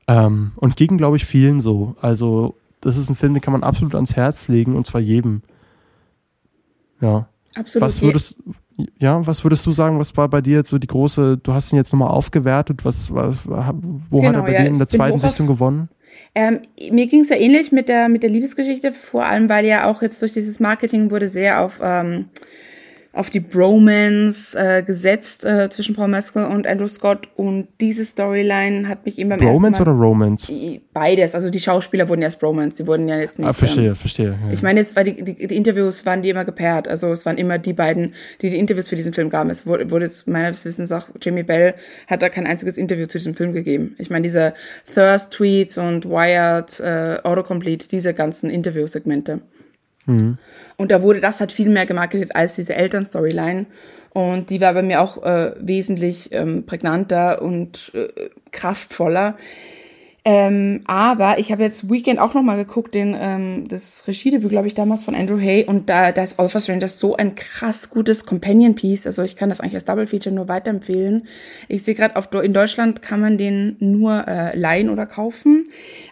Ähm, 0.09 0.52
und 0.57 0.76
gegen, 0.76 0.99
glaube 0.99 1.16
ich, 1.16 1.25
vielen 1.25 1.61
so. 1.61 1.97
Also, 2.00 2.57
das 2.81 2.97
ist 2.97 3.09
ein 3.09 3.14
Film, 3.14 3.35
den 3.35 3.40
kann 3.40 3.52
man 3.52 3.62
absolut 3.62 3.95
ans 3.95 4.16
Herz 4.16 4.49
legen 4.49 4.76
und 4.76 4.87
zwar 4.87 5.00
jedem. 5.00 5.43
Ja. 7.00 7.28
Absolut. 7.54 7.87
Was 7.87 8.02
würdest, 8.02 8.37
ja, 8.99 9.25
was 9.26 9.45
würdest 9.45 9.64
du 9.64 9.73
sagen, 9.73 9.99
was 9.99 10.16
war 10.16 10.28
bei 10.28 10.40
dir 10.40 10.57
jetzt 10.57 10.71
so 10.71 10.78
die 10.78 10.87
große, 10.87 11.38
du 11.38 11.52
hast 11.52 11.73
ihn 11.73 11.76
jetzt 11.76 11.93
nochmal 11.93 12.09
aufgewertet, 12.09 12.85
was, 12.85 13.14
was, 13.14 13.47
wo 13.47 14.21
genau, 14.21 14.28
hat 14.28 14.35
er 14.35 14.43
bei 14.43 14.52
ja, 14.52 14.62
dir 14.62 14.69
in 14.69 14.78
der 14.78 14.88
zweiten 14.88 15.21
Sichtung 15.21 15.47
gewonnen? 15.47 15.88
Ähm, 16.35 16.62
mir 16.90 17.07
ging 17.07 17.20
es 17.20 17.29
ja 17.29 17.37
ähnlich 17.37 17.70
mit 17.70 17.88
der, 17.88 18.09
mit 18.09 18.22
der 18.22 18.31
Liebesgeschichte, 18.31 18.92
vor 18.92 19.25
allem 19.25 19.48
weil 19.48 19.64
ja 19.64 19.88
auch 19.88 20.03
jetzt 20.03 20.20
durch 20.20 20.33
dieses 20.33 20.59
Marketing 20.59 21.11
wurde 21.11 21.29
sehr 21.29 21.61
auf, 21.62 21.81
ähm, 21.83 22.27
auf 23.14 23.31
die 23.31 23.40
Bromance 23.40 24.59
äh, 24.59 24.83
gesetzt 24.83 25.44
äh, 25.44 25.70
zwischen 25.70 25.94
Paul 25.94 26.09
Mescal 26.09 26.50
und 26.50 26.66
Andrew 26.66 26.88
Scott 26.88 27.29
und 27.37 27.68
diese 27.81 28.05
Storyline 28.05 28.88
hat 28.88 29.07
mich 29.07 29.20
immer 29.20 29.37
beim 29.37 29.46
Bromance 29.46 29.81
oder 29.81 29.92
Romance? 29.92 30.53
Beides, 30.92 31.35
also 31.35 31.48
die 31.48 31.61
Schauspieler 31.61 32.09
wurden 32.09 32.22
erst 32.22 32.40
Bromance, 32.40 32.83
die 32.83 32.87
wurden 32.88 33.09
ja 33.09 33.18
jetzt 33.18 33.38
nicht. 33.38 33.48
Ah, 33.48 33.53
verstehe, 33.53 33.88
ähm, 33.88 33.94
verstehe. 33.94 34.31
Ja. 34.31 34.53
Ich 34.53 34.62
meine, 34.62 34.81
es 34.81 34.96
war 34.96 35.05
die, 35.05 35.22
die, 35.22 35.46
die, 35.46 35.57
Interviews 35.57 36.05
waren 36.05 36.22
die 36.22 36.31
immer 36.31 36.44
gepaart, 36.44 36.88
also 36.88 37.12
es 37.12 37.24
waren 37.24 37.38
immer 37.38 37.59
die 37.59 37.72
beiden, 37.72 38.14
die 38.42 38.50
die 38.50 38.59
Interviews 38.59 38.88
für 38.88 38.96
diesen 38.96 39.12
Film 39.12 39.31
gaben. 39.31 39.48
Es 39.48 39.64
wurde, 39.64 39.90
wurde 39.92 40.07
jetzt 40.07 40.27
meines 40.27 40.64
Wissens 40.64 40.90
auch 40.90 41.09
Jamie 41.22 41.44
Bell 41.44 41.74
hat 42.09 42.20
da 42.20 42.29
kein 42.29 42.46
einziges 42.46 42.77
Interview 42.77 43.07
zu 43.07 43.18
diesem 43.18 43.35
Film 43.35 43.53
gegeben. 43.53 43.94
Ich 43.98 44.11
meine, 44.11 44.22
diese 44.22 44.55
Thirst 44.92 45.33
Tweets 45.33 45.79
und 45.79 46.05
Wired 46.05 46.81
äh, 46.81 47.20
Autocomplete, 47.22 47.87
diese 47.88 48.12
ganzen 48.12 48.50
Interviewsegmente. 48.50 49.40
Mhm. 50.07 50.38
Und 50.77 50.90
da 50.90 51.03
wurde 51.03 51.21
das 51.21 51.40
halt 51.40 51.53
viel 51.53 51.69
mehr 51.69 51.87
gemarketet 51.87 52.35
als 52.35 52.55
diese 52.55 52.75
Elternstoryline. 52.75 53.67
Und 54.11 54.51
die 54.51 54.61
war 54.61 54.75
bei 54.75 54.83
mir 54.83 55.01
auch 55.01 55.23
äh, 55.25 55.53
wesentlich 55.59 56.31
ähm, 56.33 56.67
prägnanter 56.67 57.43
und 57.43 57.90
äh, 57.95 58.09
kraftvoller. 58.53 59.37
Ähm, 60.27 60.81
aber 60.87 61.38
ich 61.38 61.53
habe 61.53 61.62
jetzt 61.62 61.90
Weekend 61.90 62.19
auch 62.19 62.33
nochmal 62.33 62.57
geguckt, 62.57 62.95
den, 62.95 63.14
ähm, 63.19 63.69
das 63.69 64.09
Regiedebüt, 64.09 64.49
glaube 64.49 64.67
ich, 64.67 64.75
damals 64.75 65.05
von 65.05 65.14
Andrew 65.14 65.38
Hay. 65.38 65.64
Und 65.64 65.90
da, 65.90 66.12
da 66.12 66.23
ist 66.23 66.38
Alpha 66.38 66.61
Strangers 66.61 66.99
so 66.99 67.14
ein 67.14 67.35
krass 67.35 67.90
gutes 67.90 68.25
Companion-Piece. 68.25 69.07
Also 69.07 69.23
ich 69.23 69.37
kann 69.37 69.51
das 69.51 69.61
eigentlich 69.61 69.75
als 69.75 69.85
Double 69.85 70.07
Feature 70.07 70.35
nur 70.35 70.49
weiterempfehlen. 70.49 71.27
Ich 71.69 71.83
sehe 71.83 71.95
gerade, 71.95 72.14
in 72.43 72.55
Deutschland 72.55 73.03
kann 73.03 73.21
man 73.21 73.37
den 73.37 73.77
nur 73.81 74.27
äh, 74.27 74.57
leihen 74.57 74.88
oder 74.88 75.05
kaufen. 75.05 75.64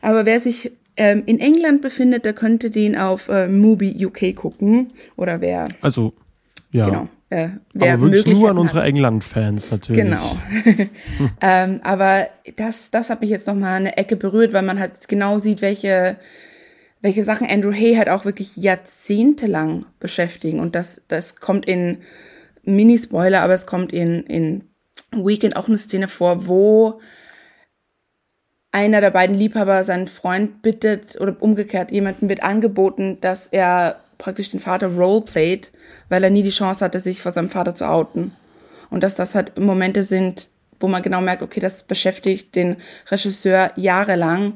Aber 0.02 0.26
wer 0.26 0.40
sich 0.40 0.72
ähm, 1.02 1.24
in 1.26 1.40
England 1.40 1.82
befindet, 1.82 2.24
der 2.24 2.32
könnte 2.32 2.70
den 2.70 2.96
auf 2.96 3.28
äh, 3.28 3.48
Mubi 3.48 4.06
UK 4.06 4.36
gucken. 4.36 4.92
Oder 5.16 5.40
wer. 5.40 5.66
Also, 5.80 6.12
ja. 6.70 6.86
Genau. 6.86 7.08
Äh, 7.28 7.48
wer 7.72 7.94
aber 7.94 8.12
wirklich 8.12 8.36
nur 8.36 8.50
an 8.50 8.58
unsere 8.58 8.84
England-Fans 8.84 9.72
natürlich. 9.72 10.04
Genau. 10.04 10.36
ähm, 11.40 11.80
aber 11.82 12.28
das, 12.56 12.92
das 12.92 13.10
hat 13.10 13.20
mich 13.20 13.30
jetzt 13.30 13.48
nochmal 13.48 13.74
eine 13.74 13.96
Ecke 13.96 14.14
berührt, 14.14 14.52
weil 14.52 14.62
man 14.62 14.78
halt 14.78 15.08
genau 15.08 15.38
sieht, 15.38 15.60
welche, 15.60 16.18
welche 17.00 17.24
Sachen 17.24 17.48
Andrew 17.48 17.72
Hay 17.72 17.96
halt 17.96 18.08
auch 18.08 18.24
wirklich 18.24 18.56
jahrzehntelang 18.56 19.86
beschäftigen. 19.98 20.60
Und 20.60 20.76
das, 20.76 21.02
das 21.08 21.40
kommt 21.40 21.66
in 21.66 21.98
Mini-Spoiler, 22.62 23.40
aber 23.40 23.54
es 23.54 23.66
kommt 23.66 23.92
in, 23.92 24.22
in 24.24 24.64
Weekend 25.10 25.56
auch 25.56 25.66
eine 25.66 25.78
Szene 25.78 26.06
vor, 26.06 26.46
wo 26.46 27.00
einer 28.72 29.02
der 29.02 29.10
beiden 29.10 29.36
Liebhaber 29.36 29.84
seinen 29.84 30.08
Freund 30.08 30.62
bittet 30.62 31.20
oder 31.20 31.36
umgekehrt, 31.40 31.92
jemanden 31.92 32.28
wird 32.28 32.42
angeboten, 32.42 33.18
dass 33.20 33.46
er 33.46 34.00
praktisch 34.16 34.50
den 34.50 34.60
Vater 34.60 34.88
roleplayt, 34.88 35.70
weil 36.08 36.24
er 36.24 36.30
nie 36.30 36.42
die 36.42 36.50
Chance 36.50 36.84
hatte, 36.84 36.98
sich 36.98 37.20
vor 37.20 37.32
seinem 37.32 37.50
Vater 37.50 37.74
zu 37.74 37.88
outen. 37.88 38.32
Und 38.90 39.02
dass 39.02 39.14
das 39.14 39.34
halt 39.34 39.58
Momente 39.58 40.02
sind, 40.02 40.48
wo 40.80 40.88
man 40.88 41.02
genau 41.02 41.20
merkt, 41.20 41.42
okay, 41.42 41.60
das 41.60 41.82
beschäftigt 41.82 42.54
den 42.56 42.76
Regisseur 43.10 43.72
jahrelang. 43.76 44.54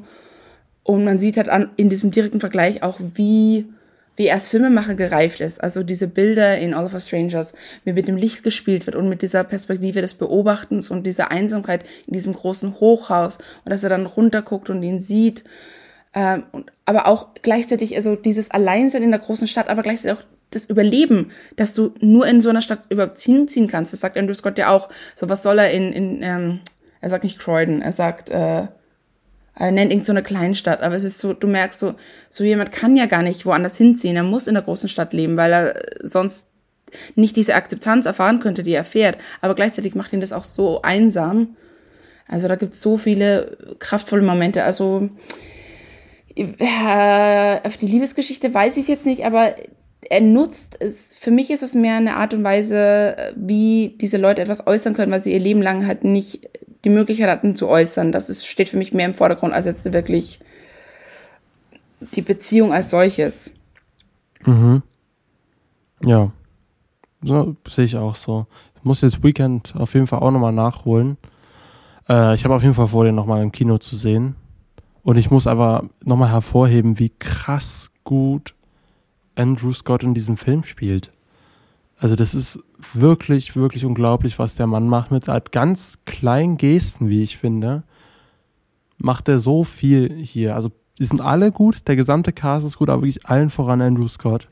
Und 0.83 1.05
man 1.05 1.19
sieht 1.19 1.37
halt 1.37 1.49
an, 1.49 1.69
in 1.75 1.89
diesem 1.89 2.11
direkten 2.11 2.39
Vergleich 2.39 2.81
auch, 2.81 2.99
wie 2.99 3.65
wie 4.17 4.27
er 4.27 4.33
als 4.33 4.49
Filmemacher 4.49 4.95
gereift 4.95 5.39
ist. 5.39 5.63
Also 5.63 5.83
diese 5.83 6.07
Bilder 6.07 6.57
in 6.57 6.73
All 6.73 6.85
of 6.85 6.93
Us 6.93 7.07
Strangers, 7.07 7.53
wie 7.85 7.93
mit 7.93 8.07
dem 8.07 8.17
Licht 8.17 8.43
gespielt 8.43 8.85
wird 8.85 8.97
und 8.97 9.07
mit 9.07 9.21
dieser 9.21 9.43
Perspektive 9.43 10.01
des 10.01 10.15
Beobachtens 10.15 10.91
und 10.91 11.05
dieser 11.05 11.31
Einsamkeit 11.31 11.85
in 12.07 12.13
diesem 12.13 12.33
großen 12.33 12.79
Hochhaus 12.79 13.37
und 13.63 13.69
dass 13.69 13.83
er 13.83 13.89
dann 13.89 14.05
runterguckt 14.05 14.69
und 14.69 14.83
ihn 14.83 14.99
sieht. 14.99 15.43
Ähm, 16.13 16.43
aber 16.85 17.07
auch 17.07 17.29
gleichzeitig, 17.41 17.95
also 17.95 18.15
dieses 18.15 18.51
Alleinsein 18.51 19.03
in 19.03 19.11
der 19.11 19.19
großen 19.19 19.47
Stadt, 19.47 19.69
aber 19.69 19.83
gleichzeitig 19.83 20.17
auch 20.17 20.23
das 20.49 20.65
Überleben, 20.65 21.31
dass 21.55 21.73
du 21.75 21.93
nur 21.99 22.25
in 22.25 22.41
so 22.41 22.49
einer 22.49 22.61
Stadt 22.61 22.85
überhaupt 22.89 23.19
hinziehen 23.19 23.67
kannst. 23.67 23.93
Das 23.93 23.99
sagt 23.99 24.17
Andrew 24.17 24.33
Scott 24.33 24.57
ja 24.57 24.69
auch. 24.69 24.89
So, 25.15 25.29
was 25.29 25.43
soll 25.43 25.59
er 25.59 25.71
in, 25.71 25.93
in 25.93 26.23
ähm, 26.23 26.59
er 27.01 27.09
sagt 27.09 27.23
nicht 27.23 27.39
Croydon, 27.39 27.81
er 27.81 27.91
sagt, 27.91 28.29
äh, 28.29 28.67
er 29.59 29.71
nennt 29.71 29.91
irgend 29.91 30.05
so 30.05 30.13
eine 30.13 30.23
Kleinstadt, 30.23 30.81
aber 30.81 30.95
es 30.95 31.03
ist 31.03 31.19
so, 31.19 31.33
du 31.33 31.47
merkst 31.47 31.79
so, 31.79 31.95
so 32.29 32.43
jemand 32.43 32.71
kann 32.71 32.95
ja 32.95 33.05
gar 33.05 33.23
nicht 33.23 33.45
woanders 33.45 33.77
hinziehen, 33.77 34.15
er 34.15 34.23
muss 34.23 34.47
in 34.47 34.53
der 34.53 34.63
großen 34.63 34.89
Stadt 34.89 35.13
leben, 35.13 35.37
weil 35.37 35.51
er 35.51 35.83
sonst 36.03 36.47
nicht 37.15 37.35
diese 37.35 37.55
Akzeptanz 37.55 38.05
erfahren 38.05 38.39
könnte, 38.39 38.63
die 38.63 38.73
er 38.73 38.85
fährt, 38.85 39.17
aber 39.41 39.55
gleichzeitig 39.55 39.95
macht 39.95 40.13
ihn 40.13 40.21
das 40.21 40.31
auch 40.31 40.45
so 40.45 40.81
einsam. 40.83 41.55
Also 42.27 42.47
da 42.47 42.55
gibt 42.55 42.73
es 42.73 42.81
so 42.81 42.97
viele 42.97 43.57
kraftvolle 43.79 44.21
Momente, 44.21 44.63
also 44.63 45.09
äh, 46.35 47.57
auf 47.65 47.77
die 47.77 47.87
Liebesgeschichte 47.87 48.53
weiß 48.53 48.77
ich 48.77 48.87
jetzt 48.87 49.05
nicht, 49.05 49.25
aber 49.25 49.55
er 50.09 50.21
nutzt 50.21 50.77
es, 50.79 51.15
für 51.15 51.31
mich 51.31 51.49
ist 51.49 51.63
es 51.63 51.73
mehr 51.73 51.95
eine 51.95 52.15
Art 52.15 52.33
und 52.33 52.43
Weise, 52.43 53.33
wie 53.35 53.95
diese 53.99 54.17
Leute 54.17 54.41
etwas 54.41 54.67
äußern 54.67 54.93
können, 54.93 55.11
weil 55.11 55.21
sie 55.21 55.33
ihr 55.33 55.39
Leben 55.39 55.61
lang 55.61 55.87
halt 55.87 56.03
nicht 56.03 56.47
die 56.83 56.89
Möglichkeit 56.89 57.29
hatten 57.29 57.55
zu 57.55 57.67
äußern. 57.67 58.11
Das 58.11 58.29
ist, 58.29 58.45
steht 58.45 58.69
für 58.69 58.77
mich 58.77 58.93
mehr 58.93 59.05
im 59.05 59.13
Vordergrund 59.13 59.53
als 59.53 59.65
jetzt 59.65 59.91
wirklich 59.91 60.39
die 61.99 62.21
Beziehung 62.21 62.73
als 62.73 62.89
solches. 62.89 63.51
Mhm. 64.45 64.83
Ja. 66.05 66.31
So, 67.21 67.55
sehe 67.67 67.85
ich 67.85 67.97
auch 67.97 68.15
so. 68.15 68.45
Ich 68.75 68.83
muss 68.83 69.01
jetzt 69.01 69.23
Weekend 69.23 69.73
auf 69.75 69.93
jeden 69.93 70.07
Fall 70.07 70.19
auch 70.19 70.31
nochmal 70.31 70.53
nachholen. 70.53 71.17
Äh, 72.07 72.35
ich 72.35 72.43
habe 72.43 72.55
auf 72.55 72.61
jeden 72.61 72.75
Fall 72.75 72.87
vor, 72.87 73.03
den 73.03 73.15
nochmal 73.15 73.41
im 73.41 73.51
Kino 73.51 73.77
zu 73.79 73.95
sehen. 73.95 74.35
Und 75.03 75.17
ich 75.17 75.31
muss 75.31 75.47
aber 75.47 75.89
nochmal 76.03 76.31
hervorheben, 76.31 76.99
wie 76.99 77.11
krass 77.17 77.91
gut 78.03 78.53
Andrew 79.35 79.73
Scott 79.73 80.03
in 80.03 80.13
diesem 80.13 80.37
Film 80.37 80.63
spielt. 80.63 81.11
Also 81.99 82.15
das 82.15 82.35
ist 82.35 82.59
wirklich, 82.93 83.55
wirklich 83.55 83.83
unglaublich, 83.83 84.37
was 84.37 84.55
der 84.55 84.67
Mann 84.67 84.87
macht 84.87 85.11
mit 85.11 85.27
halt 85.27 85.51
ganz 85.51 86.05
kleinen 86.05 86.57
Gesten, 86.57 87.09
wie 87.09 87.23
ich 87.23 87.37
finde. 87.37 87.83
Macht 88.97 89.27
er 89.27 89.39
so 89.39 89.63
viel 89.63 90.13
hier. 90.13 90.55
Also 90.55 90.71
die 90.99 91.05
sind 91.05 91.21
alle 91.21 91.51
gut, 91.51 91.87
der 91.87 91.95
gesamte 91.95 92.33
Cast 92.33 92.65
ist 92.65 92.77
gut, 92.77 92.89
aber 92.89 93.01
wirklich 93.01 93.25
allen 93.25 93.49
voran 93.49 93.81
Andrew 93.81 94.07
Scott. 94.07 94.47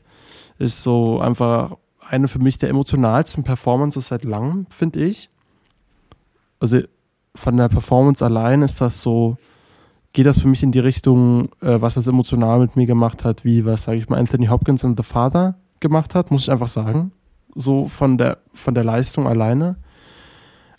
Ist 0.58 0.82
so 0.82 1.20
einfach 1.20 1.76
eine 2.00 2.28
für 2.28 2.38
mich 2.38 2.58
der 2.58 2.70
emotionalsten 2.70 3.44
Performances 3.44 4.08
seit 4.08 4.24
langem, 4.24 4.66
finde 4.70 5.04
ich. 5.04 5.30
Also 6.58 6.80
von 7.34 7.56
der 7.56 7.68
Performance 7.68 8.24
allein 8.24 8.62
ist 8.62 8.80
das 8.80 9.02
so, 9.02 9.36
geht 10.12 10.26
das 10.26 10.40
für 10.40 10.48
mich 10.48 10.62
in 10.62 10.72
die 10.72 10.78
Richtung, 10.78 11.50
äh, 11.60 11.80
was 11.80 11.94
das 11.94 12.06
emotional 12.06 12.60
mit 12.60 12.76
mir 12.76 12.86
gemacht 12.86 13.24
hat, 13.24 13.44
wie 13.44 13.64
was, 13.64 13.84
sage 13.84 13.98
ich 13.98 14.08
mal, 14.08 14.18
Anthony 14.18 14.46
Hopkins 14.46 14.82
und 14.84 14.96
The 14.96 15.04
Father 15.04 15.56
gemacht 15.80 16.14
hat, 16.14 16.30
muss 16.30 16.42
ich 16.42 16.50
einfach 16.50 16.68
sagen. 16.68 17.12
So 17.56 17.88
von 17.88 18.18
der, 18.18 18.38
von 18.52 18.74
der 18.74 18.84
Leistung 18.84 19.26
alleine. 19.26 19.76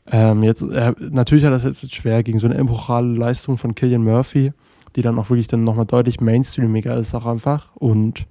Ähm, 0.10 0.44
jetzt, 0.44 0.62
äh, 0.62 0.94
natürlich 1.00 1.44
hat 1.44 1.52
das 1.52 1.64
jetzt 1.64 1.94
schwer 1.94 2.24
gegen 2.24 2.40
so 2.40 2.48
eine 2.48 2.56
epochale 2.56 3.14
Leistung 3.14 3.58
von 3.58 3.76
Killian 3.76 4.04
Murphy, 4.04 4.54
die 4.96 5.02
dann 5.02 5.20
auch 5.20 5.30
wirklich 5.30 5.48
dann 5.48 5.64
nochmal 5.64 5.86
deutlich 5.86 6.22
mainstreamiger 6.22 6.96
ist 6.96 7.14
auch 7.14 7.26
einfach 7.26 7.76
und 7.76 8.26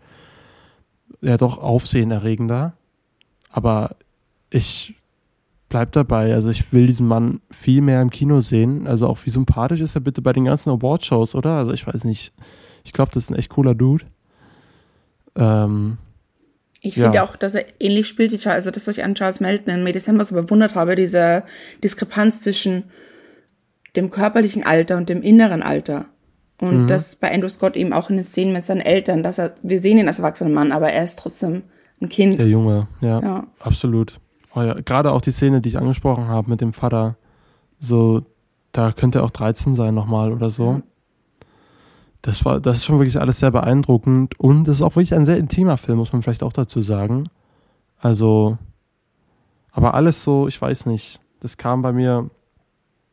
ja 1.20 1.37
doch 1.37 1.59
aufsehenerregender. 1.59 2.72
Aber 3.50 3.96
ich 4.48 4.94
bleib 5.68 5.92
dabei. 5.92 6.32
Also 6.32 6.50
ich 6.50 6.72
will 6.72 6.87
diesen 6.87 7.06
Mann 7.06 7.40
viel 7.50 7.80
mehr 7.82 8.00
im 8.00 8.11
Kino 8.11 8.40
sehen. 8.40 8.87
Also 8.87 9.09
auch 9.09 9.18
wie 9.24 9.30
sympathisch 9.30 9.80
ist 9.80 9.94
er 9.94 10.00
bitte 10.00 10.22
bei 10.22 10.32
den 10.32 10.44
ganzen 10.44 10.70
Award-Shows, 10.70 11.35
oder? 11.35 11.50
Also 11.50 11.72
ich 11.72 11.87
weiß 11.87 12.04
nicht. 12.04 12.32
Ich 12.85 12.92
glaube, 12.92 13.11
das 13.12 13.24
ist 13.24 13.30
ein 13.30 13.37
echt 13.37 13.50
cooler 13.50 13.74
Dude. 13.74 14.04
Ähm, 15.35 15.98
ich 16.87 16.94
finde 16.94 17.16
ja. 17.16 17.25
auch, 17.25 17.37
dass 17.37 17.55
er 17.55 17.64
ähnlich 17.81 18.07
spielt 18.07 18.33
wie 18.33 18.37
Charles, 18.37 18.66
also 18.66 18.70
das, 18.70 18.87
was 18.87 18.96
ich 18.96 19.05
an 19.05 19.14
Charles 19.14 19.40
Melton 19.40 19.75
in 19.75 19.83
May 19.83 19.92
December 19.92 20.25
so 20.25 20.35
bewundert 20.35 20.75
habe, 20.75 20.94
diese 20.94 21.42
Diskrepanz 21.83 22.40
zwischen 22.40 22.85
dem 23.96 24.11
körperlichen 24.11 24.64
Alter 24.64 24.96
und 24.96 25.09
dem 25.09 25.22
inneren 25.22 25.62
Alter. 25.62 26.07
Und 26.61 26.85
mhm. 26.85 26.87
das 26.87 27.16
bei 27.16 27.33
Andrew 27.33 27.49
Scott 27.49 27.77
eben 27.77 27.92
auch 27.92 28.09
in 28.09 28.16
den 28.16 28.25
Szenen 28.25 28.53
mit 28.53 28.64
seinen 28.64 28.81
Eltern, 28.81 29.22
dass 29.22 29.38
er, 29.38 29.55
wir 29.62 29.81
sehen 29.81 29.99
ihn 29.99 30.09
als 30.09 30.18
erwachsener 30.18 30.51
Mann, 30.51 30.72
aber 30.72 30.90
er 30.90 31.05
ist 31.05 31.18
trotzdem 31.18 31.64
ein 32.01 32.09
Kind. 32.09 32.38
Der 32.38 32.46
Junge, 32.46 32.87
ja, 33.01 33.20
ja. 33.20 33.46
absolut. 33.59 34.20
Oh 34.55 34.62
ja, 34.62 34.75
gerade 34.75 35.12
auch 35.12 35.20
die 35.20 35.33
Szene, 35.33 35.61
die 35.61 35.70
ich 35.70 35.79
angesprochen 35.79 36.29
habe 36.29 36.49
mit 36.49 36.61
dem 36.61 36.72
Vater, 36.72 37.16
so, 37.79 38.22
da 38.72 38.92
könnte 38.92 39.18
er 39.18 39.25
auch 39.25 39.31
13 39.31 39.77
sein 39.77 39.92
nochmal 39.92 40.33
oder 40.33 40.51
so. 40.51 40.83
Das 42.27 42.45
war, 42.45 42.59
das 42.59 42.79
ist 42.79 42.85
schon 42.85 42.99
wirklich 42.99 43.21
alles 43.21 43.39
sehr 43.39 43.53
beeindruckend 43.53 44.39
und 44.41 44.65
das 44.65 44.79
ist 44.79 44.83
auch 44.83 44.97
wirklich 44.97 45.15
ein 45.15 45.25
sehr 45.25 45.37
intimer 45.37 45.77
Film, 45.77 45.99
muss 45.99 46.12
man 46.12 46.23
vielleicht 46.23 46.43
auch 46.43 46.53
dazu 46.53 46.83
sagen. 46.83 47.29
Also, 48.01 48.59
aber 49.71 49.95
alles 49.95 50.25
so, 50.25 50.49
ich 50.49 50.61
weiß 50.61 50.87
nicht, 50.87 51.21
das 51.39 51.57
kam 51.57 51.83
bei 51.83 51.93
mir 51.93 52.29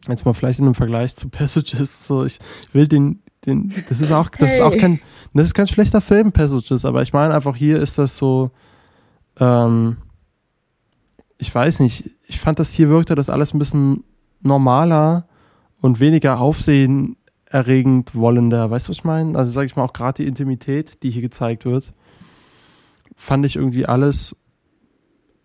jetzt 0.07 0.25
mal 0.25 0.33
vielleicht 0.33 0.57
in 0.57 0.65
einem 0.65 0.73
Vergleich 0.73 1.15
zu 1.15 1.29
Passages, 1.29 2.07
so, 2.07 2.25
ich 2.25 2.39
will 2.71 2.87
den, 2.87 3.21
den, 3.45 3.71
das 3.87 4.01
ist 4.01 4.11
auch, 4.11 4.29
das 4.29 4.49
hey. 4.49 4.57
ist 4.57 4.63
auch 4.63 4.75
kein, 4.75 4.99
das 5.35 5.45
ist 5.45 5.53
kein 5.53 5.67
schlechter 5.67 6.01
Film, 6.01 6.31
Passages, 6.31 6.83
aber 6.83 7.03
ich 7.03 7.13
meine 7.13 7.35
einfach 7.35 7.55
hier 7.55 7.79
ist 7.79 7.99
das 7.99 8.17
so, 8.17 8.49
ähm, 9.39 9.97
ich 11.37 11.53
weiß 11.53 11.81
nicht, 11.81 12.09
ich 12.25 12.39
fand 12.39 12.57
das 12.57 12.73
hier 12.73 12.89
wirkte 12.89 13.13
das 13.13 13.29
alles 13.29 13.53
ein 13.53 13.59
bisschen 13.59 14.05
normaler 14.41 15.27
und 15.81 15.99
weniger 15.99 16.39
aufsehenerregend 17.53 18.15
wollender. 18.15 18.69
Weißt 18.69 18.87
du, 18.87 18.89
was 18.89 18.97
ich 18.97 19.03
meine? 19.03 19.37
Also 19.37 19.51
sag 19.51 19.65
ich 19.65 19.75
mal 19.75 19.83
auch 19.83 19.93
gerade 19.93 20.23
die 20.23 20.27
Intimität, 20.27 21.03
die 21.03 21.11
hier 21.11 21.21
gezeigt 21.21 21.65
wird, 21.65 21.93
fand 23.15 23.45
ich 23.45 23.55
irgendwie 23.55 23.85
alles 23.85 24.35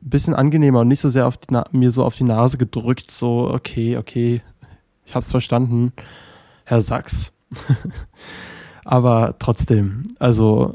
ein 0.03 0.11
bisschen 0.11 0.35
angenehmer 0.35 0.81
und 0.81 0.89
nicht 0.89 1.01
so 1.01 1.09
sehr 1.09 1.27
auf 1.27 1.37
die 1.37 1.55
mir 1.73 1.91
so 1.91 2.05
auf 2.05 2.17
die 2.17 2.25
Nase 2.25 2.57
gedrückt, 2.57 3.11
so, 3.11 3.51
okay, 3.53 3.97
okay, 3.97 4.43
ich 5.05 5.15
hab's 5.15 5.31
verstanden, 5.31 5.93
Herr 6.65 6.83
Sachs. 6.83 7.33
Aber 8.85 9.37
trotzdem, 9.39 10.05
also 10.19 10.75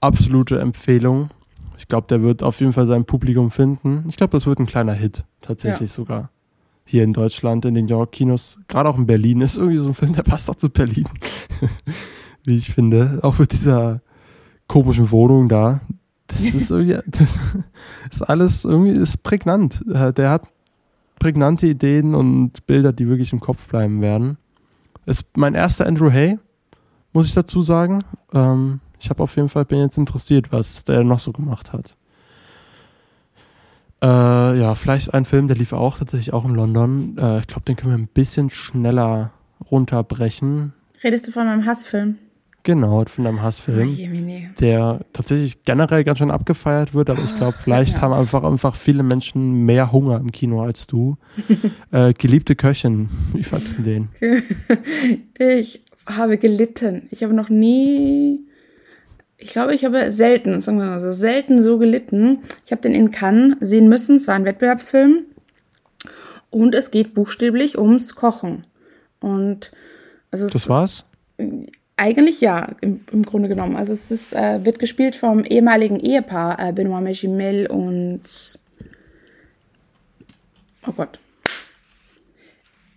absolute 0.00 0.58
Empfehlung. 0.58 1.30
Ich 1.78 1.88
glaube, 1.88 2.06
der 2.08 2.22
wird 2.22 2.42
auf 2.42 2.60
jeden 2.60 2.72
Fall 2.72 2.86
sein 2.86 3.04
Publikum 3.04 3.50
finden. 3.50 4.04
Ich 4.08 4.16
glaube, 4.16 4.32
das 4.32 4.46
wird 4.46 4.58
ein 4.58 4.66
kleiner 4.66 4.92
Hit, 4.92 5.24
tatsächlich 5.40 5.90
ja. 5.90 5.94
sogar. 5.94 6.30
Hier 6.84 7.02
in 7.04 7.12
Deutschland, 7.12 7.64
in 7.64 7.74
den 7.74 7.88
York-Kinos, 7.88 8.58
gerade 8.68 8.88
auch 8.88 8.98
in 8.98 9.06
Berlin, 9.06 9.40
ist 9.40 9.56
irgendwie 9.56 9.78
so 9.78 9.88
ein 9.88 9.94
Film, 9.94 10.12
der 10.12 10.22
passt 10.22 10.50
auch 10.50 10.54
zu 10.54 10.68
Berlin. 10.68 11.08
Wie 12.44 12.58
ich 12.58 12.74
finde. 12.74 13.20
Auch 13.22 13.38
mit 13.38 13.52
dieser 13.52 14.02
komischen 14.68 15.10
Wohnung 15.10 15.48
da. 15.48 15.80
Das 16.26 16.40
ist 16.54 16.70
irgendwie, 16.70 16.98
das 17.06 17.38
ist 18.10 18.22
alles 18.22 18.64
irgendwie, 18.64 18.90
ist 18.90 19.22
prägnant. 19.22 19.82
Der 19.86 20.30
hat 20.30 20.48
prägnante 21.18 21.66
Ideen 21.66 22.14
und 22.14 22.66
Bilder, 22.66 22.92
die 22.92 23.08
wirklich 23.08 23.32
im 23.32 23.40
Kopf 23.40 23.66
bleiben 23.66 24.02
werden. 24.02 24.36
Ist 25.06 25.36
mein 25.36 25.54
erster 25.54 25.86
Andrew 25.86 26.10
Hay, 26.10 26.38
muss 27.12 27.26
ich 27.26 27.34
dazu 27.34 27.62
sagen. 27.62 28.04
Ähm, 28.32 28.80
ich 28.98 29.10
habe 29.10 29.22
auf 29.22 29.36
jeden 29.36 29.48
Fall, 29.48 29.64
bin 29.64 29.80
jetzt 29.80 29.98
interessiert, 29.98 30.52
was 30.52 30.84
der 30.84 31.04
noch 31.04 31.18
so 31.18 31.32
gemacht 31.32 31.72
hat. 31.72 31.96
Äh, 34.04 34.58
ja, 34.58 34.74
vielleicht 34.74 35.14
ein 35.14 35.24
Film, 35.24 35.48
der 35.48 35.56
lief 35.56 35.72
auch 35.72 35.98
tatsächlich 35.98 36.34
auch 36.34 36.44
in 36.44 36.54
London. 36.54 37.16
Äh, 37.16 37.38
ich 37.38 37.46
glaube, 37.46 37.62
den 37.66 37.74
können 37.74 37.92
wir 37.92 37.98
ein 37.98 38.06
bisschen 38.06 38.50
schneller 38.50 39.32
runterbrechen. 39.70 40.74
Redest 41.02 41.26
du 41.26 41.32
von 41.32 41.46
meinem 41.46 41.64
Hassfilm? 41.64 42.18
Genau, 42.64 43.02
von 43.06 43.26
einem 43.26 43.42
Hassfilm, 43.42 43.90
oh, 43.90 44.54
der 44.60 45.00
tatsächlich 45.12 45.64
generell 45.64 46.04
ganz 46.04 46.18
schön 46.18 46.30
abgefeiert 46.30 46.94
wird, 46.94 47.10
aber 47.10 47.22
ich 47.22 47.36
glaube, 47.36 47.54
vielleicht 47.62 47.96
ja. 47.96 48.00
haben 48.02 48.14
einfach, 48.14 48.42
einfach 48.42 48.74
viele 48.74 49.02
Menschen 49.02 49.64
mehr 49.64 49.92
Hunger 49.92 50.16
im 50.16 50.32
Kino 50.32 50.62
als 50.62 50.86
du. 50.86 51.16
äh, 51.92 52.12
geliebte 52.14 52.56
Köchin, 52.56 53.08
wie 53.32 53.42
fandest 53.42 53.78
du 53.78 53.82
den? 53.82 54.08
Ich 55.38 55.82
habe 56.06 56.38
gelitten. 56.38 57.06
Ich 57.10 57.22
habe 57.22 57.34
noch 57.34 57.48
nie 57.48 58.40
ich 59.44 59.50
glaube, 59.50 59.74
ich 59.74 59.84
habe 59.84 60.10
selten, 60.10 60.62
sagen 60.62 60.78
wir 60.78 60.86
mal 60.86 61.00
so, 61.00 61.12
selten 61.12 61.62
so 61.62 61.76
gelitten. 61.76 62.38
Ich 62.64 62.72
habe 62.72 62.80
den 62.80 62.94
in 62.94 63.10
Cannes 63.10 63.56
sehen 63.60 63.90
müssen. 63.90 64.16
Es 64.16 64.26
war 64.26 64.34
ein 64.34 64.46
Wettbewerbsfilm. 64.46 65.26
Und 66.48 66.74
es 66.74 66.90
geht 66.90 67.12
buchstäblich 67.12 67.78
ums 67.78 68.14
Kochen. 68.14 68.66
Und 69.20 69.70
also 70.30 70.48
das 70.48 70.66
war's? 70.68 71.04
Eigentlich 71.96 72.40
ja, 72.40 72.74
im, 72.80 73.00
im, 73.12 73.24
Grunde 73.24 73.50
genommen. 73.50 73.76
Also 73.76 73.92
es 73.92 74.10
ist, 74.10 74.32
äh, 74.32 74.64
wird 74.64 74.78
gespielt 74.78 75.14
vom 75.14 75.44
ehemaligen 75.44 76.00
Ehepaar 76.00 76.58
äh, 76.58 76.72
Benoit 76.72 77.04
Magimel 77.04 77.66
und 77.66 78.58
oh 80.86 80.92
Gott, 80.92 81.18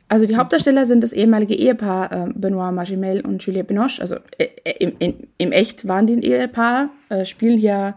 also 0.10 0.26
die 0.26 0.38
Hauptdarsteller 0.38 0.86
sind 0.86 1.04
das 1.04 1.13
ehemalige 1.13 1.56
Ehepaar 1.56 2.12
äh, 2.12 2.32
Benoit 2.34 2.74
Magimel 2.74 3.22
und 3.22 3.43
Juliette 3.43 3.67
Binoche. 3.67 4.02
Also 4.02 4.15
äh, 4.38 4.48
äh, 4.63 4.76
im, 4.80 4.93
in, 5.00 5.15
im 5.38 5.52
Echt 5.52 5.88
waren 5.88 6.08
die 6.08 6.13
ein 6.13 6.22
Ehepaar, 6.22 6.89
äh, 7.10 7.26
spielen 7.26 7.60
hier 7.60 7.96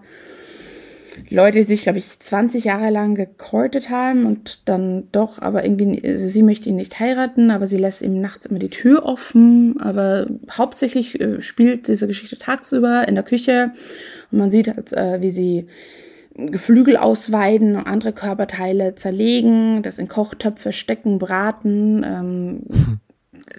Leute, 1.29 1.59
die 1.59 1.65
sich, 1.65 1.83
glaube 1.83 1.99
ich, 1.99 2.19
20 2.19 2.65
Jahre 2.65 2.91
lang 2.91 3.15
gecourtet 3.15 3.91
haben 3.91 4.27
und 4.27 4.61
dann 4.65 5.09
doch, 5.13 5.41
aber 5.41 5.65
irgendwie, 5.65 6.01
also 6.05 6.27
sie 6.27 6.43
möchte 6.43 6.69
ihn 6.69 6.77
nicht 6.77 6.99
heiraten, 6.99 7.51
aber 7.51 7.67
sie 7.67 7.77
lässt 7.77 8.03
ihm 8.03 8.21
nachts 8.21 8.47
immer 8.47 8.59
die 8.59 8.71
Tür 8.71 9.05
offen. 9.05 9.81
Aber 9.81 10.27
hauptsächlich 10.51 11.21
äh, 11.21 11.41
spielt 11.41 11.89
diese 11.89 12.07
Geschichte 12.07 12.39
tagsüber 12.39 13.07
in 13.07 13.15
der 13.15 13.25
Küche 13.25 13.73
und 14.31 14.39
man 14.39 14.51
sieht, 14.51 14.69
halt, 14.69 14.93
äh, 14.93 15.21
wie 15.21 15.31
sie 15.31 15.67
Geflügel 16.35 16.97
ausweiden 16.97 17.77
und 17.77 17.87
andere 17.87 18.13
Körperteile 18.13 18.95
zerlegen, 18.95 19.83
das 19.83 19.99
in 19.99 20.09
Kochtöpfe 20.09 20.73
stecken, 20.73 21.19
braten. 21.19 22.05
Ähm, 22.05 23.01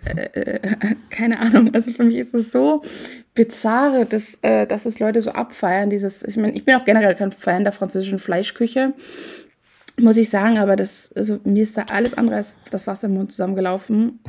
äh, 0.06 0.40
äh, 0.40 0.96
keine 1.10 1.40
Ahnung. 1.40 1.74
Also 1.74 1.92
für 1.92 2.04
mich 2.04 2.18
ist 2.18 2.34
es 2.34 2.52
so 2.52 2.82
bizarre, 3.34 4.06
dass, 4.06 4.38
äh, 4.42 4.66
dass 4.66 4.86
es 4.86 5.00
Leute 5.00 5.22
so 5.22 5.32
abfeiern. 5.32 5.90
Dieses, 5.90 6.24
ich 6.24 6.38
meine, 6.38 6.54
ich 6.54 6.66
bin 6.66 6.76
auch 6.76 6.86
generell 6.86 7.16
kein 7.16 7.32
Fan 7.32 7.64
der 7.64 7.74
französischen 7.74 8.20
Fleischküche, 8.20 8.94
muss 9.98 10.18
ich 10.18 10.30
sagen, 10.30 10.58
aber 10.58 10.76
das, 10.76 11.12
also 11.16 11.40
mir 11.44 11.64
ist 11.64 11.78
da 11.78 11.84
alles 11.90 12.14
andere 12.14 12.38
als 12.38 12.56
das 12.70 12.88
Wasser 12.88 13.08
im 13.08 13.14
Mund 13.16 13.32
zusammengelaufen. 13.32 14.20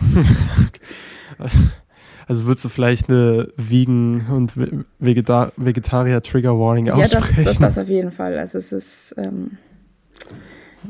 Also 2.28 2.46
würdest 2.46 2.64
du 2.64 2.68
vielleicht 2.68 3.08
eine 3.08 3.48
Vegan- 3.56 4.26
und 4.30 4.52
Vegeta 4.98 5.52
Vegetarier-Trigger-Warning 5.56 6.86
ja, 6.86 6.94
aussprechen? 6.94 7.38
Ja, 7.38 7.44
das, 7.44 7.58
das, 7.58 7.74
das 7.74 7.78
auf 7.78 7.88
jeden 7.88 8.12
Fall. 8.12 8.38
Also 8.38 8.58
es 8.58 8.72
ist, 8.72 9.14
ähm, 9.18 9.58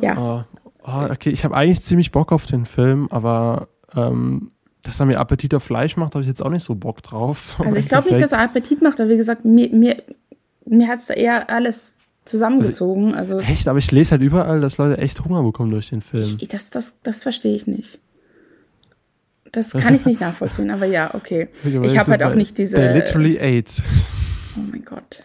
ja. 0.01 0.17
Oh, 0.19 0.59
oh, 0.85 1.11
okay, 1.11 1.31
ich 1.31 1.45
habe 1.45 1.55
eigentlich 1.57 1.83
ziemlich 1.83 2.13
Bock 2.13 2.33
auf 2.33 2.47
den 2.47 2.67
Film, 2.67 3.09
aber 3.11 3.69
ähm, 3.95 4.51
dass 4.83 5.01
er 5.01 5.07
mir 5.07 5.19
Appetit 5.19 5.55
auf 5.55 5.63
Fleisch 5.63 5.97
macht, 5.97 6.15
habe 6.15 6.23
ich 6.23 6.29
jetzt 6.29 6.43
auch 6.43 6.51
nicht 6.51 6.65
so 6.65 6.75
Bock 6.75 7.03
drauf. 7.03 7.57
Also 7.65 7.79
ich 7.79 7.89
glaube 7.89 8.09
nicht, 8.09 8.21
dass 8.21 8.33
er 8.33 8.41
Appetit 8.41 8.83
macht, 8.83 9.01
aber 9.01 9.11
wie 9.11 9.17
gesagt, 9.17 9.45
mir, 9.45 9.69
mir, 9.71 10.03
mir 10.67 10.89
hat 10.89 10.99
es 10.99 11.07
da 11.07 11.15
eher 11.15 11.51
alles 11.51 11.97
zusammengezogen. 12.25 13.15
Also, 13.15 13.37
also 13.37 13.49
echt, 13.49 13.69
aber 13.69 13.79
ich 13.79 13.91
lese 13.91 14.13
halt 14.13 14.23
überall, 14.23 14.61
dass 14.61 14.79
Leute 14.79 14.99
echt 14.99 15.25
Hunger 15.25 15.43
bekommen 15.43 15.71
durch 15.71 15.91
den 15.91 16.03
Film. 16.03 16.37
Ich, 16.41 16.49
das, 16.49 16.71
das, 16.71 16.95
das 17.03 17.21
verstehe 17.21 17.55
ich 17.55 17.67
nicht. 17.67 18.01
Das 19.53 19.73
kann 19.73 19.95
ich 19.95 20.07
nicht 20.07 20.21
nachvollziehen, 20.21 20.71
aber 20.71 20.87
ja, 20.87 21.15
okay. 21.15 21.49
Ich 21.63 21.99
habe 21.99 22.11
halt 22.11 22.23
auch 22.23 22.35
nicht 22.35 22.57
diese. 22.57 22.77
They 22.77 22.95
literally 22.95 23.39
ate. 23.39 23.83
Oh 24.57 24.61
mein 24.71 24.85
Gott. 24.85 25.25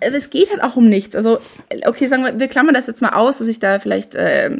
Äh, 0.00 0.10
es 0.10 0.30
geht 0.30 0.50
halt 0.50 0.62
auch 0.62 0.76
um 0.76 0.88
nichts. 0.88 1.14
Also, 1.14 1.38
okay, 1.86 2.08
sagen 2.08 2.24
wir, 2.24 2.38
wir 2.38 2.48
klammern 2.48 2.74
das 2.74 2.86
jetzt 2.86 3.02
mal 3.02 3.10
aus, 3.10 3.38
dass 3.38 3.48
ich 3.48 3.58
da 3.58 3.78
vielleicht 3.78 4.14
äh, 4.14 4.50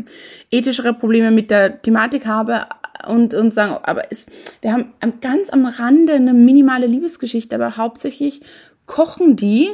ethischere 0.50 0.94
Probleme 0.94 1.30
mit 1.30 1.50
der 1.50 1.82
Thematik 1.82 2.26
habe 2.26 2.66
und, 3.06 3.34
und 3.34 3.52
sagen, 3.52 3.78
aber 3.82 4.10
es, 4.10 4.28
wir 4.60 4.72
haben 4.72 4.92
ganz 5.20 5.50
am 5.50 5.66
Rande 5.66 6.14
eine 6.14 6.32
minimale 6.32 6.86
Liebesgeschichte, 6.86 7.54
aber 7.56 7.76
hauptsächlich 7.76 8.42
kochen 8.86 9.36
die 9.36 9.70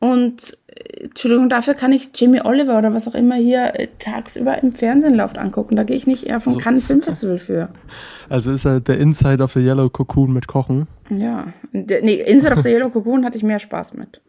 und 0.00 0.56
Entschuldigung, 0.98 1.50
dafür 1.50 1.74
kann 1.74 1.92
ich 1.92 2.10
Jamie 2.14 2.40
Oliver 2.42 2.78
oder 2.78 2.94
was 2.94 3.06
auch 3.06 3.14
immer 3.14 3.34
hier 3.34 3.78
äh, 3.78 3.88
tagsüber 3.98 4.62
im 4.62 4.72
Fernsehen 4.72 5.14
läuft 5.14 5.36
angucken. 5.36 5.76
Da 5.76 5.84
gehe 5.84 5.96
ich 5.96 6.06
nicht 6.06 6.24
eher 6.24 6.40
vom 6.40 6.54
so. 6.54 6.58
Cannes 6.58 6.84
Film 6.84 7.02
Festival 7.02 7.38
für. 7.38 7.68
Also 8.30 8.52
ist 8.52 8.64
halt 8.64 8.86
der 8.86 8.98
Inside 8.98 9.42
of 9.42 9.52
the 9.54 9.58
Yellow 9.58 9.90
Cocoon 9.90 10.32
mit 10.32 10.46
Kochen. 10.46 10.86
Ja. 11.10 11.48
Nee, 11.72 12.22
Inside 12.22 12.54
of 12.54 12.62
the 12.62 12.68
Yellow 12.68 12.88
Cocoon 12.88 13.24
hatte 13.24 13.36
ich 13.36 13.42
mehr 13.42 13.58
Spaß 13.58 13.94
mit. 13.94 14.20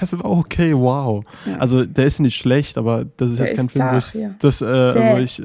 Das 0.00 0.10
war 0.14 0.24
okay, 0.24 0.74
wow. 0.74 1.22
Ja. 1.44 1.58
Also 1.58 1.84
der 1.84 2.06
ist 2.06 2.18
nicht 2.20 2.36
schlecht, 2.36 2.78
aber 2.78 3.04
das 3.18 3.32
ist 3.32 3.38
der 3.38 3.46
jetzt 3.48 3.56
kein 3.56 3.68
Film, 3.68 3.84
wo 3.92 3.98
ich, 3.98 4.14
ja. 4.14 4.34
das, 4.38 4.62
äh, 4.62 4.66
wo 4.66 5.18
ich, 5.18 5.42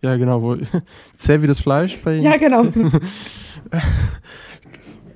ja 0.00 0.16
genau, 0.16 0.40
wo, 0.40 0.56
zäh 1.16 1.42
wie 1.42 1.46
das 1.46 1.58
Fleisch 1.58 1.98
bei 2.02 2.16
ihm. 2.16 2.22
Ja, 2.22 2.38
genau. 2.38 2.64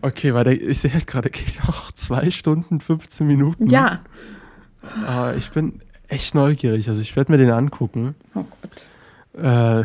okay, 0.03 0.35
weil 0.35 0.45
der, 0.45 0.61
ich 0.61 0.79
sehe 0.79 0.93
halt 0.93 1.07
gerade, 1.07 1.31
geht 1.31 1.59
auch 1.69 1.93
zwei 1.93 2.31
Stunden, 2.31 2.81
15 2.81 3.27
Minuten. 3.27 3.69
Ja. 3.69 4.01
Aber 5.07 5.37
ich 5.37 5.51
bin 5.51 5.81
echt 6.09 6.35
neugierig. 6.35 6.89
Also 6.89 7.01
ich 7.01 7.17
werde 7.17 7.33
mir 7.33 7.39
den 7.39 7.51
angucken. 7.51 8.15
Oh 8.35 8.45
Gott. 8.63 8.87
Äh, 9.37 9.85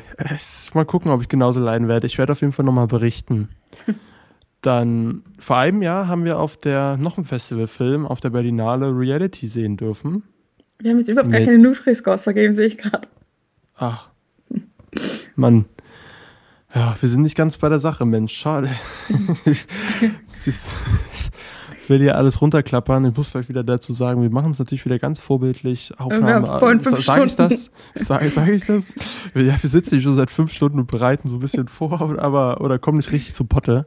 mal 0.74 0.86
gucken, 0.86 1.12
ob 1.12 1.22
ich 1.22 1.28
genauso 1.28 1.60
leiden 1.60 1.88
werde. 1.88 2.08
Ich 2.08 2.18
werde 2.18 2.32
auf 2.32 2.42
jeden 2.42 2.54
Fall 2.54 2.66
nochmal 2.66 2.88
berichten. 2.88 3.50
Dann 4.62 5.24
vor 5.40 5.58
einem 5.58 5.82
Jahr 5.82 6.08
haben 6.08 6.24
wir 6.24 6.40
auf 6.40 6.56
der 6.56 6.96
noch 6.98 7.18
ein 7.18 7.26
Festivalfilm 7.26 8.06
auf 8.06 8.22
der 8.22 8.30
Berlinale 8.30 8.88
Reality 8.96 9.48
sehen 9.48 9.76
dürfen. 9.76 10.24
Wir 10.80 10.92
haben 10.92 11.00
jetzt 11.00 11.10
überhaupt 11.10 11.32
gar 11.32 11.42
keine 11.42 11.60
Nutri-Scores 11.60 12.24
vergeben, 12.24 12.54
sehe 12.54 12.68
ich 12.68 12.78
gerade. 12.78 13.08
Ach. 13.76 14.10
Mann. 15.36 15.66
Ja, 16.74 16.96
wir 17.00 17.10
sind 17.10 17.22
nicht 17.22 17.36
ganz 17.36 17.58
bei 17.58 17.70
der 17.70 17.80
Sache, 17.80 18.06
Mensch. 18.06 18.34
Schade. 18.34 18.70
will 21.92 22.00
hier 22.00 22.18
alles 22.18 22.42
runterklappern. 22.42 23.06
Ich 23.06 23.16
muss 23.16 23.28
vielleicht 23.28 23.50
wieder 23.50 23.64
dazu 23.64 23.94
sagen, 23.94 24.24
wir 24.24 24.32
machen 24.32 24.52
es 24.52 24.60
natürlich 24.60 24.84
wieder 24.86 24.98
ganz 24.98 25.20
vorbildlich. 25.20 25.94
Aufnahme. 26.00 26.48
Sage 27.02 27.26
ich 27.26 27.36
das? 27.36 27.72
Sage 27.94 28.30
sag 28.30 28.48
ich 28.48 28.66
das? 28.66 28.96
Ja, 29.36 29.62
wir 29.62 29.70
sitzen 29.70 29.92
hier 29.92 30.02
schon 30.02 30.16
seit 30.16 30.32
fünf 30.32 30.52
Stunden 30.52 30.80
und 30.80 30.88
bereiten 30.88 31.28
so 31.28 31.36
ein 31.36 31.40
bisschen 31.40 31.68
vor, 31.68 32.02
aber 32.20 32.62
oder 32.62 32.80
kommen 32.80 32.98
nicht 32.98 33.12
richtig 33.12 33.36
zu 33.36 33.44
Potte. 33.44 33.86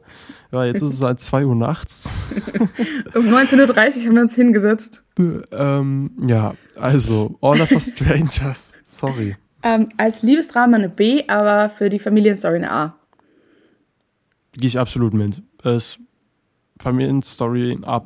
Ja, 0.51 0.63
jetzt 0.63 0.81
ist 0.81 0.93
es 0.93 1.01
halt 1.01 1.19
zwei 1.19 1.45
Uhr 1.45 1.55
nachts. 1.55 2.13
um 3.15 3.25
19.30 3.25 3.57
Uhr 3.59 4.05
haben 4.05 4.15
wir 4.15 4.21
uns 4.21 4.35
hingesetzt. 4.35 5.03
Ähm, 5.51 6.11
ja, 6.27 6.53
also 6.75 7.37
All 7.41 7.59
of 7.59 7.71
Us 7.71 7.91
Strangers. 7.91 8.75
Sorry. 8.83 9.35
Ähm, 9.65 9.89
als 9.97 10.21
Liebesdrama 10.21 10.77
eine 10.77 10.89
B, 10.89 11.23
aber 11.27 11.71
für 11.71 11.89
die 11.89 11.97
Familienstory 11.97 12.57
eine 12.57 12.71
A. 12.71 12.95
Gehe 14.51 14.67
ich 14.67 14.77
absolut 14.77 15.15
mit. 15.15 15.41
Es 15.63 15.97
Familienstory 16.79 17.79
A+, 17.81 18.01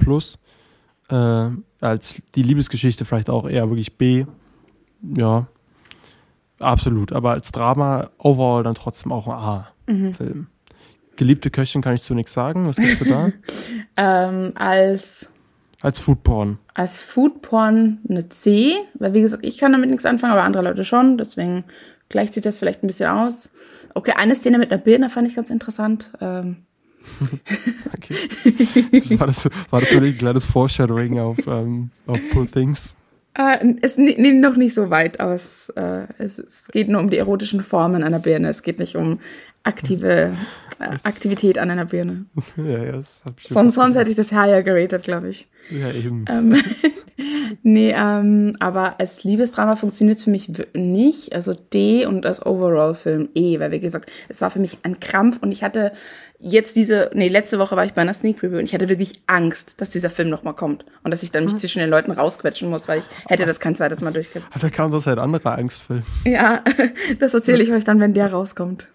äh, 1.09 1.51
als 1.81 2.21
die 2.33 2.43
Liebesgeschichte 2.43 3.03
vielleicht 3.03 3.29
auch 3.29 3.47
eher 3.47 3.69
wirklich 3.69 3.97
B. 3.97 4.25
Ja, 5.01 5.47
absolut. 6.59 7.11
Aber 7.11 7.31
als 7.31 7.51
Drama 7.51 8.09
overall 8.17 8.63
dann 8.63 8.75
trotzdem 8.75 9.11
auch 9.11 9.27
ein 9.27 9.33
A-Film. 9.33 10.37
Mhm. 10.37 10.47
Geliebte 11.17 11.51
Köchin 11.51 11.81
kann 11.81 11.95
ich 11.95 12.03
zu 12.03 12.13
nichts 12.13 12.31
sagen. 12.31 12.67
Was 12.67 12.77
gibst 12.77 13.01
du 13.01 13.05
da? 13.05 13.31
ähm, 13.97 14.53
als 14.55 15.29
als 15.81 15.99
Foodporn. 15.99 16.59
Als 16.73 16.97
Foodporn 16.97 17.99
eine 18.09 18.29
C, 18.29 18.75
weil 18.95 19.13
wie 19.13 19.21
gesagt, 19.21 19.45
ich 19.45 19.57
kann 19.57 19.71
damit 19.71 19.89
nichts 19.89 20.05
anfangen, 20.05 20.33
aber 20.33 20.43
andere 20.43 20.63
Leute 20.63 20.83
schon. 20.83 21.17
Deswegen 21.17 21.63
gleicht 22.09 22.33
sich 22.33 22.43
das 22.43 22.59
vielleicht 22.59 22.83
ein 22.83 22.87
bisschen 22.87 23.09
aus. 23.09 23.49
Okay, 23.93 24.13
eine 24.15 24.35
Szene 24.35 24.57
mit 24.57 24.71
einer 24.71 24.81
Birne 24.81 25.09
fand 25.09 25.27
ich 25.27 25.35
ganz 25.35 25.49
interessant. 25.49 26.11
Ähm, 26.19 26.57
okay. 27.93 28.15
War 29.17 29.27
das, 29.27 29.49
war 29.69 29.79
das 29.79 29.91
wirklich 29.91 30.15
ein 30.15 30.19
kleines 30.19 30.45
Foreshadowing 30.45 31.19
auf, 31.19 31.37
ähm, 31.47 31.91
auf 32.07 32.19
Poor 32.31 32.49
Things? 32.49 32.97
Äh, 33.35 33.75
es 33.81 33.97
nee, 33.97 34.33
noch 34.33 34.55
nicht 34.55 34.73
so 34.73 34.89
weit, 34.89 35.19
aber 35.19 35.35
es, 35.35 35.69
äh, 35.75 36.07
es, 36.17 36.39
es, 36.39 36.67
geht 36.67 36.89
nur 36.89 36.99
um 36.99 37.09
die 37.09 37.17
erotischen 37.17 37.63
Formen 37.63 38.03
einer 38.03 38.19
Birne. 38.19 38.49
Es 38.49 38.63
geht 38.63 38.79
nicht 38.79 38.95
um 38.95 39.19
aktive 39.63 40.33
äh, 40.79 40.97
Aktivität 41.03 41.57
an 41.57 41.69
einer 41.69 41.85
Birne. 41.85 42.25
Ja, 42.57 42.83
ja, 42.83 42.91
das 42.93 43.21
hab 43.25 43.39
ich 43.39 43.47
sonst, 43.47 43.75
sonst 43.75 43.95
hätte 43.95 44.09
ich 44.09 44.15
das 44.15 44.31
higher 44.31 44.63
geratet, 44.63 45.03
glaube 45.03 45.29
ich. 45.29 45.47
Ja, 45.69 45.91
eben. 45.91 46.25
Ähm, 46.29 46.55
nee, 47.63 47.93
ähm, 47.95 48.55
aber 48.59 48.99
als 48.99 49.23
Liebesdrama 49.23 49.75
funktioniert 49.75 50.17
es 50.17 50.23
für 50.23 50.29
mich 50.29 50.49
nicht. 50.73 51.33
Also 51.33 51.53
D 51.53 52.05
und 52.05 52.25
als 52.25 52.45
Overall-Film 52.45 53.29
E, 53.35 53.59
weil 53.59 53.71
wie 53.71 53.79
gesagt, 53.79 54.11
es 54.27 54.41
war 54.41 54.49
für 54.49 54.59
mich 54.59 54.77
ein 54.83 54.99
Krampf 54.99 55.39
und 55.41 55.51
ich 55.51 55.63
hatte 55.63 55.91
jetzt 56.39 56.75
diese, 56.75 57.11
nee, 57.13 57.27
letzte 57.27 57.59
Woche 57.59 57.75
war 57.75 57.85
ich 57.85 57.93
bei 57.93 58.01
einer 58.01 58.13
Sneak 58.13 58.41
Review 58.41 58.59
und 58.59 58.65
ich 58.65 58.73
hatte 58.73 58.89
wirklich 58.89 59.21
Angst, 59.27 59.79
dass 59.81 59.89
dieser 59.89 60.09
Film 60.09 60.29
nochmal 60.29 60.53
kommt 60.53 60.85
und 61.03 61.11
dass 61.11 61.21
ich 61.21 61.31
dann 61.31 61.43
mich 61.43 61.53
hm. 61.53 61.59
zwischen 61.59 61.79
den 61.79 61.89
Leuten 61.89 62.11
rausquetschen 62.11 62.69
muss, 62.69 62.87
weil 62.87 62.99
ich 62.99 63.05
hätte 63.27 63.45
das 63.45 63.59
kein 63.59 63.75
zweites 63.75 64.01
Mal 64.01 64.13
durchgebracht. 64.13 64.51
Da 64.59 64.69
kam 64.69 64.91
sonst 64.91 65.07
ein 65.07 65.19
anderer 65.19 65.57
Angstfilm. 65.57 66.03
Ja, 66.25 66.63
das 67.19 67.33
erzähle 67.33 67.63
ich 67.63 67.71
euch 67.71 67.83
dann, 67.83 67.99
wenn 67.99 68.13
der 68.13 68.31
rauskommt. 68.31 68.87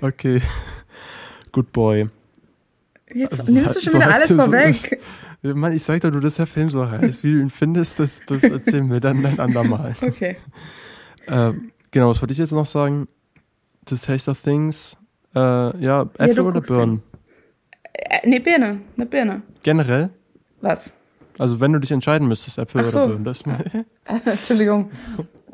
Okay. 0.00 0.40
Good 1.52 1.72
boy. 1.72 2.08
Jetzt 3.12 3.40
also, 3.40 3.52
nimmst 3.52 3.76
du 3.76 3.80
schon 3.80 3.92
so 3.92 3.98
wieder 3.98 4.14
alles 4.14 4.32
vorweg. 4.32 5.00
Mann, 5.42 5.72
ich 5.72 5.84
sag 5.84 6.00
doch, 6.00 6.10
du, 6.10 6.20
dass 6.20 6.36
der 6.36 6.46
Film 6.46 6.68
so 6.68 6.88
heißt. 6.88 7.22
Wie 7.22 7.32
du 7.32 7.40
ihn 7.40 7.50
findest, 7.50 8.00
das, 8.00 8.20
das 8.26 8.42
erzählen 8.42 8.90
wir 8.90 9.00
dann 9.00 9.24
ein 9.24 9.38
andermal. 9.38 9.94
Okay. 10.02 10.36
Ähm, 11.28 11.72
genau, 11.90 12.10
was 12.10 12.22
wollte 12.22 12.32
ich 12.32 12.38
jetzt 12.38 12.52
noch 12.52 12.66
sagen? 12.66 13.06
The 13.88 13.96
Taste 13.96 14.30
of 14.30 14.40
Things 14.40 14.96
äh, 15.34 15.84
ja, 15.84 16.02
Äpfel 16.18 16.36
ja, 16.36 16.42
oder 16.42 16.60
Birnen? 16.60 17.02
Äh, 17.92 18.28
nee, 18.28 18.38
Birne. 18.38 18.80
Eine 18.96 19.06
Birne. 19.06 19.42
Generell? 19.62 20.10
Was? 20.60 20.94
Also 21.38 21.60
wenn 21.60 21.72
du 21.72 21.78
dich 21.78 21.92
entscheiden 21.92 22.26
müsstest, 22.26 22.58
Äpfel 22.58 22.82
Ach 22.84 22.88
so. 22.88 22.98
oder 22.98 23.08
Birnen. 23.08 23.24
Das 23.24 23.42
Entschuldigung. 24.26 24.90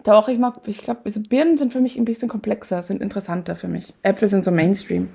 Doch, 0.04 0.28
ich 0.28 0.38
mag, 0.38 0.60
ich 0.66 0.78
glaube, 0.78 1.00
also 1.04 1.20
Birnen 1.20 1.56
sind 1.56 1.72
für 1.72 1.80
mich 1.80 1.96
ein 1.96 2.04
bisschen 2.04 2.28
komplexer, 2.28 2.82
sind 2.82 3.02
interessanter 3.02 3.56
für 3.56 3.68
mich. 3.68 3.94
Äpfel 4.02 4.28
sind 4.28 4.44
so 4.44 4.50
Mainstream. 4.50 5.08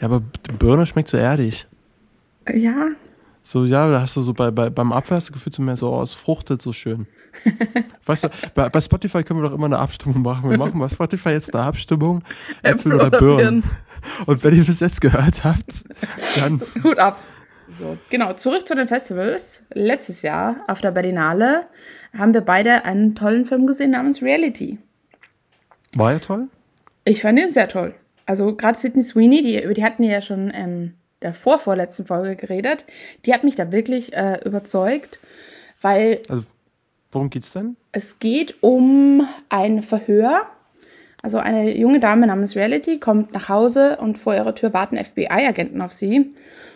Ja, 0.00 0.04
aber 0.04 0.22
Birne 0.58 0.86
schmeckt 0.86 1.08
so 1.08 1.16
erdig. 1.16 1.66
Ja. 2.52 2.88
So, 3.46 3.66
ja, 3.66 3.90
da 3.90 4.00
hast 4.00 4.16
du 4.16 4.22
so 4.22 4.32
bei, 4.32 4.50
bei 4.50 4.70
beim 4.70 4.90
Apfel 4.90 5.18
hast 5.18 5.28
du 5.28 5.34
gefühlt 5.34 5.54
so 5.54 5.60
mehr 5.60 5.76
so, 5.76 5.92
oh, 5.92 6.02
es 6.02 6.14
fruchtet 6.14 6.62
so 6.62 6.72
schön. 6.72 7.06
weißt 8.06 8.24
du, 8.24 8.28
bei, 8.54 8.70
bei, 8.70 8.80
Spotify 8.80 9.22
können 9.22 9.42
wir 9.42 9.48
doch 9.50 9.54
immer 9.54 9.66
eine 9.66 9.78
Abstimmung 9.78 10.22
machen. 10.22 10.48
Wir 10.48 10.56
machen 10.56 10.80
bei 10.80 10.88
Spotify 10.88 11.30
jetzt 11.30 11.54
eine 11.54 11.62
Abstimmung, 11.62 12.22
Äpfel, 12.62 12.94
oder, 12.94 13.08
oder 13.08 13.18
Birnen. 13.18 13.36
Birnen. 13.36 13.62
Und 14.24 14.42
wenn 14.42 14.56
ihr 14.56 14.64
bis 14.64 14.80
jetzt 14.80 15.02
gehört 15.02 15.44
habt, 15.44 15.84
dann. 16.36 16.62
Hut 16.82 16.98
ab. 16.98 17.18
So, 17.68 17.98
genau, 18.08 18.32
zurück 18.32 18.66
zu 18.66 18.74
den 18.74 18.88
Festivals. 18.88 19.62
Letztes 19.74 20.22
Jahr 20.22 20.56
auf 20.66 20.80
der 20.80 20.92
Berlinale 20.92 21.66
haben 22.16 22.32
wir 22.32 22.40
beide 22.40 22.86
einen 22.86 23.14
tollen 23.14 23.44
Film 23.44 23.66
gesehen 23.66 23.90
namens 23.90 24.22
Reality. 24.22 24.78
War 25.94 26.12
er 26.12 26.20
toll? 26.22 26.48
Ich 27.04 27.20
fand 27.20 27.38
ihn 27.38 27.50
sehr 27.50 27.68
toll. 27.68 27.94
Also 28.24 28.56
gerade 28.56 28.78
Sydney 28.78 29.02
Sweeney, 29.02 29.42
die, 29.42 29.62
über 29.62 29.74
die 29.74 29.84
hatten 29.84 30.02
wir 30.02 30.10
ja 30.10 30.22
schon 30.22 30.48
in 30.48 30.94
der 31.24 31.34
vorvorletzten 31.34 32.06
Folge 32.06 32.36
geredet, 32.36 32.84
die 33.26 33.34
hat 33.34 33.42
mich 33.42 33.56
da 33.56 33.72
wirklich 33.72 34.12
äh, 34.14 34.38
überzeugt, 34.44 35.18
weil... 35.80 36.20
Also 36.28 36.44
worum 37.10 37.30
geht's 37.30 37.52
denn? 37.52 37.76
Es 37.90 38.18
geht 38.20 38.62
um 38.62 39.26
ein 39.48 39.82
Verhör 39.82 40.46
also 41.24 41.38
eine 41.38 41.74
junge 41.74 42.00
Dame 42.00 42.26
namens 42.26 42.54
Reality 42.54 43.00
kommt 43.00 43.32
nach 43.32 43.48
Hause 43.48 43.96
und 43.96 44.18
vor 44.18 44.34
ihrer 44.34 44.54
Tür 44.54 44.74
warten 44.74 45.02
FBI-Agenten 45.02 45.80
auf 45.80 45.90
sie. 45.90 46.32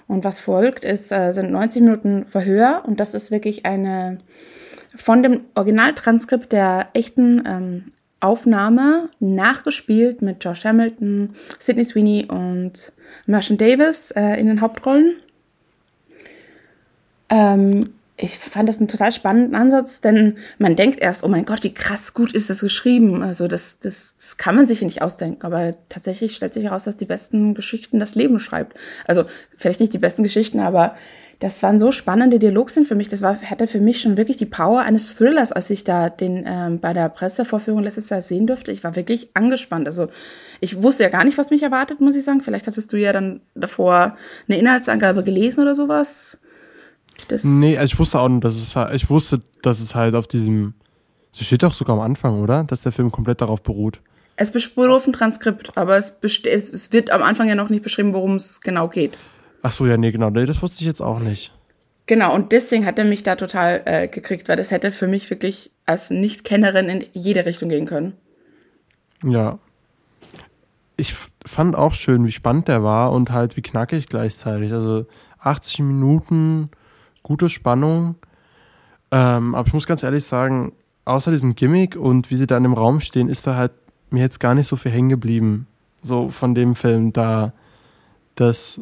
Und 0.06 0.24
was 0.24 0.40
folgt, 0.40 0.84
ist, 0.84 1.12
äh, 1.12 1.32
sind 1.32 1.50
90 1.52 1.82
Minuten 1.82 2.24
Verhör 2.24 2.82
und 2.86 2.98
das 2.98 3.12
ist 3.12 3.30
wirklich 3.30 3.66
eine 3.66 4.16
von 4.96 5.22
dem 5.22 5.42
Originaltranskript 5.54 6.50
der 6.50 6.88
echten 6.94 7.42
ähm, 7.46 7.84
Aufnahme 8.20 9.10
nachgespielt 9.20 10.22
mit 10.22 10.42
Josh 10.42 10.64
Hamilton, 10.64 11.34
Sidney 11.58 11.84
Sweeney 11.84 12.24
und 12.24 12.90
Merchant 13.26 13.60
Davis 13.60 14.10
äh, 14.12 14.34
in 14.40 14.46
den 14.46 14.60
Hauptrollen. 14.60 15.16
Ähm, 17.28 17.90
ich 18.20 18.36
fand 18.36 18.68
das 18.68 18.78
einen 18.78 18.88
total 18.88 19.12
spannenden 19.12 19.54
Ansatz, 19.54 20.00
denn 20.00 20.38
man 20.58 20.74
denkt 20.74 20.98
erst, 20.98 21.22
oh 21.22 21.28
mein 21.28 21.44
Gott, 21.44 21.62
wie 21.62 21.72
krass 21.72 22.14
gut 22.14 22.32
ist 22.32 22.50
das 22.50 22.60
geschrieben. 22.60 23.22
Also 23.22 23.46
das, 23.46 23.78
das, 23.78 24.16
das 24.18 24.36
kann 24.36 24.56
man 24.56 24.66
sich 24.66 24.82
nicht 24.82 25.02
ausdenken. 25.02 25.46
Aber 25.46 25.76
tatsächlich 25.88 26.34
stellt 26.34 26.52
sich 26.52 26.64
heraus, 26.64 26.82
dass 26.82 26.96
die 26.96 27.04
besten 27.04 27.54
Geschichten 27.54 28.00
das 28.00 28.16
Leben 28.16 28.40
schreibt. 28.40 28.76
Also 29.06 29.24
vielleicht 29.56 29.78
nicht 29.78 29.92
die 29.92 29.98
besten 29.98 30.24
Geschichten, 30.24 30.58
aber 30.58 30.96
das 31.40 31.62
waren 31.62 31.78
so 31.78 31.92
spannende 31.92 32.40
Dialogszenen 32.40 32.86
für 32.86 32.96
mich. 32.96 33.08
Das 33.08 33.22
war, 33.22 33.40
hatte 33.42 33.68
für 33.68 33.80
mich 33.80 34.00
schon 34.00 34.16
wirklich 34.16 34.38
die 34.38 34.46
Power 34.46 34.80
eines 34.80 35.14
Thrillers, 35.14 35.52
als 35.52 35.70
ich 35.70 35.84
da 35.84 36.10
den 36.10 36.44
ähm, 36.46 36.80
bei 36.80 36.92
der 36.92 37.08
Pressevorführung 37.08 37.82
letztes 37.82 38.10
Jahr 38.10 38.22
sehen 38.22 38.48
durfte. 38.48 38.72
Ich 38.72 38.82
war 38.82 38.96
wirklich 38.96 39.30
angespannt. 39.34 39.86
Also 39.86 40.08
ich 40.60 40.82
wusste 40.82 41.04
ja 41.04 41.08
gar 41.10 41.24
nicht, 41.24 41.38
was 41.38 41.50
mich 41.50 41.62
erwartet, 41.62 42.00
muss 42.00 42.16
ich 42.16 42.24
sagen. 42.24 42.40
Vielleicht 42.40 42.66
hattest 42.66 42.92
du 42.92 42.96
ja 42.96 43.12
dann 43.12 43.40
davor 43.54 44.16
eine 44.48 44.58
Inhaltsangabe 44.58 45.22
gelesen 45.22 45.60
oder 45.60 45.76
sowas. 45.76 46.38
Das 47.28 47.44
nee, 47.44 47.78
also 47.78 47.92
ich 47.92 47.98
wusste 47.98 48.18
auch, 48.18 48.28
dass 48.40 48.54
es 48.54 48.74
halt, 48.74 48.94
ich 48.94 49.08
wusste, 49.08 49.38
dass 49.62 49.80
es 49.80 49.94
halt 49.94 50.16
auf 50.16 50.26
diesem, 50.26 50.74
es 51.32 51.46
steht 51.46 51.62
doch 51.62 51.74
sogar 51.74 51.96
am 51.96 52.02
Anfang, 52.02 52.40
oder? 52.40 52.64
Dass 52.64 52.82
der 52.82 52.92
Film 52.92 53.12
komplett 53.12 53.40
darauf 53.40 53.62
beruht. 53.62 54.00
Es 54.34 54.50
beruht 54.50 54.90
auf 54.90 55.06
ein 55.06 55.12
Transkript, 55.12 55.76
aber 55.76 55.98
es, 55.98 56.16
es, 56.22 56.72
es 56.72 56.92
wird 56.92 57.10
am 57.10 57.22
Anfang 57.22 57.48
ja 57.48 57.54
noch 57.54 57.70
nicht 57.70 57.82
beschrieben, 57.82 58.12
worum 58.12 58.36
es 58.36 58.60
genau 58.60 58.88
geht. 58.88 59.18
Ach 59.62 59.72
so, 59.72 59.86
ja, 59.86 59.96
nee, 59.96 60.10
genau. 60.10 60.30
Nee, 60.30 60.46
das 60.46 60.62
wusste 60.62 60.80
ich 60.80 60.86
jetzt 60.86 61.00
auch 61.00 61.20
nicht. 61.20 61.52
Genau, 62.06 62.34
und 62.34 62.52
deswegen 62.52 62.86
hat 62.86 62.98
er 62.98 63.04
mich 63.04 63.22
da 63.22 63.36
total 63.36 63.82
äh, 63.84 64.08
gekriegt, 64.08 64.48
weil 64.48 64.56
das 64.56 64.70
hätte 64.70 64.92
für 64.92 65.06
mich 65.06 65.28
wirklich 65.28 65.70
als 65.84 66.10
Nicht-Kennerin 66.10 66.88
in 66.88 67.04
jede 67.12 67.44
Richtung 67.44 67.68
gehen 67.68 67.86
können. 67.86 68.14
Ja. 69.22 69.58
Ich 70.96 71.14
fand 71.44 71.76
auch 71.76 71.92
schön, 71.92 72.26
wie 72.26 72.32
spannend 72.32 72.68
der 72.68 72.82
war 72.82 73.12
und 73.12 73.30
halt 73.30 73.56
wie 73.56 73.62
knackig 73.62 74.06
gleichzeitig. 74.06 74.72
Also 74.72 75.06
80 75.40 75.80
Minuten, 75.80 76.70
gute 77.22 77.48
Spannung. 77.48 78.16
Ähm, 79.10 79.54
aber 79.54 79.66
ich 79.66 79.74
muss 79.74 79.86
ganz 79.86 80.02
ehrlich 80.02 80.24
sagen, 80.24 80.72
außer 81.04 81.30
diesem 81.30 81.54
Gimmick 81.54 81.94
und 81.96 82.30
wie 82.30 82.36
sie 82.36 82.46
da 82.46 82.56
in 82.56 82.62
dem 82.62 82.74
Raum 82.74 83.00
stehen, 83.00 83.28
ist 83.28 83.46
da 83.46 83.56
halt 83.56 83.72
mir 84.10 84.20
jetzt 84.20 84.40
gar 84.40 84.54
nicht 84.54 84.66
so 84.66 84.76
viel 84.76 84.92
hängen 84.92 85.08
geblieben. 85.08 85.66
So 86.02 86.30
von 86.30 86.54
dem 86.54 86.74
Film 86.74 87.12
da. 87.12 87.52
Das 88.34 88.80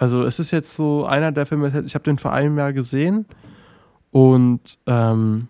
also 0.00 0.24
es 0.24 0.38
ist 0.38 0.50
jetzt 0.50 0.76
so 0.76 1.04
einer 1.04 1.30
der 1.30 1.44
Filme, 1.44 1.82
ich 1.84 1.94
habe 1.94 2.04
den 2.04 2.16
vor 2.16 2.32
einem 2.32 2.56
Jahr 2.56 2.72
gesehen 2.72 3.26
und 4.10 4.78
ähm, 4.86 5.48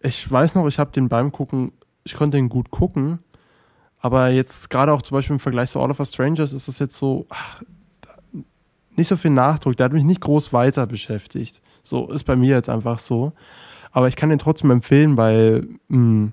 ich 0.00 0.32
weiß 0.32 0.54
noch, 0.54 0.66
ich 0.66 0.78
habe 0.78 0.90
den 0.92 1.10
beim 1.10 1.32
Gucken, 1.32 1.72
ich 2.02 2.14
konnte 2.14 2.38
den 2.38 2.48
gut 2.48 2.70
gucken, 2.70 3.18
aber 3.98 4.28
jetzt 4.28 4.70
gerade 4.70 4.90
auch 4.90 5.02
zum 5.02 5.16
Beispiel 5.16 5.34
im 5.34 5.40
Vergleich 5.40 5.68
zu 5.68 5.82
All 5.82 5.90
of 5.90 6.00
Us 6.00 6.14
Strangers 6.14 6.54
ist 6.54 6.66
das 6.66 6.78
jetzt 6.78 6.96
so 6.96 7.26
ach, 7.28 7.62
nicht 8.96 9.08
so 9.08 9.18
viel 9.18 9.32
Nachdruck. 9.32 9.76
Der 9.76 9.84
hat 9.84 9.92
mich 9.92 10.04
nicht 10.04 10.22
groß 10.22 10.54
weiter 10.54 10.86
beschäftigt. 10.86 11.60
So 11.82 12.08
ist 12.08 12.24
bei 12.24 12.36
mir 12.36 12.54
jetzt 12.54 12.70
einfach 12.70 12.98
so. 12.98 13.34
Aber 13.92 14.08
ich 14.08 14.16
kann 14.16 14.30
den 14.30 14.38
trotzdem 14.38 14.70
empfehlen, 14.70 15.18
weil 15.18 15.68
mh, 15.88 15.98
hm, 15.98 16.32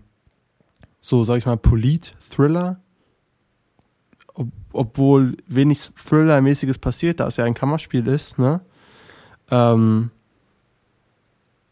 so, 1.02 1.26
sag 1.26 1.36
ich 1.36 1.46
mal, 1.46 1.58
Polit-Thriller 1.58 2.80
ob, 4.34 4.48
obwohl 4.72 5.38
wenig 5.48 5.80
Thriller-mäßiges 5.96 6.78
passiert, 6.78 7.20
da 7.20 7.28
es 7.28 7.38
ja 7.38 7.46
ein 7.46 7.54
Kammerspiel 7.54 8.08
ist, 8.08 8.40
ne? 8.40 8.62
Ähm, 9.52 10.12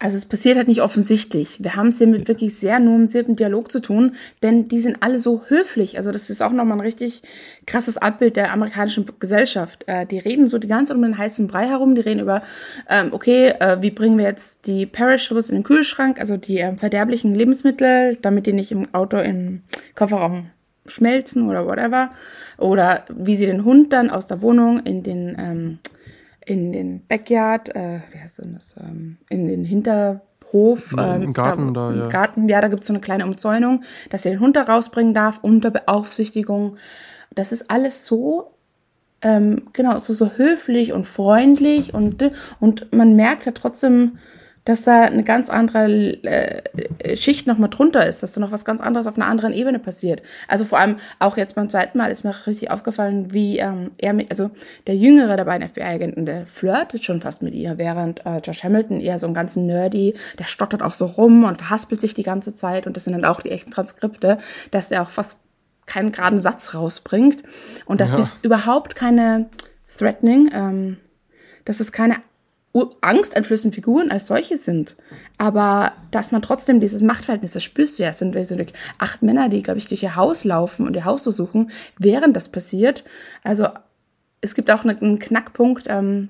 also 0.02 0.18
es 0.18 0.26
passiert 0.26 0.58
halt 0.58 0.68
nicht 0.68 0.82
offensichtlich. 0.82 1.64
Wir 1.64 1.76
haben 1.76 1.90
es 1.90 2.00
hier 2.00 2.08
mit 2.08 2.28
wirklich 2.28 2.56
sehr 2.56 2.80
nuanciertem 2.80 3.36
Dialog 3.36 3.72
zu 3.72 3.80
tun, 3.80 4.16
denn 4.42 4.68
die 4.68 4.82
sind 4.82 4.98
alle 5.02 5.20
so 5.20 5.44
höflich. 5.48 5.98
Also 5.98 6.12
das 6.12 6.32
ist 6.32 6.42
auch 6.42 6.52
nochmal 6.52 6.80
ein 6.80 6.82
richtig 6.82 7.22
krasses 7.68 7.98
Abbild 7.98 8.36
der 8.36 8.52
amerikanischen 8.52 9.06
Gesellschaft. 9.20 9.84
Äh, 9.86 10.08
die 10.08 10.18
reden 10.18 10.50
so 10.50 10.58
die 10.58 10.68
ganze 10.68 10.88
Zeit 10.88 10.98
um 10.98 11.04
den 11.04 11.20
heißen 11.20 11.46
Brei 11.46 11.68
herum. 11.68 11.94
Die 11.94 12.02
reden 12.02 12.20
über, 12.20 12.42
ähm, 12.90 13.14
okay, 13.14 13.50
äh, 13.60 13.78
wie 13.82 13.92
bringen 13.92 14.18
wir 14.18 14.26
jetzt 14.26 14.66
die 14.66 14.88
Perishables 14.88 15.50
in 15.50 15.56
den 15.56 15.64
Kühlschrank, 15.64 16.20
also 16.20 16.36
die 16.36 16.58
äh, 16.58 16.76
verderblichen 16.78 17.32
Lebensmittel, 17.32 18.18
damit 18.24 18.48
die 18.48 18.54
nicht 18.54 18.72
im 18.72 18.92
Auto 18.96 19.18
im 19.18 19.62
Kofferraum 19.94 20.50
schmelzen 20.86 21.48
oder 21.48 21.66
whatever. 21.66 22.12
Oder 22.58 23.06
wie 23.10 23.36
sie 23.36 23.46
den 23.46 23.66
Hund 23.66 23.94
dann 23.94 24.10
aus 24.10 24.28
der 24.28 24.42
Wohnung 24.42 24.80
in 24.82 25.04
den, 25.04 25.36
ähm, 25.40 25.80
in 26.46 26.72
den 26.72 27.06
Backyard, 27.08 27.76
äh, 27.76 28.00
wie 28.12 28.20
heißt 28.20 28.40
denn 28.40 28.56
das, 28.56 28.76
ähm, 28.80 29.18
in 29.30 29.48
den 29.48 29.66
Hinterhof. 29.66 30.96
Ähm, 30.98 31.22
Im 31.22 31.34
Garten 31.34 31.74
da, 31.74 31.92
da 31.92 31.98
ja. 31.98 32.08
Garten, 32.10 32.50
ja, 32.50 32.62
da 32.62 32.68
gibt 32.68 32.82
es 32.82 32.88
so 32.88 32.94
eine 32.94 33.02
kleine 33.02 33.26
Umzäunung, 33.26 33.84
dass 34.10 34.24
sie 34.24 34.30
den 34.30 34.40
Hund 34.40 34.56
da 34.56 34.64
rausbringen 34.64 35.14
darf, 35.14 35.40
unter 35.42 35.72
Beaufsichtigung. 35.72 36.78
Das 37.34 37.52
ist 37.52 37.70
alles 37.70 38.06
so 38.06 38.52
ähm, 39.22 39.68
genau, 39.74 40.00
so, 40.00 40.14
so 40.14 40.32
höflich 40.36 40.94
und 40.94 41.06
freundlich 41.06 41.94
und, 41.94 42.32
und 42.60 42.94
man 42.94 43.16
merkt 43.16 43.46
ja 43.46 43.52
trotzdem, 43.52 44.18
dass 44.66 44.84
da 44.84 45.02
eine 45.02 45.24
ganz 45.24 45.50
andere 45.50 45.88
äh, 46.24 47.16
Schicht 47.18 47.48
nochmal 47.48 47.70
drunter 47.70 48.06
ist, 48.06 48.22
dass 48.22 48.34
da 48.34 48.42
noch 48.42 48.52
was 48.52 48.66
ganz 48.66 48.80
anderes 48.80 49.08
auf 49.08 49.16
einer 49.16 49.26
anderen 49.26 49.54
Ebene 49.54 49.80
passiert. 49.80 50.22
Also 50.48 50.66
vor 50.66 50.80
allem 50.80 50.98
auch 51.20 51.38
jetzt 51.38 51.56
beim 51.56 51.70
zweiten 51.70 51.98
Mal 51.98 52.12
ist 52.12 52.24
mir 52.24 52.36
richtig 52.46 52.70
aufgefallen, 52.70 53.34
wie 53.34 53.58
ähm, 53.58 53.92
er 53.98 54.14
mit, 54.14 54.30
also 54.30 54.52
der 54.86 54.96
jüngere 54.96 55.36
der 55.36 55.46
beiden 55.46 55.68
FBI-Agenten, 55.68 56.26
der 56.26 56.46
flirtet 56.46 57.04
schon 57.04 57.22
fast 57.22 57.42
mit 57.42 57.56
ihr, 57.56 57.78
während 57.78 58.26
äh, 58.26 58.38
Josh 58.38 58.64
Hamilton 58.64 59.02
eher 59.02 59.18
so 59.18 59.28
ein 59.28 59.34
ganz 59.34 59.56
nerdy, 59.56 60.16
der 60.38 60.46
stottert 60.46 60.84
auch 60.84 60.94
so 60.94 61.06
rum 61.06 61.44
und 61.44 61.58
verhaspelt 61.58 62.00
sich 62.00 62.14
die 62.14 62.24
ganze 62.24 62.54
Zeit 62.54 62.86
und 62.86 62.96
das 62.96 63.06
sind 63.06 63.14
dann 63.14 63.26
auch 63.26 63.42
die 63.42 63.52
echten 63.52 63.72
Transkripte, 63.72 64.38
dass 64.70 64.92
er 64.92 65.02
auch 65.02 65.10
fast 65.10 65.38
keinen 65.88 66.12
geraden 66.12 66.40
Satz 66.40 66.76
rausbringt 66.76 67.44
und 67.86 68.00
dass 68.00 68.12
ja. 68.12 68.18
das 68.18 68.38
überhaupt 68.44 68.96
keine 68.96 69.50
threatening, 69.98 70.52
ähm, 70.54 70.98
dass 71.66 71.80
es 71.80 71.92
keine 71.92 72.16
angsteinflößenden 73.02 73.74
Figuren 73.74 74.12
als 74.12 74.28
solche 74.28 74.58
sind. 74.58 74.96
Aber 75.38 75.94
dass 76.12 76.32
man 76.32 76.42
trotzdem 76.42 76.80
dieses 76.80 77.02
Machtverhältnis, 77.02 77.52
das 77.52 77.64
spürst 77.64 78.00
du 78.00 78.04
ja, 78.04 78.10
es 78.10 78.20
sind 78.20 78.34
so 78.48 78.56
acht 78.98 79.24
Männer, 79.24 79.50
die, 79.50 79.62
glaube 79.62 79.78
ich, 79.78 79.88
durch 79.88 80.04
ihr 80.04 80.16
Haus 80.16 80.44
laufen 80.44 80.88
und 80.88 80.96
ihr 80.96 81.06
Haus 81.06 81.24
durchsuchen, 81.24 81.72
während 81.98 82.36
das 82.36 82.50
passiert. 82.50 83.04
Also 83.44 83.68
es 84.40 84.56
gibt 84.56 84.72
auch 84.72 84.86
einen 84.86 85.20
Knackpunkt 85.20 85.86
ähm, 85.88 86.30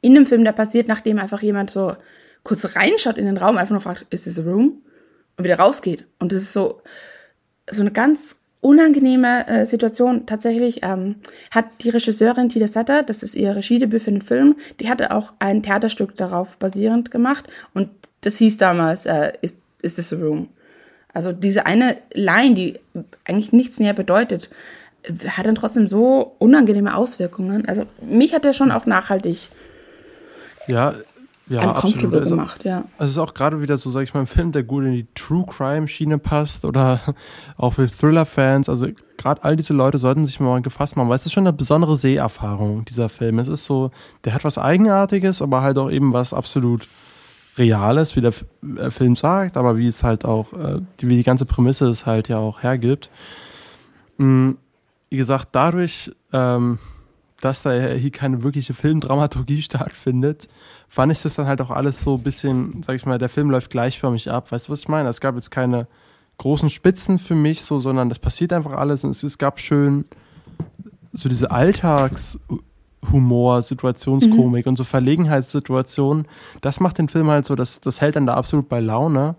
in 0.00 0.14
dem 0.14 0.26
Film, 0.26 0.44
der 0.44 0.52
passiert, 0.52 0.86
nachdem 0.86 1.18
einfach 1.18 1.42
jemand 1.42 1.70
so 1.70 1.96
kurz 2.44 2.76
reinschaut 2.76 3.18
in 3.18 3.26
den 3.26 3.36
Raum, 3.36 3.58
einfach 3.58 3.72
nur 3.72 3.80
fragt, 3.80 4.06
ist 4.10 4.24
this 4.24 4.38
a 4.38 4.42
room? 4.42 4.82
Und 5.36 5.44
wieder 5.44 5.58
rausgeht. 5.58 6.06
Und 6.18 6.32
das 6.32 6.42
ist 6.42 6.52
so, 6.52 6.82
so 7.70 7.80
eine 7.80 7.92
ganz 7.92 8.40
unangenehme 8.60 9.46
äh, 9.46 9.66
Situation. 9.66 10.26
Tatsächlich 10.26 10.80
ähm, 10.82 11.16
hat 11.50 11.66
die 11.82 11.90
Regisseurin 11.90 12.48
Tida 12.48 12.66
Sutter, 12.66 13.02
das 13.02 13.22
ist 13.22 13.34
ihr 13.34 13.54
Regiedebüt 13.54 14.02
für 14.02 14.10
den 14.10 14.22
Film, 14.22 14.56
die 14.80 14.88
hatte 14.88 15.12
auch 15.12 15.32
ein 15.38 15.62
Theaterstück 15.62 16.16
darauf 16.16 16.56
basierend 16.56 17.10
gemacht 17.10 17.48
und 17.74 17.88
das 18.22 18.36
hieß 18.38 18.56
damals 18.56 19.06
äh, 19.06 19.32
Is, 19.42 19.54
Is 19.82 19.94
This 19.94 20.12
a 20.12 20.16
Room? 20.16 20.48
Also 21.12 21.32
diese 21.32 21.66
eine 21.66 21.96
Line, 22.14 22.54
die 22.54 22.80
eigentlich 23.24 23.52
nichts 23.52 23.78
näher 23.78 23.94
bedeutet, 23.94 24.50
hat 25.28 25.46
dann 25.46 25.54
trotzdem 25.54 25.88
so 25.88 26.34
unangenehme 26.38 26.94
Auswirkungen. 26.94 27.66
Also 27.66 27.84
mich 28.02 28.34
hat 28.34 28.44
er 28.44 28.52
schon 28.52 28.70
auch 28.70 28.86
nachhaltig 28.86 29.48
ja, 30.68 30.94
ja, 31.48 31.72
absolut. 31.72 32.14
Also, 32.14 32.30
gemacht, 32.36 32.64
ja. 32.64 32.84
Also 32.98 33.04
es 33.04 33.10
ist 33.10 33.18
auch 33.18 33.34
gerade 33.34 33.60
wieder 33.60 33.78
so, 33.78 33.90
sag 33.90 34.02
ich 34.02 34.14
mal, 34.14 34.20
ein 34.20 34.26
Film, 34.26 34.52
der 34.52 34.62
gut 34.62 34.84
in 34.84 34.92
die 34.92 35.06
True 35.14 35.44
Crime 35.46 35.88
Schiene 35.88 36.18
passt 36.18 36.64
oder 36.64 37.00
auch 37.56 37.74
für 37.74 37.86
Thriller-Fans. 37.86 38.68
Also 38.68 38.88
gerade 39.16 39.44
all 39.44 39.56
diese 39.56 39.72
Leute 39.72 39.98
sollten 39.98 40.26
sich 40.26 40.40
mal 40.40 40.60
gefasst 40.60 40.96
machen, 40.96 41.08
weil 41.08 41.16
es 41.16 41.26
ist 41.26 41.32
schon 41.32 41.46
eine 41.46 41.52
besondere 41.52 41.96
Seherfahrung, 41.96 42.84
dieser 42.84 43.08
Film. 43.08 43.38
Es 43.38 43.48
ist 43.48 43.64
so, 43.64 43.90
der 44.24 44.34
hat 44.34 44.44
was 44.44 44.58
Eigenartiges, 44.58 45.40
aber 45.40 45.62
halt 45.62 45.78
auch 45.78 45.90
eben 45.90 46.12
was 46.12 46.32
absolut 46.32 46.88
Reales, 47.56 48.14
wie 48.16 48.20
der 48.20 48.32
äh, 48.76 48.90
Film 48.90 49.16
sagt, 49.16 49.56
aber 49.56 49.76
wie 49.76 49.88
es 49.88 50.04
halt 50.04 50.24
auch, 50.24 50.52
äh, 50.52 50.80
wie 51.00 51.16
die 51.16 51.24
ganze 51.24 51.44
Prämisse 51.44 51.88
es 51.88 52.06
halt 52.06 52.28
ja 52.28 52.38
auch 52.38 52.62
hergibt. 52.62 53.10
Mm, 54.18 54.52
wie 55.10 55.16
gesagt, 55.16 55.48
dadurch, 55.52 56.12
ähm, 56.32 56.78
dass 57.40 57.62
da 57.62 57.72
hier 57.72 58.10
keine 58.10 58.42
wirkliche 58.42 58.74
Filmdramaturgie 58.74 59.62
stattfindet, 59.62 60.48
fand 60.88 61.12
ich 61.12 61.22
das 61.22 61.36
dann 61.36 61.46
halt 61.46 61.60
auch 61.60 61.70
alles 61.70 62.02
so 62.02 62.14
ein 62.14 62.22
bisschen, 62.22 62.82
sag 62.82 62.96
ich 62.96 63.06
mal, 63.06 63.18
der 63.18 63.28
Film 63.28 63.50
läuft 63.50 63.70
gleichförmig 63.70 64.30
ab. 64.30 64.52
Weißt 64.52 64.68
du, 64.68 64.72
was 64.72 64.80
ich 64.80 64.88
meine? 64.88 65.08
Es 65.08 65.20
gab 65.20 65.36
jetzt 65.36 65.50
keine 65.50 65.86
großen 66.38 66.70
Spitzen 66.70 67.18
für 67.18 67.34
mich, 67.34 67.62
so, 67.62 67.80
sondern 67.80 68.08
das 68.08 68.18
passiert 68.18 68.52
einfach 68.52 68.72
alles 68.72 69.04
und 69.04 69.10
es, 69.10 69.22
es 69.22 69.38
gab 69.38 69.60
schön 69.60 70.04
so 71.12 71.28
diese 71.28 71.50
Alltagshumor, 71.50 73.62
Situationskomik 73.62 74.66
mhm. 74.66 74.70
und 74.70 74.76
so 74.76 74.84
Verlegenheitssituationen. 74.84 76.26
Das 76.60 76.80
macht 76.80 76.98
den 76.98 77.08
Film 77.08 77.28
halt 77.28 77.46
so, 77.46 77.54
das, 77.54 77.80
das 77.80 78.00
hält 78.00 78.16
dann 78.16 78.26
da 78.26 78.34
absolut 78.34 78.68
bei 78.68 78.80
Laune. 78.80 79.36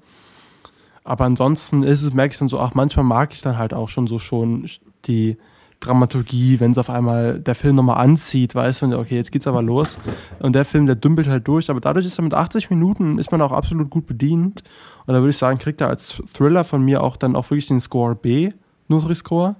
Aber 1.03 1.25
ansonsten 1.25 1.83
ist 1.83 2.01
es, 2.01 2.13
merke 2.13 2.33
ich 2.33 2.39
dann 2.39 2.49
so, 2.49 2.59
ach, 2.59 2.73
manchmal 2.73 3.05
mag 3.05 3.33
ich 3.33 3.41
dann 3.41 3.57
halt 3.57 3.73
auch 3.73 3.87
schon 3.87 4.07
so 4.07 4.19
schon 4.19 4.69
die 5.05 5.37
Dramaturgie, 5.79 6.59
wenn 6.59 6.71
es 6.71 6.77
auf 6.77 6.89
einmal 6.89 7.39
der 7.39 7.55
Film 7.55 7.75
nochmal 7.77 8.03
anzieht, 8.03 8.53
weiß 8.53 8.81
man, 8.81 8.93
okay, 8.93 9.15
jetzt 9.15 9.31
geht's 9.31 9.47
aber 9.47 9.61
los. 9.61 9.97
Und 10.39 10.53
der 10.53 10.65
Film, 10.65 10.85
der 10.85 10.95
dümpelt 10.95 11.27
halt 11.27 11.47
durch, 11.47 11.69
aber 11.69 11.79
dadurch 11.79 12.05
ist 12.05 12.19
er 12.19 12.23
mit 12.23 12.33
80 12.33 12.69
Minuten, 12.69 13.17
ist 13.17 13.31
man 13.31 13.41
auch 13.41 13.53
absolut 13.53 13.89
gut 13.89 14.05
bedient. 14.05 14.63
Und 15.05 15.13
da 15.13 15.21
würde 15.21 15.29
ich 15.29 15.37
sagen, 15.37 15.57
kriegt 15.57 15.79
er 15.79 15.87
als 15.87 16.21
Thriller 16.33 16.65
von 16.65 16.83
mir 16.83 17.01
auch 17.01 17.15
dann 17.15 17.35
auch 17.35 17.49
wirklich 17.49 17.67
den 17.67 17.79
Score 17.79 18.15
B, 18.15 18.51
Nutri-Score. 18.89 19.55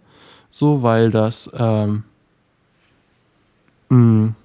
So, 0.51 0.84
weil 0.84 1.09
das, 1.09 1.49
ähm, 1.53 2.03
mh, 3.89 3.97
mm, 3.97 4.36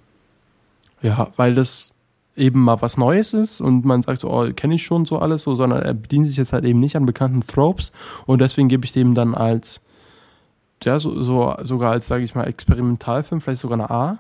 ja, 1.03 1.29
weil 1.37 1.55
das 1.55 1.95
eben 2.37 2.61
mal 2.61 2.81
was 2.83 2.97
Neues 2.97 3.33
ist 3.33 3.61
und 3.61 3.85
man 3.85 4.03
sagt 4.03 4.20
so, 4.20 4.31
oh, 4.31 4.49
kenne 4.55 4.75
ich 4.75 4.83
schon 4.83 5.05
so 5.07 5.18
alles, 5.18 5.43
so, 5.43 5.55
sondern 5.55 5.83
er 5.83 5.95
bedient 5.95 6.27
sich 6.27 6.37
jetzt 6.37 6.53
halt 6.53 6.64
eben 6.64 6.81
nicht 6.81 6.97
an 6.97 7.07
bekannten 7.07 7.41
Tropes 7.43 7.93
und 8.27 8.41
deswegen 8.41 8.68
gebe 8.68 8.85
ich 8.85 8.93
dem 8.93 9.14
dann 9.14 9.35
als 9.35 9.81
ja, 10.85 10.99
so, 10.99 11.22
so 11.22 11.55
sogar 11.62 11.93
als, 11.93 12.07
sage 12.07 12.24
ich 12.24 12.35
mal, 12.35 12.45
Experimentalfilm, 12.45 13.41
vielleicht 13.41 13.61
sogar 13.61 13.78
eine 13.78 13.91
A. 13.91 14.18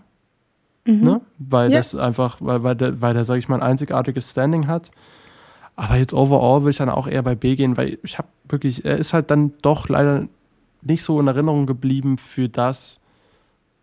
mhm. 0.84 1.04
ne? 1.04 1.20
weil 1.38 1.70
ja. 1.70 1.78
das 1.78 1.94
einfach, 1.94 2.38
weil, 2.40 2.62
weil 2.62 2.76
der, 2.76 3.00
weil 3.00 3.14
der, 3.14 3.24
sag 3.24 3.36
ich 3.36 3.48
mal, 3.48 3.56
ein 3.56 3.62
einzigartiges 3.62 4.30
Standing 4.30 4.66
hat. 4.66 4.90
Aber 5.76 5.96
jetzt 5.96 6.14
overall 6.14 6.62
will 6.62 6.70
ich 6.70 6.76
dann 6.76 6.88
auch 6.88 7.08
eher 7.08 7.22
bei 7.22 7.34
B 7.34 7.56
gehen, 7.56 7.76
weil 7.76 7.98
ich 8.02 8.18
habe 8.18 8.28
wirklich, 8.48 8.84
er 8.84 8.96
ist 8.96 9.12
halt 9.12 9.30
dann 9.30 9.52
doch 9.62 9.88
leider 9.88 10.28
nicht 10.82 11.02
so 11.02 11.18
in 11.18 11.26
Erinnerung 11.26 11.66
geblieben 11.66 12.18
für 12.18 12.48
das, 12.48 13.00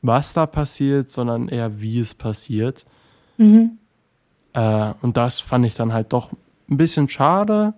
was 0.01 0.33
da 0.33 0.45
passiert, 0.45 1.09
sondern 1.09 1.47
eher 1.47 1.81
wie 1.81 1.99
es 1.99 2.13
passiert. 2.13 2.85
Mhm. 3.37 3.77
Äh, 4.53 4.93
und 5.01 5.17
das 5.17 5.39
fand 5.39 5.65
ich 5.65 5.75
dann 5.75 5.93
halt 5.93 6.13
doch 6.13 6.31
ein 6.69 6.77
bisschen 6.77 7.09
schade. 7.09 7.73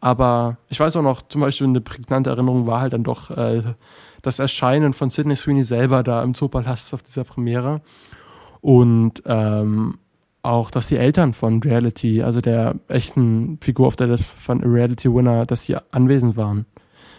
Aber 0.00 0.58
ich 0.68 0.78
weiß 0.78 0.96
auch 0.96 1.02
noch, 1.02 1.22
zum 1.22 1.40
Beispiel 1.40 1.66
eine 1.66 1.80
prägnante 1.80 2.30
Erinnerung 2.30 2.66
war 2.66 2.80
halt 2.80 2.92
dann 2.92 3.02
doch 3.02 3.30
äh, 3.30 3.62
das 4.22 4.38
Erscheinen 4.38 4.92
von 4.92 5.10
Sidney 5.10 5.36
Sweeney 5.36 5.64
selber 5.64 6.02
da 6.02 6.22
im 6.22 6.34
Zoopalast 6.34 6.94
auf 6.94 7.02
dieser 7.02 7.24
Premiere. 7.24 7.80
Und 8.60 9.22
ähm, 9.26 9.98
auch, 10.42 10.70
dass 10.70 10.88
die 10.88 10.96
Eltern 10.96 11.32
von 11.32 11.62
Reality, 11.62 12.22
also 12.22 12.40
der 12.40 12.76
echten 12.88 13.58
Figur 13.60 13.86
auf 13.86 13.96
der 13.96 14.18
von 14.18 14.62
Reality 14.62 15.12
Winner, 15.12 15.46
dass 15.46 15.64
sie 15.64 15.76
anwesend 15.90 16.36
waren 16.36 16.66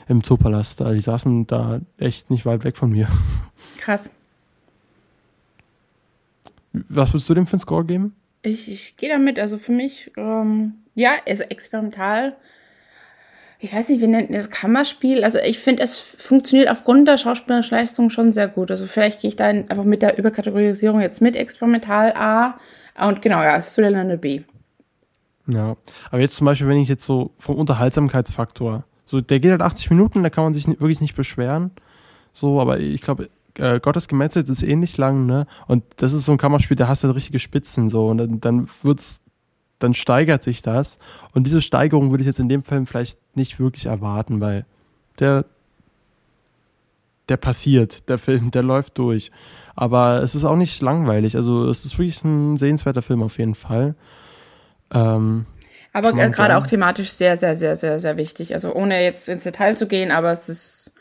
im 0.07 0.23
Zoopalast. 0.23 0.79
Die 0.79 0.99
saßen 0.99 1.47
da 1.47 1.81
echt 1.97 2.29
nicht 2.29 2.45
weit 2.45 2.63
weg 2.63 2.77
von 2.77 2.91
mir. 2.91 3.07
Krass. 3.77 4.11
Was 6.73 7.13
würdest 7.13 7.29
du 7.29 7.33
dem 7.33 7.47
für 7.47 7.53
einen 7.53 7.61
Score 7.61 7.85
geben? 7.85 8.15
Ich, 8.41 8.71
ich 8.71 8.95
gehe 8.97 9.09
damit, 9.09 9.39
also 9.39 9.57
für 9.57 9.71
mich, 9.71 10.11
ähm, 10.15 10.75
ja, 10.95 11.13
also 11.27 11.43
experimental. 11.43 12.35
Ich 13.61 13.73
weiß 13.73 13.89
nicht, 13.89 13.99
wie 14.01 14.07
nennt 14.07 14.33
das 14.33 14.49
Kammerspiel? 14.49 15.23
Also 15.25 15.37
ich 15.39 15.59
finde, 15.59 15.83
es 15.83 15.99
funktioniert 15.99 16.69
aufgrund 16.69 17.07
der 17.09 17.17
schauspielerischen 17.17 17.77
Leistung 17.77 18.09
schon 18.09 18.31
sehr 18.31 18.47
gut. 18.47 18.71
Also 18.71 18.85
vielleicht 18.85 19.19
gehe 19.19 19.27
ich 19.27 19.35
da 19.35 19.47
einfach 19.47 19.83
mit 19.83 20.01
der 20.01 20.17
Überkategorisierung 20.17 21.01
jetzt 21.01 21.21
mit 21.21 21.35
experimental 21.35 22.13
A 22.13 22.57
und 23.05 23.21
genau, 23.21 23.41
ja, 23.41 23.59
Thriller 23.59 23.99
eine 23.99 24.17
B. 24.17 24.41
Ja, 25.47 25.75
aber 26.09 26.21
jetzt 26.21 26.35
zum 26.35 26.45
Beispiel, 26.45 26.67
wenn 26.67 26.77
ich 26.77 26.87
jetzt 26.87 27.05
so 27.05 27.31
vom 27.37 27.55
Unterhaltsamkeitsfaktor, 27.55 28.85
so 29.03 29.19
der 29.19 29.39
geht 29.39 29.51
halt 29.51 29.61
80 29.61 29.89
Minuten, 29.89 30.23
da 30.23 30.29
kann 30.29 30.43
man 30.45 30.53
sich 30.53 30.67
wirklich 30.67 31.01
nicht 31.01 31.15
beschweren. 31.15 31.71
So, 32.31 32.61
aber 32.61 32.79
ich 32.79 33.01
glaube, 33.01 33.29
äh, 33.55 33.79
Gottes 33.79 34.07
Gemetzelt 34.07 34.47
ist 34.47 34.63
ähnlich 34.63 34.95
lang, 34.97 35.25
ne? 35.25 35.47
Und 35.67 35.83
das 35.97 36.13
ist 36.13 36.25
so 36.25 36.31
ein 36.31 36.37
Kammerspiel, 36.37 36.77
da 36.77 36.87
hast 36.87 37.03
du 37.03 37.07
halt 37.07 37.17
richtige 37.17 37.39
Spitzen 37.39 37.89
so 37.89 38.07
und 38.07 38.19
dann, 38.19 38.39
dann 38.39 38.69
wird's, 38.83 39.21
dann 39.79 39.93
steigert 39.93 40.43
sich 40.43 40.61
das. 40.61 40.99
Und 41.33 41.45
diese 41.47 41.61
Steigerung 41.61 42.11
würde 42.11 42.21
ich 42.21 42.27
jetzt 42.27 42.39
in 42.39 42.49
dem 42.49 42.63
Film 42.63 42.85
vielleicht 42.85 43.17
nicht 43.35 43.59
wirklich 43.59 43.85
erwarten, 43.85 44.41
weil 44.41 44.65
der, 45.19 45.45
der 47.29 47.37
passiert, 47.37 48.07
der 48.09 48.17
Film, 48.17 48.51
der 48.51 48.63
läuft 48.63 48.97
durch. 48.97 49.31
Aber 49.75 50.21
es 50.21 50.35
ist 50.35 50.43
auch 50.43 50.57
nicht 50.57 50.81
langweilig. 50.81 51.35
Also 51.35 51.67
es 51.69 51.85
ist 51.85 51.97
wirklich 51.97 52.23
ein 52.23 52.57
sehenswerter 52.57 53.01
Film 53.01 53.23
auf 53.23 53.37
jeden 53.37 53.55
Fall. 53.55 53.95
Ähm, 54.93 55.45
aber 55.93 56.13
gerade 56.13 56.57
auch 56.57 56.67
thematisch 56.67 57.09
sehr, 57.09 57.37
sehr, 57.37 57.55
sehr, 57.55 57.75
sehr, 57.75 57.99
sehr 57.99 58.17
wichtig. 58.17 58.53
Also 58.53 58.73
ohne 58.73 59.01
jetzt 59.03 59.27
ins 59.27 59.43
Detail 59.43 59.75
zu 59.75 59.87
gehen, 59.87 60.11
aber 60.11 60.31
es 60.31 60.49
ist 60.49 60.93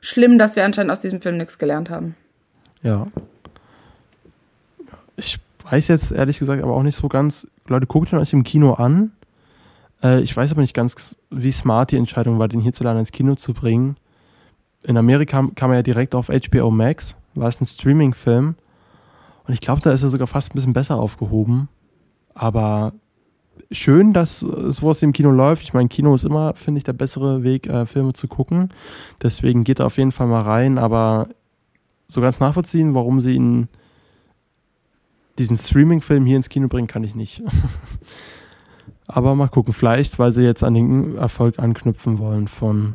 schlimm, 0.00 0.38
dass 0.38 0.56
wir 0.56 0.64
anscheinend 0.64 0.90
aus 0.90 1.00
diesem 1.00 1.20
Film 1.20 1.36
nichts 1.36 1.58
gelernt 1.58 1.90
haben. 1.90 2.16
Ja. 2.82 3.06
Ich 5.16 5.38
weiß 5.64 5.88
jetzt 5.88 6.12
ehrlich 6.12 6.38
gesagt 6.38 6.62
aber 6.62 6.74
auch 6.74 6.82
nicht 6.82 6.96
so 6.96 7.08
ganz. 7.08 7.46
Leute, 7.66 7.86
guckt 7.86 8.12
ihn 8.12 8.18
euch 8.18 8.32
im 8.32 8.44
Kino 8.44 8.74
an. 8.74 9.12
Äh, 10.02 10.20
ich 10.22 10.36
weiß 10.36 10.52
aber 10.52 10.60
nicht 10.60 10.74
ganz, 10.74 11.16
wie 11.30 11.52
smart 11.52 11.90
die 11.90 11.96
Entscheidung 11.96 12.38
war, 12.38 12.48
den 12.48 12.60
hierzulande 12.60 13.00
ins 13.00 13.12
Kino 13.12 13.34
zu 13.34 13.52
bringen. 13.52 13.96
In 14.82 14.96
Amerika 14.96 15.46
kam 15.54 15.70
er 15.70 15.76
ja 15.76 15.82
direkt 15.82 16.14
auf 16.14 16.28
HBO 16.28 16.70
Max 16.70 17.16
war 17.34 17.48
es 17.48 17.60
ein 17.60 17.66
Streaming-Film. 17.66 18.54
Und 19.44 19.54
ich 19.54 19.60
glaube, 19.60 19.80
da 19.80 19.92
ist 19.92 20.02
er 20.02 20.10
sogar 20.10 20.26
fast 20.26 20.52
ein 20.52 20.54
bisschen 20.54 20.72
besser 20.72 20.96
aufgehoben. 20.96 21.68
Aber 22.34 22.92
schön, 23.70 24.12
dass 24.12 24.40
sowas 24.40 25.02
im 25.02 25.12
Kino 25.12 25.30
läuft. 25.30 25.62
Ich 25.62 25.74
meine, 25.74 25.88
Kino 25.88 26.14
ist 26.14 26.24
immer, 26.24 26.54
finde 26.54 26.78
ich, 26.78 26.84
der 26.84 26.92
bessere 26.92 27.42
Weg, 27.42 27.66
äh, 27.66 27.86
Filme 27.86 28.12
zu 28.12 28.28
gucken. 28.28 28.70
Deswegen 29.22 29.64
geht 29.64 29.80
er 29.80 29.86
auf 29.86 29.98
jeden 29.98 30.12
Fall 30.12 30.26
mal 30.26 30.42
rein. 30.42 30.78
Aber 30.78 31.28
so 32.08 32.20
ganz 32.20 32.40
nachvollziehen, 32.40 32.94
warum 32.94 33.20
sie 33.20 33.34
ihn 33.34 33.68
diesen 35.38 35.56
Streaming-Film 35.56 36.26
hier 36.26 36.36
ins 36.36 36.48
Kino 36.48 36.68
bringen, 36.68 36.88
kann 36.88 37.04
ich 37.04 37.14
nicht. 37.14 37.42
aber 39.06 39.34
mal 39.34 39.48
gucken, 39.48 39.72
vielleicht, 39.72 40.18
weil 40.18 40.32
sie 40.32 40.42
jetzt 40.42 40.62
an 40.62 40.74
den 40.74 41.16
Erfolg 41.16 41.58
anknüpfen 41.58 42.18
wollen 42.18 42.48
von 42.48 42.94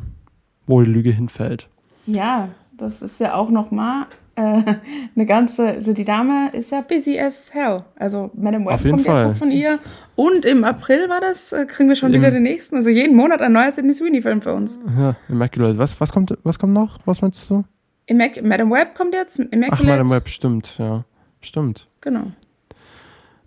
Wo 0.66 0.82
die 0.82 0.90
Lüge 0.90 1.10
hinfällt. 1.10 1.68
Ja, 2.06 2.48
das 2.76 3.02
ist 3.02 3.20
ja 3.20 3.34
auch 3.34 3.50
nochmal 3.50 4.06
äh, 4.38 4.62
eine 5.16 5.26
ganze, 5.26 5.66
also 5.66 5.92
die 5.92 6.04
Dame 6.04 6.50
ist 6.52 6.70
ja 6.70 6.80
busy 6.80 7.18
as 7.18 7.52
hell. 7.52 7.82
Also 7.96 8.30
Madame 8.34 8.66
Web 8.66 8.82
kommt 8.82 9.04
Fall. 9.04 9.28
jetzt 9.28 9.38
von 9.38 9.50
ihr. 9.50 9.78
Und 10.14 10.44
im 10.44 10.64
April 10.64 11.08
war 11.08 11.20
das, 11.20 11.52
äh, 11.52 11.66
kriegen 11.66 11.88
wir 11.88 11.96
schon 11.96 12.14
Im, 12.14 12.20
wieder 12.20 12.30
den 12.30 12.44
nächsten. 12.44 12.76
Also 12.76 12.90
jeden 12.90 13.16
Monat 13.16 13.40
ein 13.40 13.52
neuer 13.52 13.72
Sidney 13.72 13.94
Sweeney-Film 13.94 14.42
für 14.42 14.54
uns. 14.54 14.78
Ja, 14.96 15.16
Immaculate. 15.28 15.78
Was, 15.78 16.00
was, 16.00 16.12
kommt, 16.12 16.36
was 16.44 16.58
kommt 16.58 16.72
noch? 16.72 16.98
Was 17.04 17.20
meinst 17.20 17.50
du? 17.50 17.64
Immac 18.06 18.42
Madame 18.42 18.70
Web 18.70 18.94
kommt 18.94 19.12
jetzt. 19.12 19.38
Immaculate. 19.38 19.72
Ach, 19.72 19.84
Madame 19.84 20.10
Web, 20.10 20.28
stimmt, 20.28 20.78
ja. 20.78 21.04
Stimmt. 21.40 21.88
Genau. 22.00 22.32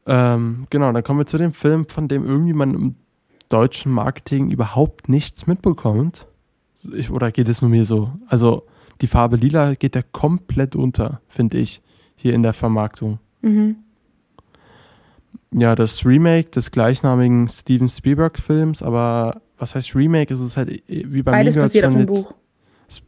Ähm, 0.06 0.68
genau, 0.70 0.92
dann 0.92 1.04
kommen 1.04 1.20
wir 1.20 1.26
zu 1.26 1.38
dem 1.38 1.54
Film, 1.54 1.88
von 1.88 2.08
dem 2.08 2.26
irgendwie 2.26 2.54
man 2.54 2.74
im 2.74 2.96
deutschen 3.50 3.92
Marketing 3.92 4.50
überhaupt 4.50 5.10
nichts 5.10 5.48
mitbekommt. 5.48 6.28
Ich, 6.94 7.12
oder 7.12 7.32
geht 7.32 7.50
es 7.50 7.62
nur 7.62 7.70
mir 7.70 7.86
so? 7.86 8.12
Also, 8.28 8.64
die 9.02 9.08
Farbe 9.08 9.36
lila 9.36 9.76
geht 9.76 9.96
ja 9.96 10.02
komplett 10.12 10.76
unter, 10.76 11.22
finde 11.28 11.60
ich, 11.60 11.82
hier 12.16 12.34
in 12.34 12.44
der 12.44 12.54
Vermarktung. 12.54 13.20
Mhm. 13.42 13.78
Ja, 15.54 15.76
das 15.76 16.06
Remake 16.06 16.50
des 16.52 16.72
gleichnamigen 16.72 17.48
Steven 17.50 17.90
Spielberg-Films, 17.90 18.82
aber 18.82 19.42
was 19.58 19.76
heißt 19.76 19.96
Remake? 19.96 20.34
Es 20.34 20.40
ist 20.40 20.56
halt 20.56 20.70
äh, 20.90 21.06
wie 21.08 21.22
bei 21.22 21.32
Beides 21.32 21.56
basiert 21.56 21.86
auf 21.86 21.94
dem 21.94 22.06
Buch. 22.06 22.34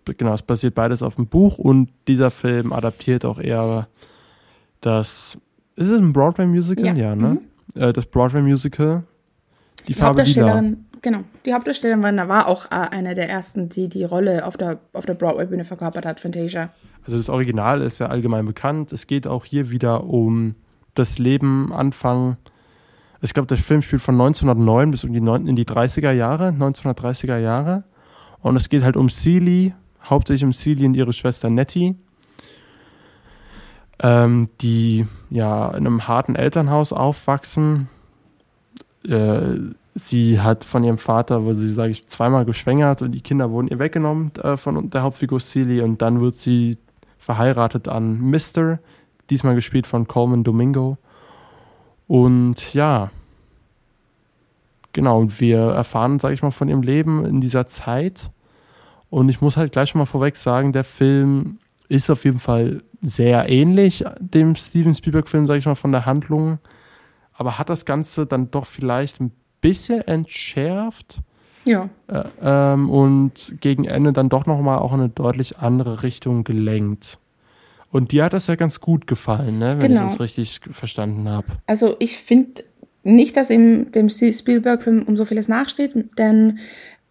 Genau, 0.06 0.34
es 0.34 0.42
basiert 0.42 0.76
beides 0.76 1.04
auf 1.04 1.16
dem 1.16 1.28
Buch 1.28 1.58
und 1.58 1.90
dieser 2.08 2.32
Film 2.32 2.72
adaptiert 2.72 3.26
auch 3.26 3.40
eher 3.40 3.88
das. 4.86 5.38
Ist 5.76 5.90
es 5.90 6.00
ein 6.00 6.14
Broadway-Musical? 6.14 6.86
Ja, 6.86 6.94
ja 6.94 7.16
ne? 7.16 7.40
Mhm. 7.74 7.82
Äh, 7.82 7.94
das 7.94 8.06
Broadway-Musical. 8.06 9.04
Die, 9.82 9.86
die 9.88 9.94
Farbe 9.94 10.24
Lila. 10.24 10.64
Genau. 11.02 11.20
Die 11.46 11.54
Hauptdarstellerin 11.54 12.18
war 12.30 12.48
auch 12.48 12.68
äh, 12.68 12.76
eine 12.76 13.14
der 13.14 13.30
ersten, 13.30 13.68
die 13.68 13.90
die 13.90 14.06
Rolle 14.06 14.46
auf 14.46 14.56
der, 14.56 14.80
auf 14.94 15.06
der 15.06 15.16
Broadway-Bühne 15.16 15.66
verkörpert 15.66 16.06
hat, 16.06 16.22
Fantasia. 16.22 16.70
Also 17.06 17.18
das 17.18 17.30
Original 17.30 17.82
ist 17.82 18.00
ja 18.00 18.08
allgemein 18.08 18.46
bekannt. 18.46 18.94
Es 18.94 19.06
geht 19.06 19.28
auch 19.28 19.44
hier 19.44 19.70
wieder 19.70 20.06
um 20.06 20.56
das 20.94 21.20
Leben 21.20 21.74
Anfang. 21.74 22.38
Ich 23.22 23.34
glaube, 23.34 23.48
der 23.48 23.58
Film 23.58 23.82
spielt 23.82 24.02
von 24.02 24.16
1909 24.16 24.92
bis 24.92 25.04
um 25.04 25.12
die, 25.12 25.20
in 25.20 25.56
die 25.58 25.66
30er 25.66 26.12
Jahre, 26.12 26.50
1930er 26.50 27.38
Jahre. 27.38 27.84
Und 28.40 28.56
es 28.56 28.70
geht 28.70 28.84
halt 28.84 28.96
um 28.96 29.10
Celie, 29.10 29.74
hauptsächlich 30.06 30.46
um 30.46 30.54
Celie 30.54 30.86
und 30.86 30.96
ihre 30.96 31.12
Schwester 31.12 31.50
Nettie, 31.50 31.96
ähm, 34.00 34.50
die 34.62 35.06
ja 35.30 35.70
in 35.70 35.88
einem 35.88 36.08
harten 36.08 36.36
Elternhaus 36.36 36.94
aufwachsen. 36.94 37.90
Äh, 39.08 39.58
sie 39.96 40.42
hat 40.42 40.64
von 40.64 40.84
ihrem 40.84 40.98
Vater, 40.98 41.44
wurde 41.44 41.60
sie, 41.60 41.74
sage 41.74 41.92
ich, 41.92 42.08
zweimal 42.08 42.46
geschwängert 42.46 43.02
und 43.02 43.12
die 43.12 43.22
Kinder 43.22 43.52
wurden 43.52 43.68
ihr 43.68 43.80
weggenommen 43.80 44.32
äh, 44.36 44.58
von 44.58 44.90
der 44.90 45.04
Hauptfigur 45.04 45.40
Celie 45.40 45.84
und 45.84 46.02
dann 46.02 46.22
wird 46.22 46.36
sie 46.36 46.78
verheiratet 47.18 47.88
an 47.88 48.20
Mr., 48.20 48.80
diesmal 49.30 49.56
gespielt 49.56 49.88
von 49.88 50.08
Coleman 50.08 50.44
Domingo. 50.44 50.98
Und 52.08 52.74
ja, 52.74 53.12
genau, 54.92 55.20
und 55.20 55.40
wir 55.40 55.60
erfahren, 55.60 56.20
sage 56.20 56.34
ich 56.34 56.44
mal, 56.44 56.52
von 56.52 56.68
ihrem 56.68 56.82
Leben 56.82 57.26
in 57.26 57.40
dieser 57.40 57.68
Zeit. 57.68 58.32
Und 59.10 59.30
ich 59.30 59.42
muss 59.42 59.56
halt 59.56 59.72
gleich 59.72 59.90
schon 59.90 60.00
mal 60.00 60.06
vorweg 60.06 60.36
sagen, 60.36 60.74
der 60.74 60.84
Film 60.84 61.60
ist 61.88 62.10
auf 62.10 62.26
jeden 62.26 62.40
Fall 62.40 62.82
sehr 63.04 63.50
ähnlich 63.50 64.04
dem 64.20 64.56
Steven 64.56 64.96
Spielberg-Film, 64.96 65.46
sage 65.46 65.60
ich 65.60 65.66
mal, 65.66 65.76
von 65.76 65.92
der 65.92 66.06
Handlung, 66.06 66.60
aber 67.34 67.60
hat 67.60 67.70
das 67.70 67.86
Ganze 67.86 68.26
dann 68.26 68.50
doch 68.50 68.66
vielleicht 68.66 69.20
ein 69.20 69.32
bisschen 69.62 70.02
entschärft. 70.02 71.20
Ja. 71.66 71.90
Äh, 72.08 72.24
ähm, 72.42 72.90
und 72.90 73.56
gegen 73.62 73.86
Ende 73.86 74.12
dann 74.12 74.30
doch 74.30 74.46
nochmal 74.46 74.80
auch 74.80 74.94
in 74.94 75.00
eine 75.00 75.10
deutlich 75.10 75.60
andere 75.60 76.04
Richtung 76.04 76.44
gelenkt. 76.44 77.20
Und 77.92 78.12
dir 78.12 78.26
hat 78.26 78.34
das 78.34 78.48
ja 78.48 78.56
ganz 78.56 78.80
gut 78.80 79.06
gefallen, 79.06 79.60
ne? 79.60 79.76
wenn 79.80 79.92
genau. 79.92 80.06
ich 80.06 80.12
das 80.12 80.20
richtig 80.20 80.62
verstanden 80.72 81.30
habe. 81.30 81.48
Also 81.68 81.96
ich 82.00 82.18
finde 82.18 82.64
nicht, 83.04 83.38
dass 83.38 83.50
ihm 83.50 83.92
dem 83.92 84.10
Spielberg-Film 84.10 85.04
um 85.04 85.16
so 85.16 85.26
vieles 85.26 85.48
nachsteht, 85.48 85.92
denn 86.18 86.60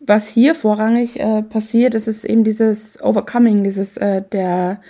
was 0.00 0.28
hier 0.28 0.54
vorrangig 0.54 1.20
äh, 1.20 1.42
passiert, 1.42 1.94
ist 1.94 2.08
es 2.08 2.24
eben 2.24 2.42
dieses 2.42 3.00
Overcoming, 3.02 3.62
dieses 3.62 3.96
äh, 3.96 4.22
der 4.32 4.80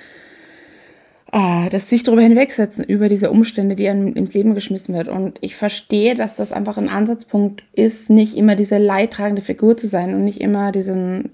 äh, 1.32 1.68
das 1.70 1.90
sich 1.90 2.02
darüber 2.02 2.22
hinwegsetzen, 2.22 2.84
über 2.84 3.08
diese 3.08 3.30
Umstände, 3.30 3.74
die 3.74 3.88
einem 3.88 4.12
ins 4.14 4.34
Leben 4.34 4.54
geschmissen 4.54 4.94
wird. 4.94 5.08
Und 5.08 5.38
ich 5.40 5.56
verstehe, 5.56 6.14
dass 6.14 6.36
das 6.36 6.52
einfach 6.52 6.78
ein 6.78 6.88
Ansatzpunkt 6.88 7.64
ist, 7.72 8.10
nicht 8.10 8.36
immer 8.36 8.54
diese 8.54 8.78
leidtragende 8.78 9.42
Figur 9.42 9.76
zu 9.76 9.86
sein 9.86 10.14
und 10.14 10.24
nicht 10.24 10.40
immer 10.40 10.72
diesen 10.72 11.30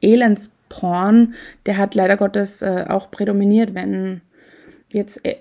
Elendsporn, 0.00 1.34
der 1.66 1.76
hat 1.76 1.94
leider 1.94 2.16
Gottes 2.16 2.62
äh, 2.62 2.86
auch 2.88 3.10
prädominiert, 3.10 3.74
wenn 3.74 4.22
jetzt 4.90 5.24
äh, 5.24 5.36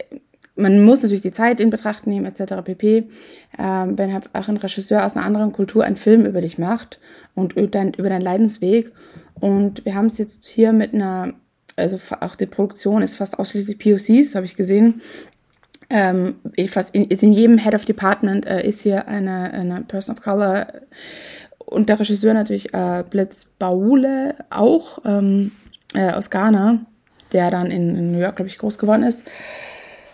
man 0.55 0.83
muss 0.83 1.01
natürlich 1.01 1.21
die 1.21 1.31
Zeit 1.31 1.59
in 1.59 1.69
Betracht 1.69 2.07
nehmen, 2.07 2.25
etc. 2.25 2.55
pp. 2.63 3.05
Ähm, 3.57 3.97
wenn 3.97 4.13
halt 4.13 4.29
auch 4.33 4.47
ein 4.47 4.57
Regisseur 4.57 5.05
aus 5.05 5.15
einer 5.15 5.25
anderen 5.25 5.53
Kultur 5.53 5.83
einen 5.83 5.95
Film 5.95 6.25
über 6.25 6.41
dich 6.41 6.57
macht 6.57 6.99
und 7.35 7.53
über, 7.53 7.67
dein, 7.67 7.93
über 7.93 8.09
deinen 8.09 8.21
Leidensweg. 8.21 8.91
Und 9.39 9.85
wir 9.85 9.95
haben 9.95 10.07
es 10.07 10.17
jetzt 10.17 10.45
hier 10.45 10.73
mit 10.73 10.93
einer, 10.93 11.33
also 11.75 11.99
auch 12.19 12.35
die 12.35 12.45
Produktion 12.45 13.01
ist 13.01 13.17
fast 13.17 13.39
ausschließlich 13.39 13.79
POCs, 13.79 14.35
habe 14.35 14.45
ich 14.45 14.55
gesehen. 14.55 15.01
Ähm, 15.89 16.35
fast 16.69 16.95
in, 16.95 17.05
in 17.05 17.33
jedem 17.33 17.57
Head 17.57 17.75
of 17.75 17.85
Department 17.85 18.45
äh, 18.45 18.65
ist 18.65 18.81
hier 18.81 19.07
eine, 19.07 19.51
eine 19.51 19.81
Person 19.81 20.15
of 20.15 20.21
Color 20.21 20.67
und 21.65 21.89
der 21.89 21.99
Regisseur 21.99 22.33
natürlich 22.33 22.73
äh, 22.73 23.03
Blitz 23.09 23.45
Baule 23.59 24.35
auch 24.49 24.99
ähm, 25.05 25.51
äh, 25.93 26.11
aus 26.11 26.29
Ghana, 26.29 26.85
der 27.33 27.51
dann 27.51 27.71
in, 27.71 27.95
in 27.95 28.11
New 28.11 28.19
York, 28.19 28.37
glaube 28.37 28.47
ich, 28.47 28.57
groß 28.57 28.77
geworden 28.77 29.03
ist. 29.03 29.23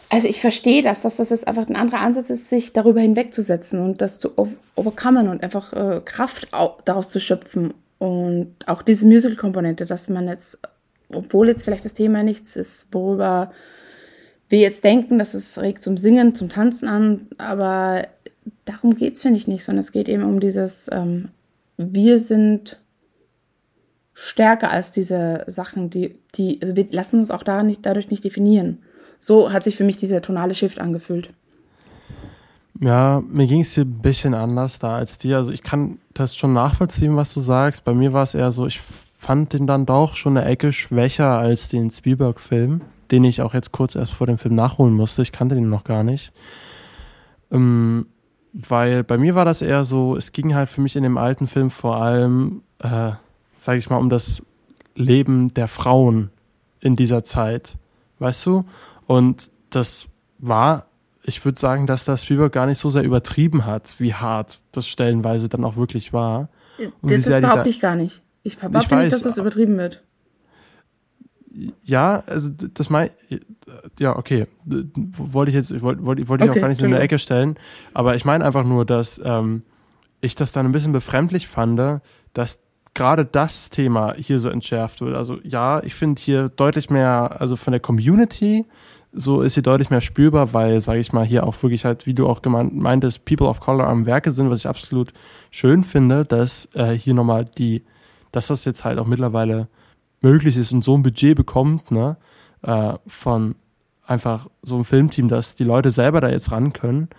Also 0.10 0.28
ich 0.28 0.39
verstehe 0.39 0.84
das, 0.84 1.01
dass 1.01 1.18
das 1.18 1.30
jetzt 1.30 1.47
einfach 1.47 1.68
ein 1.68 1.76
anderer 1.76 1.99
Ansatz 1.99 2.30
ist, 2.30 2.49
sich 2.49 2.72
darüber 2.74 3.01
hinwegzusetzen 3.01 3.82
und 3.82 4.01
das 4.01 4.20
zu 4.20 4.32
overcomen 4.76 5.28
und 5.28 5.43
einfach 5.43 5.74
äh, 5.74 6.01
Kraft 6.03 6.47
daraus 6.86 7.10
zu 7.10 7.20
schöpfen. 7.20 7.74
Und 7.97 8.55
auch 8.68 8.84
diese 8.84 9.05
Musical-Komponente, 9.05 9.86
dass 9.86 10.08
man 10.08 10.28
jetzt, 10.28 10.60
obwohl 11.14 11.47
jetzt 11.47 11.64
vielleicht 11.64 11.86
das 11.86 11.93
Thema 11.93 12.24
nichts 12.24 12.55
ist, 12.55 12.88
worüber 12.91 13.51
wir 14.49 14.60
jetzt 14.60 14.84
denken, 14.84 15.20
dass 15.20 15.34
es 15.34 15.60
regt 15.60 15.82
zum 15.82 15.97
Singen, 15.97 16.34
zum 16.36 16.49
Tanzen 16.49 16.88
an, 16.88 17.28
aber 17.38 18.08
darum 18.66 18.95
geht 18.95 19.16
es, 19.16 19.22
finde 19.22 19.38
ich, 19.38 19.47
nicht, 19.47 19.64
sondern 19.64 19.82
es 19.82 19.91
geht 19.91 20.08
eben 20.08 20.24
um 20.24 20.39
dieses, 20.39 20.89
ähm, 20.91 21.30
wir 21.78 22.20
sind 22.20 22.80
stärker 24.14 24.72
als 24.72 24.91
diese 24.91 25.43
Sachen, 25.47 25.89
die, 25.89 26.16
die, 26.36 26.60
also 26.62 26.76
wir 26.76 26.88
lassen 26.91 27.20
uns 27.20 27.30
auch 27.30 27.43
da 27.43 27.62
nicht, 27.64 27.86
dadurch 27.86 28.10
nicht 28.10 28.24
definieren. 28.24 28.80
So 29.20 29.51
hat 29.51 29.64
sich 29.64 29.76
für 29.76 29.84
mich 29.84 29.97
dieser 29.97 30.22
tonale 30.22 30.55
Shift 30.55 30.80
angefühlt. 30.80 31.30
Ja, 32.80 33.22
mir 33.28 33.47
ging 33.47 33.62
es 33.62 33.74
hier 33.74 33.86
ein 33.86 34.01
bisschen 34.01 34.34
anders 34.34 34.80
da 34.80 34.97
als 34.97 35.18
dir. 35.18 35.38
Also 35.38 35.51
ich 35.51 35.64
kann 35.64 35.99
das 36.14 36.36
schon 36.36 36.53
nachvollziehen, 36.53 37.16
was 37.16 37.34
du 37.34 37.39
sagst. 37.41 37.84
Bei 37.84 37.93
mir 37.93 38.14
war 38.14 38.24
es 38.24 38.36
eher 38.36 38.51
so, 38.51 38.68
ich 38.68 38.80
fand 39.18 39.53
den 39.53 39.68
dann 39.68 39.86
doch 39.86 40.15
schon 40.15 40.38
eine 40.38 40.47
Ecke 40.47 40.72
schwächer 40.72 41.38
als 41.38 41.70
den 41.70 41.89
Spielberg-Film, 41.89 42.82
den 43.11 43.24
ich 43.24 43.41
auch 43.41 43.53
jetzt 43.53 43.72
kurz 43.72 43.95
erst 43.95 44.13
vor 44.13 44.28
dem 44.28 44.38
Film 44.38 44.55
nachholen 44.55 44.93
musste. 44.93 45.22
Ich 45.22 45.32
kannte 45.32 45.55
den 45.55 45.70
noch 45.70 45.84
gar 45.84 46.03
nicht. 46.03 46.32
Ähm, 47.51 48.05
weil 48.53 49.03
bei 49.03 49.18
mir 49.18 49.36
war 49.36 49.45
das 49.45 49.61
eher 49.61 49.84
so, 49.84 50.15
es 50.15 50.32
ging 50.32 50.55
halt 50.55 50.70
für 50.70 50.82
mich 50.82 50.95
in 50.95 51.03
dem 51.03 51.18
alten 51.18 51.47
Film 51.47 51.70
vor 51.70 51.97
allem, 51.97 52.61
äh, 52.80 53.11
sage 53.53 53.80
ich 53.80 53.89
mal, 53.89 53.97
um 53.97 54.09
das 54.09 54.43
Leben 54.95 55.53
der 55.53 55.68
Frauen 55.68 56.30
in 56.80 56.95
dieser 56.95 57.24
Zeit, 57.24 57.78
weißt 58.20 58.45
du? 58.45 58.65
Und 59.05 59.51
das 59.70 60.07
war, 60.38 60.88
ich 61.24 61.43
würde 61.43 61.59
sagen, 61.59 61.88
dass 61.88 62.05
das 62.05 62.24
Spielberg 62.24 62.53
gar 62.53 62.65
nicht 62.68 62.80
so 62.80 62.89
sehr 62.89 63.03
übertrieben 63.03 63.65
hat, 63.65 63.95
wie 63.99 64.13
hart 64.13 64.61
das 64.72 64.88
stellenweise 64.88 65.49
dann 65.49 65.63
auch 65.63 65.76
wirklich 65.76 66.13
war. 66.13 66.49
Und 67.01 67.11
das, 67.11 67.26
das 67.26 67.41
behaupte 67.41 67.70
ich 67.70 67.80
gar 67.80 67.95
nicht. 67.95 68.22
Ich 68.47 68.57
behaupte 68.57 68.79
ich 68.79 68.91
weiß, 68.91 69.03
nicht, 69.03 69.13
dass 69.13 69.21
das 69.21 69.37
übertrieben 69.37 69.77
wird. 69.77 70.03
Ja, 71.83 72.23
also 72.27 72.49
das 72.49 72.89
mein, 72.89 73.09
ja, 73.99 74.15
okay, 74.15 74.47
wollte 74.65 75.49
ich 75.49 75.55
jetzt, 75.55 75.81
wollte, 75.81 76.05
wollte, 76.05 76.27
wollte 76.27 76.43
ich 76.43 76.49
okay, 76.49 76.59
auch 76.59 76.61
gar 76.61 76.67
nicht 76.69 76.77
so 76.77 76.85
in 76.85 76.91
der 76.91 77.01
Ecke 77.01 77.17
stellen, 77.17 77.57
aber 77.93 78.15
ich 78.15 78.25
meine 78.25 78.45
einfach 78.45 78.63
nur, 78.63 78.85
dass 78.85 79.19
ähm, 79.23 79.63
ich 80.21 80.35
das 80.35 80.51
dann 80.51 80.67
ein 80.67 80.71
bisschen 80.71 80.93
befremdlich 80.93 81.47
fand, 81.47 82.01
dass 82.33 82.59
gerade 82.93 83.25
das 83.25 83.71
Thema 83.71 84.13
hier 84.15 84.39
so 84.39 84.49
entschärft 84.49 85.01
wird. 85.01 85.15
Also 85.15 85.39
ja, 85.43 85.81
ich 85.83 85.95
finde 85.95 86.21
hier 86.21 86.49
deutlich 86.49 86.91
mehr, 86.91 87.37
also 87.39 87.55
von 87.55 87.71
der 87.71 87.79
Community 87.79 88.65
so 89.13 89.41
ist 89.41 89.53
sie 89.53 89.61
deutlich 89.61 89.89
mehr 89.89 90.01
spürbar, 90.01 90.53
weil, 90.53 90.81
sage 90.81 90.99
ich 90.99 91.13
mal, 91.13 91.25
hier 91.25 91.45
auch 91.45 91.61
wirklich 91.63 91.85
halt, 91.85 92.05
wie 92.05 92.13
du 92.13 92.27
auch 92.27 92.41
gemeint, 92.41 92.75
meintest, 92.75 93.25
People 93.25 93.47
of 93.47 93.59
Color 93.59 93.87
am 93.87 94.05
Werke 94.05 94.31
sind, 94.31 94.49
was 94.49 94.59
ich 94.59 94.67
absolut 94.67 95.13
schön 95.49 95.83
finde, 95.83 96.23
dass 96.25 96.69
äh, 96.73 96.93
hier 96.93 97.13
nochmal 97.13 97.45
die, 97.45 97.83
dass 98.32 98.47
das 98.47 98.65
jetzt 98.65 98.84
halt 98.84 98.99
auch 98.99 99.07
mittlerweile 99.07 99.67
möglich 100.21 100.57
ist 100.57 100.71
und 100.71 100.84
so 100.84 100.95
ein 100.95 101.03
Budget 101.03 101.36
bekommt, 101.36 101.91
ne, 101.91 102.17
äh, 102.61 102.93
von 103.07 103.55
einfach 104.05 104.47
so 104.61 104.75
einem 104.75 104.86
Filmteam, 104.86 105.28
dass 105.28 105.55
die 105.55 105.63
Leute 105.63 105.91
selber 105.91 106.21
da 106.21 106.30
jetzt 106.30 106.51
ran 106.51 106.73
können. 106.73 107.09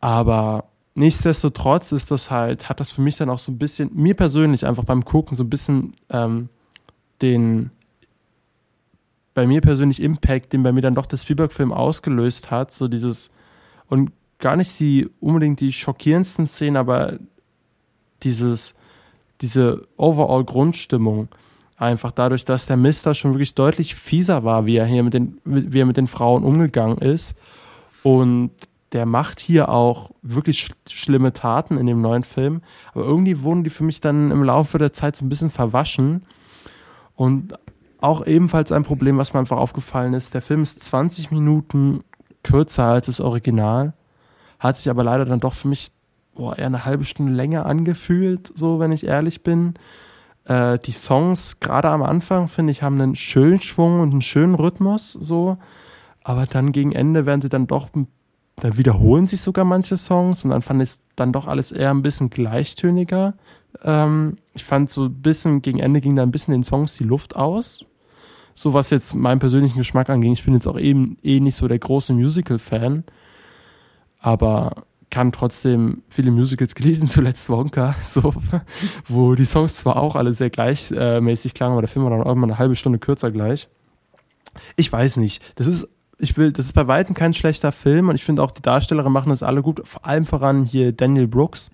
Aber 0.00 0.64
nichtsdestotrotz 0.94 1.92
ist 1.92 2.10
das 2.10 2.30
halt, 2.30 2.68
hat 2.68 2.80
das 2.80 2.90
für 2.90 3.00
mich 3.00 3.16
dann 3.16 3.30
auch 3.30 3.38
so 3.38 3.52
ein 3.52 3.58
bisschen, 3.58 3.90
mir 3.94 4.14
persönlich 4.14 4.66
einfach 4.66 4.84
beim 4.84 5.04
Gucken 5.04 5.36
so 5.36 5.44
ein 5.44 5.50
bisschen 5.50 5.94
ähm, 6.10 6.48
den, 7.22 7.70
bei 9.34 9.46
mir 9.46 9.60
persönlich 9.60 10.02
Impact, 10.02 10.52
den 10.52 10.62
bei 10.62 10.72
mir 10.72 10.82
dann 10.82 10.94
doch 10.94 11.06
der 11.06 11.16
Spielberg-Film 11.16 11.72
ausgelöst 11.72 12.50
hat, 12.50 12.72
so 12.72 12.88
dieses, 12.88 13.30
und 13.88 14.10
gar 14.38 14.56
nicht 14.56 14.78
die 14.80 15.08
unbedingt 15.20 15.60
die 15.60 15.72
schockierendsten 15.72 16.46
Szenen, 16.46 16.76
aber 16.76 17.18
dieses, 18.22 18.74
diese 19.40 19.86
overall 19.96 20.44
Grundstimmung, 20.44 21.28
einfach 21.76 22.10
dadurch, 22.10 22.44
dass 22.44 22.66
der 22.66 22.76
Mister 22.76 23.14
schon 23.14 23.32
wirklich 23.32 23.54
deutlich 23.54 23.94
fieser 23.94 24.44
war, 24.44 24.66
wie 24.66 24.76
er 24.76 24.86
hier 24.86 25.02
mit 25.02 25.14
den, 25.14 25.38
wie 25.44 25.80
er 25.80 25.86
mit 25.86 25.96
den 25.96 26.06
Frauen 26.06 26.44
umgegangen 26.44 26.98
ist. 26.98 27.34
Und 28.02 28.50
der 28.92 29.04
macht 29.04 29.40
hier 29.40 29.68
auch 29.68 30.10
wirklich 30.22 30.60
sch 30.60 30.72
schlimme 30.88 31.32
Taten 31.32 31.76
in 31.76 31.86
dem 31.86 32.00
neuen 32.00 32.24
Film. 32.24 32.62
Aber 32.94 33.04
irgendwie 33.04 33.42
wurden 33.42 33.64
die 33.64 33.70
für 33.70 33.84
mich 33.84 34.00
dann 34.00 34.30
im 34.30 34.42
Laufe 34.42 34.78
der 34.78 34.92
Zeit 34.92 35.16
so 35.16 35.24
ein 35.24 35.28
bisschen 35.28 35.50
verwaschen. 35.50 36.24
Und 37.14 37.54
auch 38.00 38.26
ebenfalls 38.26 38.72
ein 38.72 38.84
Problem, 38.84 39.18
was 39.18 39.34
mir 39.34 39.40
einfach 39.40 39.56
aufgefallen 39.56 40.14
ist. 40.14 40.34
Der 40.34 40.42
Film 40.42 40.62
ist 40.62 40.82
20 40.84 41.30
Minuten 41.30 42.04
kürzer 42.42 42.84
als 42.84 43.06
das 43.06 43.20
Original, 43.20 43.94
hat 44.58 44.76
sich 44.76 44.88
aber 44.88 45.02
leider 45.02 45.24
dann 45.24 45.40
doch 45.40 45.54
für 45.54 45.68
mich 45.68 45.90
boah, 46.36 46.56
eher 46.56 46.66
eine 46.66 46.84
halbe 46.84 47.04
Stunde 47.04 47.32
länger 47.32 47.66
angefühlt, 47.66 48.52
so 48.54 48.78
wenn 48.78 48.92
ich 48.92 49.06
ehrlich 49.06 49.42
bin. 49.42 49.74
Äh, 50.44 50.78
die 50.78 50.92
Songs, 50.92 51.58
gerade 51.60 51.88
am 51.88 52.02
Anfang, 52.02 52.46
finde 52.48 52.70
ich, 52.70 52.82
haben 52.82 53.00
einen 53.00 53.16
schönen 53.16 53.60
Schwung 53.60 54.00
und 54.00 54.12
einen 54.12 54.22
schönen 54.22 54.54
Rhythmus, 54.54 55.12
so. 55.12 55.58
Aber 56.22 56.46
dann 56.46 56.72
gegen 56.72 56.92
Ende 56.92 57.26
werden 57.26 57.42
sie 57.42 57.48
dann 57.48 57.66
doch, 57.66 57.90
da 58.56 58.76
wiederholen 58.76 59.26
sich 59.26 59.40
sogar 59.40 59.64
manche 59.64 59.96
Songs 59.96 60.44
und 60.44 60.50
dann 60.50 60.62
fand 60.62 60.82
ich 60.82 60.90
es 60.90 61.00
dann 61.16 61.32
doch 61.32 61.46
alles 61.46 61.72
eher 61.72 61.90
ein 61.90 62.02
bisschen 62.02 62.30
gleichtöniger. 62.30 63.34
Ähm, 63.82 64.36
ich 64.54 64.64
fand 64.64 64.90
so 64.90 65.04
ein 65.04 65.22
bisschen, 65.22 65.62
gegen 65.62 65.78
Ende 65.78 66.00
ging 66.00 66.16
da 66.16 66.22
ein 66.22 66.30
bisschen 66.30 66.52
den 66.52 66.62
Songs 66.62 66.96
die 66.96 67.04
Luft 67.04 67.36
aus. 67.36 67.84
So 68.54 68.72
was 68.72 68.90
jetzt 68.90 69.14
meinen 69.14 69.38
persönlichen 69.38 69.76
Geschmack 69.78 70.08
anging. 70.08 70.32
Ich 70.32 70.44
bin 70.44 70.54
jetzt 70.54 70.66
auch 70.66 70.78
eben 70.78 71.18
eh 71.22 71.40
nicht 71.40 71.56
so 71.56 71.68
der 71.68 71.78
große 71.78 72.14
Musical-Fan. 72.14 73.04
Aber 74.18 74.86
kann 75.16 75.32
trotzdem 75.32 76.02
viele 76.10 76.30
Musicals 76.30 76.74
gelesen, 76.74 77.08
zuletzt 77.08 77.48
Wonka, 77.48 77.94
so, 78.04 78.34
wo 79.08 79.34
die 79.34 79.46
Songs 79.46 79.74
zwar 79.74 79.96
auch 79.96 80.14
alle 80.14 80.34
sehr 80.34 80.50
gleichmäßig 80.50 81.54
klangen, 81.54 81.72
aber 81.72 81.80
der 81.80 81.88
Film 81.88 82.04
war 82.04 82.10
dann 82.10 82.22
auch 82.22 82.32
immer 82.32 82.46
eine 82.46 82.58
halbe 82.58 82.76
Stunde 82.76 82.98
kürzer 82.98 83.30
gleich. 83.30 83.66
Ich 84.76 84.92
weiß 84.92 85.16
nicht. 85.16 85.42
Das 85.54 85.68
ist, 85.68 85.88
ich 86.18 86.36
will, 86.36 86.52
das 86.52 86.66
ist 86.66 86.74
bei 86.74 86.86
Weitem 86.86 87.14
kein 87.14 87.32
schlechter 87.32 87.72
Film 87.72 88.10
und 88.10 88.14
ich 88.14 88.26
finde 88.26 88.42
auch 88.42 88.50
die 88.50 88.60
Darsteller 88.60 89.08
machen 89.08 89.30
das 89.30 89.42
alle 89.42 89.62
gut. 89.62 89.88
Vor 89.88 90.04
allem 90.04 90.26
voran 90.26 90.64
hier 90.64 90.92
Daniel 90.92 91.28
Brooks 91.28 91.70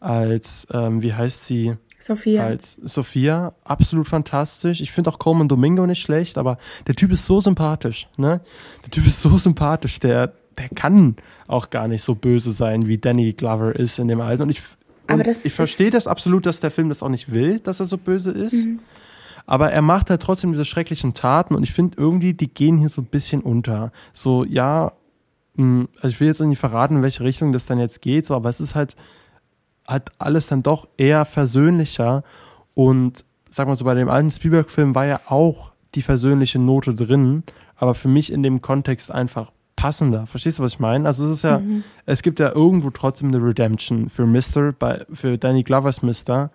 als, 0.00 0.66
ähm, 0.72 1.02
wie 1.02 1.12
heißt 1.12 1.44
sie? 1.44 1.74
Sophia. 1.98 2.42
Als 2.42 2.72
Sophia. 2.82 3.52
Absolut 3.64 4.08
fantastisch. 4.08 4.80
Ich 4.80 4.92
finde 4.92 5.10
auch 5.10 5.18
Coleman 5.18 5.48
Domingo 5.48 5.86
nicht 5.86 6.00
schlecht, 6.00 6.38
aber 6.38 6.56
der 6.86 6.94
Typ 6.94 7.12
ist 7.12 7.26
so 7.26 7.42
sympathisch, 7.42 8.08
ne? 8.16 8.40
Der 8.84 8.90
Typ 8.90 9.06
ist 9.06 9.20
so 9.20 9.36
sympathisch, 9.36 10.00
der, 10.00 10.32
der 10.58 10.68
kann 10.68 11.16
auch 11.46 11.70
gar 11.70 11.88
nicht 11.88 12.02
so 12.02 12.14
böse 12.14 12.52
sein, 12.52 12.86
wie 12.86 12.98
Danny 12.98 13.32
Glover 13.32 13.74
ist 13.74 13.98
in 13.98 14.08
dem 14.08 14.20
Alten. 14.20 14.42
Und 14.42 14.50
ich, 14.50 14.62
und 15.08 15.26
ich 15.26 15.52
verstehe 15.52 15.90
das 15.90 16.06
absolut, 16.06 16.46
dass 16.46 16.60
der 16.60 16.70
Film 16.70 16.88
das 16.88 17.02
auch 17.02 17.08
nicht 17.08 17.32
will, 17.32 17.60
dass 17.60 17.80
er 17.80 17.86
so 17.86 17.96
böse 17.96 18.30
ist. 18.30 18.66
Mhm. 18.66 18.80
Aber 19.46 19.72
er 19.72 19.80
macht 19.80 20.10
halt 20.10 20.20
trotzdem 20.20 20.52
diese 20.52 20.66
schrecklichen 20.66 21.14
Taten 21.14 21.54
und 21.54 21.62
ich 21.62 21.72
finde 21.72 21.96
irgendwie, 21.98 22.34
die 22.34 22.52
gehen 22.52 22.76
hier 22.76 22.90
so 22.90 23.00
ein 23.00 23.06
bisschen 23.06 23.40
unter. 23.40 23.92
So, 24.12 24.44
ja, 24.44 24.92
hm, 25.56 25.88
also 25.96 26.08
ich 26.08 26.20
will 26.20 26.28
jetzt 26.28 26.40
nicht 26.40 26.58
verraten, 26.58 26.96
in 26.96 27.02
welche 27.02 27.24
Richtung 27.24 27.52
das 27.52 27.64
dann 27.64 27.78
jetzt 27.78 28.02
geht, 28.02 28.26
so, 28.26 28.34
aber 28.34 28.50
es 28.50 28.60
ist 28.60 28.74
halt, 28.74 28.94
halt 29.86 30.10
alles 30.18 30.48
dann 30.48 30.62
doch 30.62 30.86
eher 30.98 31.24
versöhnlicher 31.24 32.24
und 32.74 33.24
sag 33.48 33.66
mal 33.66 33.76
so, 33.76 33.86
bei 33.86 33.94
dem 33.94 34.10
alten 34.10 34.30
Spielberg-Film 34.30 34.94
war 34.94 35.06
ja 35.06 35.20
auch 35.26 35.72
die 35.94 36.02
versöhnliche 36.02 36.58
Note 36.58 36.94
drin, 36.94 37.42
aber 37.76 37.94
für 37.94 38.08
mich 38.08 38.30
in 38.30 38.42
dem 38.42 38.60
Kontext 38.60 39.10
einfach 39.10 39.50
passender. 39.78 40.26
Verstehst 40.26 40.58
du, 40.58 40.64
was 40.64 40.74
ich 40.74 40.80
meine? 40.80 41.06
Also 41.06 41.24
es 41.24 41.30
ist 41.30 41.42
ja, 41.44 41.60
mhm. 41.60 41.84
es 42.04 42.22
gibt 42.22 42.40
ja 42.40 42.52
irgendwo 42.52 42.90
trotzdem 42.90 43.28
eine 43.28 43.40
Redemption 43.40 44.08
für 44.08 44.26
Mister, 44.26 44.72
bei, 44.72 45.06
für 45.12 45.38
Danny 45.38 45.62
Glovers 45.62 46.02
Mister, 46.02 46.50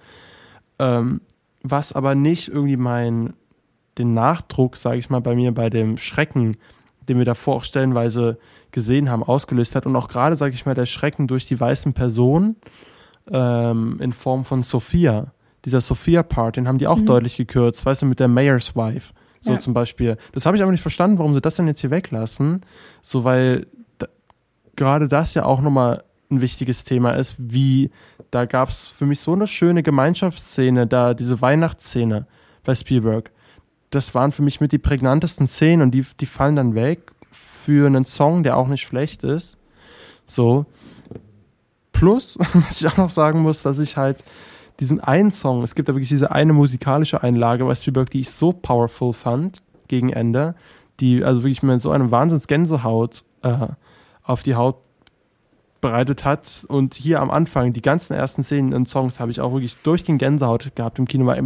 ähm, 0.78 1.22
was 1.62 1.94
aber 1.94 2.16
nicht 2.16 2.50
irgendwie 2.50 2.76
mein, 2.76 3.32
den 3.98 4.14
Nachdruck, 4.14 4.76
sage 4.76 4.98
ich 4.98 5.10
mal, 5.10 5.22
bei 5.22 5.36
mir 5.36 5.54
bei 5.54 5.70
dem 5.70 5.96
Schrecken, 5.96 6.58
den 7.08 7.18
wir 7.18 7.24
davor 7.24 7.56
auch 7.56 7.64
stellenweise 7.64 8.38
gesehen 8.72 9.10
haben, 9.10 9.24
ausgelöst 9.24 9.78
hat. 9.78 9.86
Und 9.86 9.96
auch 9.96 10.10
gerade, 10.10 10.36
sage 10.36 10.54
ich 10.54 10.66
mal, 10.66 10.76
der 10.76 10.86
Schrecken 10.86 11.28
durch 11.28 11.48
die 11.48 11.58
weißen 11.58 11.94
Personen 11.94 12.58
ähm, 13.32 14.02
in 14.02 14.12
Form 14.12 14.44
von 14.44 14.64
Sophia. 14.64 15.28
Dieser 15.64 15.80
Sophia-Part, 15.80 16.58
den 16.58 16.68
haben 16.68 16.78
die 16.78 16.88
auch 16.88 16.98
mhm. 16.98 17.06
deutlich 17.06 17.38
gekürzt, 17.38 17.86
weißt 17.86 18.02
du, 18.02 18.06
mit 18.08 18.20
der 18.20 18.28
Mayor's 18.28 18.76
Wife 18.76 19.14
So 19.44 19.52
ja. 19.52 19.60
zum 19.60 19.74
Beispiel. 19.74 20.18
Das 20.32 20.46
habe 20.46 20.56
ich 20.56 20.64
aber 20.64 20.72
nicht 20.72 20.82
verstanden, 20.82 21.18
warum 21.18 21.34
sie 21.34 21.42
das 21.42 21.58
denn 21.58 21.68
jetzt 21.68 21.82
hier 21.82 21.92
weglassen. 21.92 22.62
So, 23.02 23.26
weil 23.26 23.68
da, 23.98 24.08
gerade 24.78 25.10
das 25.10 25.34
ja 25.34 25.44
auch 25.44 25.60
nochmal 25.60 26.04
ein 26.32 26.40
wichtiges 26.40 26.86
Thema 26.86 27.12
ist, 27.12 27.36
wie 27.38 27.92
da 28.32 28.46
gab 28.46 28.70
es 28.70 28.88
für 28.88 29.06
mich 29.06 29.20
so 29.20 29.34
eine 29.34 29.46
schöne 29.46 29.84
Gemeinschaftsszene, 29.84 30.88
da 30.88 31.14
diese 31.14 31.42
Weihnachtsszene 31.42 32.26
bei 32.64 32.74
Spielberg. 32.74 33.32
Das 33.90 34.16
waren 34.16 34.32
für 34.32 34.44
mich 34.44 34.62
mit 34.62 34.72
die 34.72 34.80
prägnantesten 34.80 35.46
Szenen 35.46 35.82
und 35.82 35.92
die, 35.92 36.06
die 36.22 36.26
fallen 36.26 36.56
dann 36.56 36.74
weg 36.74 37.12
für 37.30 37.86
einen 37.86 38.06
Song, 38.06 38.44
der 38.44 38.56
auch 38.56 38.68
nicht 38.68 38.82
schlecht 38.82 39.26
ist. 39.26 39.58
So. 40.26 40.66
Plus, 41.92 42.40
was 42.54 42.80
ich 42.80 42.88
auch 42.88 42.98
noch 42.98 43.10
sagen 43.10 43.42
muss, 43.42 43.62
dass 43.62 43.78
ich 43.80 43.98
halt 43.98 44.24
diesen 44.80 45.00
einen 45.00 45.32
Song, 45.32 45.64
es 45.64 45.76
gibt 45.76 45.90
da 45.90 45.94
wirklich 45.94 46.10
diese 46.10 46.32
eine 46.32 46.54
musikalische 46.54 47.24
Einlage 47.24 47.66
bei 47.66 47.76
Spielberg, 47.76 48.10
die 48.10 48.20
ich 48.20 48.32
so 48.32 48.54
powerful 48.54 49.14
fand 49.14 49.62
gegen 49.88 50.10
Ende, 50.10 50.56
die 51.00 51.24
also 51.24 51.44
wirklich 51.44 51.64
mir 51.64 51.80
so 51.80 51.92
eine 51.92 52.12
Wahnsinns-Gänsehaut 52.12 53.24
äh, 53.44 53.68
auf 54.24 54.44
die 54.44 54.56
Haut 54.56 54.78
bereitet 55.84 56.26
hat. 56.26 56.66
Und 56.68 56.96
hier 56.96 57.22
am 57.22 57.30
Anfang, 57.30 57.74
die 57.74 57.82
ganzen 57.82 58.14
ersten 58.14 58.44
Szenen 58.44 58.74
und 58.74 58.90
Songs 58.90 59.20
habe 59.20 59.30
ich 59.30 59.42
auch 59.42 59.52
wirklich 59.52 59.78
durchgehend 59.78 60.20
Gänsehaut 60.20 60.76
gehabt 60.76 60.98
im 60.98 61.08
Kino, 61.08 61.28
weil 61.28 61.46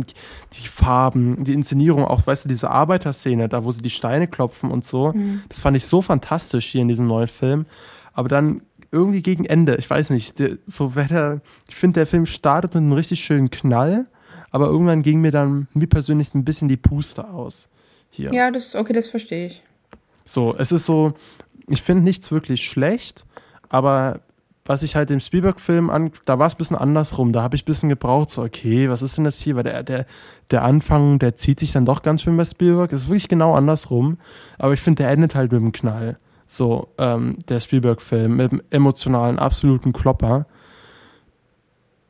die 0.54 0.68
Farben, 0.68 1.44
die 1.44 1.54
Inszenierung, 1.54 2.06
auch, 2.06 2.26
weißt 2.26 2.46
du, 2.46 2.50
diese 2.50 2.70
Arbeiterszene, 2.70 3.50
da 3.50 3.66
wo 3.66 3.72
sie 3.72 3.82
die 3.82 3.90
Steine 3.90 4.28
klopfen 4.28 4.72
und 4.72 4.86
so, 4.86 5.12
mhm. 5.12 5.42
das 5.50 5.60
fand 5.60 5.76
ich 5.76 5.86
so 5.86 6.02
fantastisch 6.02 6.68
hier 6.68 6.82
in 6.82 6.88
diesem 6.88 7.08
neuen 7.08 7.28
Film. 7.28 7.66
Aber 8.14 8.30
dann 8.30 8.62
irgendwie 8.92 9.22
gegen 9.22 9.46
Ende, 9.46 9.76
ich 9.76 9.90
weiß 9.90 10.10
nicht, 10.12 10.40
der, 10.40 10.58
so 10.66 10.94
der, 10.96 11.42
ich 11.68 11.76
finde, 11.76 12.00
der 12.00 12.08
Film 12.08 12.26
startet 12.26 12.74
mit 12.74 12.82
einem 12.82 12.94
richtig 12.94 13.20
schönen 13.20 13.50
Knall, 13.50 14.08
aber 14.52 14.68
irgendwann 14.68 15.04
ging 15.04 15.20
mir 15.20 15.32
dann, 15.32 15.68
mir 15.74 15.88
persönlich 15.88 16.34
ein 16.34 16.46
bisschen 16.46 16.68
die 16.68 16.78
Puste 16.78 17.30
aus. 17.30 17.70
Hier. 18.10 18.34
Ja, 18.34 18.50
das, 18.52 18.76
okay, 18.76 18.94
das 18.94 19.10
verstehe 19.10 19.48
ich. 19.48 19.64
So, 20.26 20.56
es 20.58 20.72
ist 20.72 20.86
so, 20.86 21.14
ich 21.68 21.82
finde 21.82 22.04
nichts 22.04 22.32
wirklich 22.32 22.64
schlecht, 22.64 23.26
aber 23.70 24.22
was 24.68 24.84
ich 24.84 24.96
halt 24.96 25.10
im 25.12 25.20
Spielberg-Film 25.20 25.90
an, 25.90 26.12
da 26.26 26.40
war 26.40 26.48
es 26.48 26.56
ein 26.56 26.58
bisschen 26.58 26.76
andersrum. 26.76 27.32
Da 27.32 27.42
habe 27.42 27.56
ich 27.56 27.64
ein 27.64 27.66
bisschen 27.66 27.90
gebraucht, 27.90 28.30
so, 28.32 28.44
okay, 28.44 28.90
was 28.90 29.02
ist 29.02 29.18
denn 29.18 29.24
das 29.24 29.40
hier? 29.40 29.56
Weil 29.56 29.64
der, 29.64 29.84
der, 29.84 30.06
der 30.52 30.64
Anfang, 30.64 31.20
der 31.20 31.36
zieht 31.36 31.60
sich 31.60 31.72
dann 31.72 31.86
doch 31.86 32.02
ganz 32.02 32.22
schön 32.22 32.36
bei 32.36 32.44
Spielberg. 32.44 32.90
Das 32.90 33.04
ist 33.04 33.08
wirklich 33.08 33.30
genau 33.30 33.56
andersrum. 33.56 34.18
Aber 34.58 34.74
ich 34.74 34.82
finde, 34.82 35.04
der 35.04 35.12
endet 35.12 35.36
halt 35.36 35.52
mit 35.54 35.62
dem 35.62 35.72
Knall. 35.72 36.18
So, 36.48 36.88
ähm, 36.98 37.38
der 37.50 37.60
Spielberg-Film, 37.60 38.36
mit 38.38 38.52
dem 38.52 38.62
emotionalen, 38.70 39.38
absoluten 39.38 39.94
Klopper. 39.94 40.48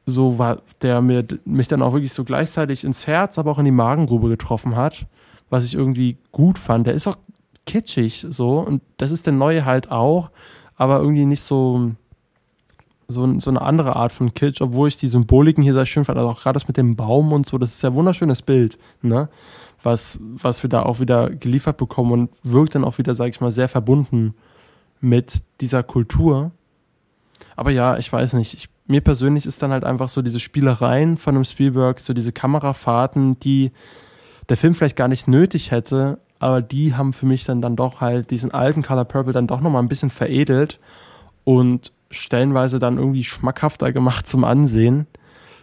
So 0.06 0.38
war, 0.38 0.62
der 0.82 1.02
mir, 1.02 1.26
mich 1.44 1.68
dann 1.68 1.82
auch 1.82 1.94
wirklich 1.94 2.14
so 2.14 2.24
gleichzeitig 2.24 2.84
ins 2.84 3.08
Herz, 3.08 3.40
aber 3.40 3.52
auch 3.52 3.60
in 3.60 3.66
die 3.66 3.72
Magengrube 3.72 4.30
getroffen 4.30 4.76
hat. 4.76 5.08
Was 5.50 5.66
ich 5.66 5.76
irgendwie 5.76 6.18
gut 6.32 6.60
fand. 6.60 6.88
Der 6.88 6.94
ist 6.94 7.08
auch 7.08 7.18
kitschig, 7.66 8.26
so. 8.30 8.60
Und 8.60 8.82
das 8.98 9.12
ist 9.12 9.26
der 9.26 9.34
neue 9.34 9.66
halt 9.66 9.92
auch. 9.92 10.30
Aber 10.76 11.00
irgendwie 11.00 11.26
nicht 11.26 11.42
so, 11.42 11.92
so, 13.08 13.40
so 13.40 13.50
eine 13.50 13.62
andere 13.62 13.96
Art 13.96 14.12
von 14.12 14.34
Kitsch, 14.34 14.62
obwohl 14.62 14.88
ich 14.88 14.98
die 14.98 15.08
Symboliken 15.08 15.64
hier 15.64 15.74
sehr 15.74 15.86
schön 15.86 16.06
fand. 16.06 16.18
Also 16.18 16.30
auch 16.30 16.42
gerade 16.42 16.54
das 16.54 16.68
mit 16.68 16.78
dem 16.78 16.96
Baum 16.96 17.34
und 17.34 17.50
so, 17.50 17.58
das 17.58 17.74
ist 17.74 17.82
ja 17.82 17.90
ein 17.90 17.96
wunderschönes 17.96 18.42
Bild, 18.42 18.78
ne? 19.02 19.30
Was, 19.84 20.20
was 20.22 20.64
wir 20.64 20.70
da 20.70 20.84
auch 20.84 21.00
wieder 21.00 21.30
geliefert 21.30 21.78
bekommen 21.78 22.12
und 22.12 22.30
wirkt 22.44 22.76
dann 22.76 22.84
auch 22.84 22.98
wieder, 22.98 23.14
sag 23.16 23.30
ich 23.30 23.42
mal, 23.42 23.52
sehr 23.52 23.70
verbunden 23.70 24.34
mit 25.00 25.44
dieser 25.62 25.84
Kultur. 25.84 26.52
Aber 27.56 27.72
ja, 27.72 27.98
ich 27.98 28.12
weiß 28.12 28.34
nicht. 28.34 28.54
Ich, 28.54 28.70
mir 28.88 29.02
persönlich 29.02 29.46
ist 29.46 29.62
dann 29.62 29.72
halt 29.72 29.84
einfach 29.84 30.10
so 30.10 30.22
diese 30.22 30.40
Spielereien 30.40 31.18
von 31.18 31.36
einem 31.36 31.44
Spielberg, 31.44 32.00
so 32.00 32.14
diese 32.14 32.32
Kamerafahrten, 32.32 33.40
die 33.40 33.72
der 34.50 34.58
Film 34.58 34.76
vielleicht 34.76 34.96
gar 34.96 35.08
nicht 35.08 35.28
nötig 35.28 35.72
hätte, 35.72 36.20
aber 36.40 36.62
die 36.62 36.96
haben 36.96 37.14
für 37.14 37.26
mich 37.26 37.44
dann, 37.44 37.62
dann 37.62 37.76
doch 37.76 38.02
halt 38.02 38.32
diesen 38.32 38.52
alten 38.52 38.84
Color 38.84 39.06
Purple 39.06 39.34
dann 39.34 39.48
doch 39.48 39.62
nochmal 39.62 39.84
ein 39.84 39.90
bisschen 39.90 40.10
veredelt 40.10 40.80
und 41.44 41.92
stellenweise 42.12 42.80
dann 42.80 42.98
irgendwie 42.98 43.24
schmackhafter 43.24 43.92
gemacht 43.92 44.28
zum 44.28 44.44
Ansehen, 44.44 45.08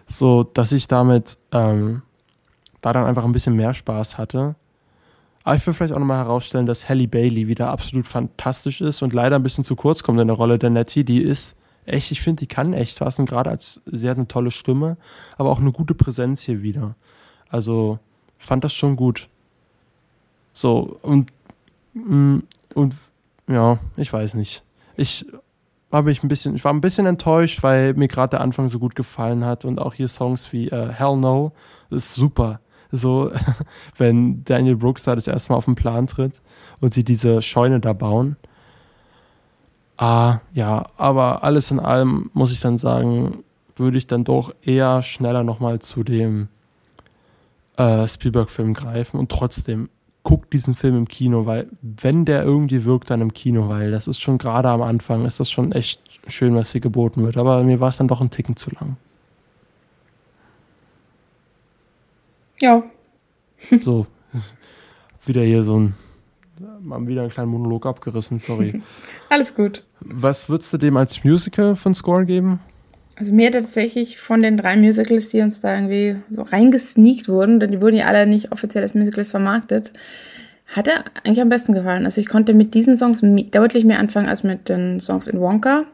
so 0.06 0.42
dass 0.42 0.72
ich 0.72 0.88
damit 0.88 1.38
ähm, 1.52 2.02
da 2.84 2.92
dann 2.92 3.06
einfach 3.06 3.24
ein 3.24 3.32
bisschen 3.32 3.56
mehr 3.56 3.72
Spaß 3.72 4.18
hatte. 4.18 4.56
Aber 5.42 5.56
ich 5.56 5.66
will 5.66 5.72
vielleicht 5.72 5.94
auch 5.94 5.98
nochmal 5.98 6.18
herausstellen, 6.18 6.66
dass 6.66 6.88
Halle 6.88 7.08
Bailey 7.08 7.48
wieder 7.48 7.70
absolut 7.70 8.06
fantastisch 8.06 8.80
ist 8.80 9.02
und 9.02 9.12
leider 9.12 9.36
ein 9.36 9.42
bisschen 9.42 9.64
zu 9.64 9.74
kurz 9.74 10.02
kommt 10.02 10.20
in 10.20 10.28
der 10.28 10.36
Rolle 10.36 10.58
der 10.58 10.70
Nettie. 10.70 11.04
Die 11.04 11.22
ist 11.22 11.56
echt, 11.86 12.10
ich 12.10 12.20
finde, 12.20 12.40
die 12.40 12.46
kann 12.46 12.72
echt 12.74 13.00
was 13.00 13.18
und 13.18 13.28
gerade 13.28 13.50
als 13.50 13.80
sie 13.86 14.08
hat 14.08 14.18
eine 14.18 14.28
tolle 14.28 14.50
Stimme, 14.50 14.96
aber 15.36 15.50
auch 15.50 15.60
eine 15.60 15.72
gute 15.72 15.94
Präsenz 15.94 16.42
hier 16.42 16.62
wieder. 16.62 16.94
Also 17.48 17.98
fand 18.38 18.64
das 18.64 18.74
schon 18.74 18.96
gut. 18.96 19.28
So 20.52 20.98
und 21.02 21.30
mm, 21.94 22.38
und 22.74 22.94
ja, 23.48 23.78
ich 23.96 24.12
weiß 24.12 24.34
nicht. 24.34 24.62
Ich 24.96 25.26
habe 25.90 26.10
ich 26.10 26.22
ein 26.22 26.28
bisschen, 26.28 26.54
ich 26.56 26.64
war 26.64 26.72
ein 26.72 26.80
bisschen 26.80 27.06
enttäuscht, 27.06 27.62
weil 27.62 27.94
mir 27.94 28.08
gerade 28.08 28.30
der 28.30 28.40
Anfang 28.40 28.68
so 28.68 28.78
gut 28.78 28.94
gefallen 28.94 29.44
hat 29.44 29.64
und 29.64 29.78
auch 29.78 29.94
hier 29.94 30.08
Songs 30.08 30.52
wie 30.52 30.72
uh, 30.72 30.88
Hell 30.88 31.16
No 31.16 31.52
ist 31.90 32.14
super. 32.14 32.60
So, 32.96 33.30
wenn 33.96 34.44
Daniel 34.44 34.76
Brooks 34.76 35.04
da 35.04 35.14
das 35.14 35.26
erste 35.26 35.52
Mal 35.52 35.56
auf 35.56 35.64
den 35.64 35.74
Plan 35.74 36.06
tritt 36.06 36.40
und 36.80 36.94
sie 36.94 37.04
diese 37.04 37.42
Scheune 37.42 37.80
da 37.80 37.92
bauen. 37.92 38.36
Ah, 39.96 40.40
ja, 40.52 40.86
aber 40.96 41.44
alles 41.44 41.70
in 41.70 41.78
allem 41.78 42.30
muss 42.32 42.52
ich 42.52 42.60
dann 42.60 42.78
sagen, 42.78 43.44
würde 43.76 43.98
ich 43.98 44.06
dann 44.06 44.24
doch 44.24 44.52
eher 44.62 45.02
schneller 45.02 45.44
nochmal 45.44 45.78
zu 45.80 46.02
dem 46.02 46.48
äh, 47.76 48.06
Spielberg-Film 48.06 48.74
greifen 48.74 49.18
und 49.18 49.30
trotzdem 49.30 49.88
guckt 50.24 50.52
diesen 50.52 50.74
Film 50.74 50.96
im 50.96 51.08
Kino, 51.08 51.46
weil 51.46 51.68
wenn 51.82 52.24
der 52.24 52.42
irgendwie 52.42 52.84
wirkt, 52.84 53.10
dann 53.10 53.20
im 53.20 53.34
Kino, 53.34 53.68
weil 53.68 53.90
das 53.90 54.08
ist 54.08 54.20
schon 54.20 54.38
gerade 54.38 54.70
am 54.70 54.82
Anfang, 54.82 55.26
ist 55.26 55.38
das 55.38 55.50
schon 55.50 55.70
echt 55.70 56.00
schön, 56.26 56.54
was 56.54 56.72
hier 56.72 56.80
geboten 56.80 57.22
wird. 57.22 57.36
Aber 57.36 57.62
mir 57.62 57.78
war 57.78 57.90
es 57.90 57.98
dann 57.98 58.08
doch 58.08 58.22
ein 58.22 58.30
Ticken 58.30 58.56
zu 58.56 58.70
lang. 58.70 58.96
Ja. 62.64 62.82
So, 63.84 64.06
wieder 65.26 65.42
hier 65.42 65.60
so 65.60 65.78
ein, 65.78 65.94
mal 66.80 67.06
wieder 67.06 67.20
einen 67.20 67.30
kleinen 67.30 67.50
Monolog 67.50 67.84
abgerissen, 67.84 68.38
sorry. 68.38 68.80
Alles 69.28 69.54
gut. 69.54 69.84
Was 70.00 70.48
würdest 70.48 70.72
du 70.72 70.78
dem 70.78 70.96
als 70.96 71.24
Musical 71.24 71.76
von 71.76 71.94
Score 71.94 72.24
geben? 72.24 72.60
Also 73.16 73.34
mir 73.34 73.52
tatsächlich 73.52 74.18
von 74.18 74.40
den 74.40 74.56
drei 74.56 74.78
Musicals, 74.78 75.28
die 75.28 75.42
uns 75.42 75.60
da 75.60 75.74
irgendwie 75.74 76.16
so 76.30 76.40
reingesneakt 76.40 77.28
wurden, 77.28 77.60
denn 77.60 77.70
die 77.70 77.82
wurden 77.82 77.96
ja 77.96 78.06
alle 78.06 78.26
nicht 78.26 78.50
offiziell 78.50 78.82
als 78.82 78.94
Musicals 78.94 79.30
vermarktet, 79.30 79.92
hat 80.66 80.88
er 80.88 81.04
eigentlich 81.22 81.42
am 81.42 81.50
besten 81.50 81.74
gefallen. 81.74 82.06
Also 82.06 82.18
ich 82.18 82.28
konnte 82.28 82.54
mit 82.54 82.72
diesen 82.72 82.96
Songs 82.96 83.20
deutlich 83.50 83.84
mehr 83.84 83.98
anfangen 83.98 84.26
als 84.26 84.42
mit 84.42 84.70
den 84.70 85.00
Songs 85.00 85.26
in 85.26 85.38
Wonka. 85.38 85.84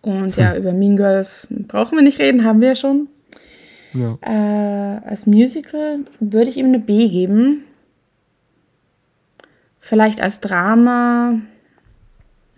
Und 0.00 0.36
ja, 0.36 0.52
hm. 0.52 0.58
über 0.62 0.72
Mean 0.72 0.96
Girls 0.96 1.48
brauchen 1.68 1.98
wir 1.98 2.02
nicht 2.02 2.20
reden, 2.20 2.42
haben 2.42 2.62
wir 2.62 2.68
ja 2.68 2.74
schon. 2.74 3.08
Ja. 3.94 4.18
Äh, 4.22 5.06
als 5.06 5.26
Musical 5.26 6.00
würde 6.20 6.50
ich 6.50 6.56
ihm 6.56 6.66
eine 6.66 6.78
B 6.78 7.08
geben. 7.08 7.64
Vielleicht 9.80 10.20
als 10.20 10.40
Drama, 10.40 11.34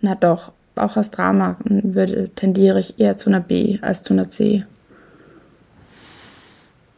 na 0.01 0.15
doch, 0.15 0.51
auch 0.75 0.97
als 0.97 1.11
Drama 1.11 1.57
würde, 1.63 2.29
tendiere 2.35 2.79
ich 2.79 2.99
eher 2.99 3.17
zu 3.17 3.29
einer 3.29 3.39
B 3.39 3.79
als 3.81 4.03
zu 4.03 4.13
einer 4.13 4.29
C. 4.29 4.63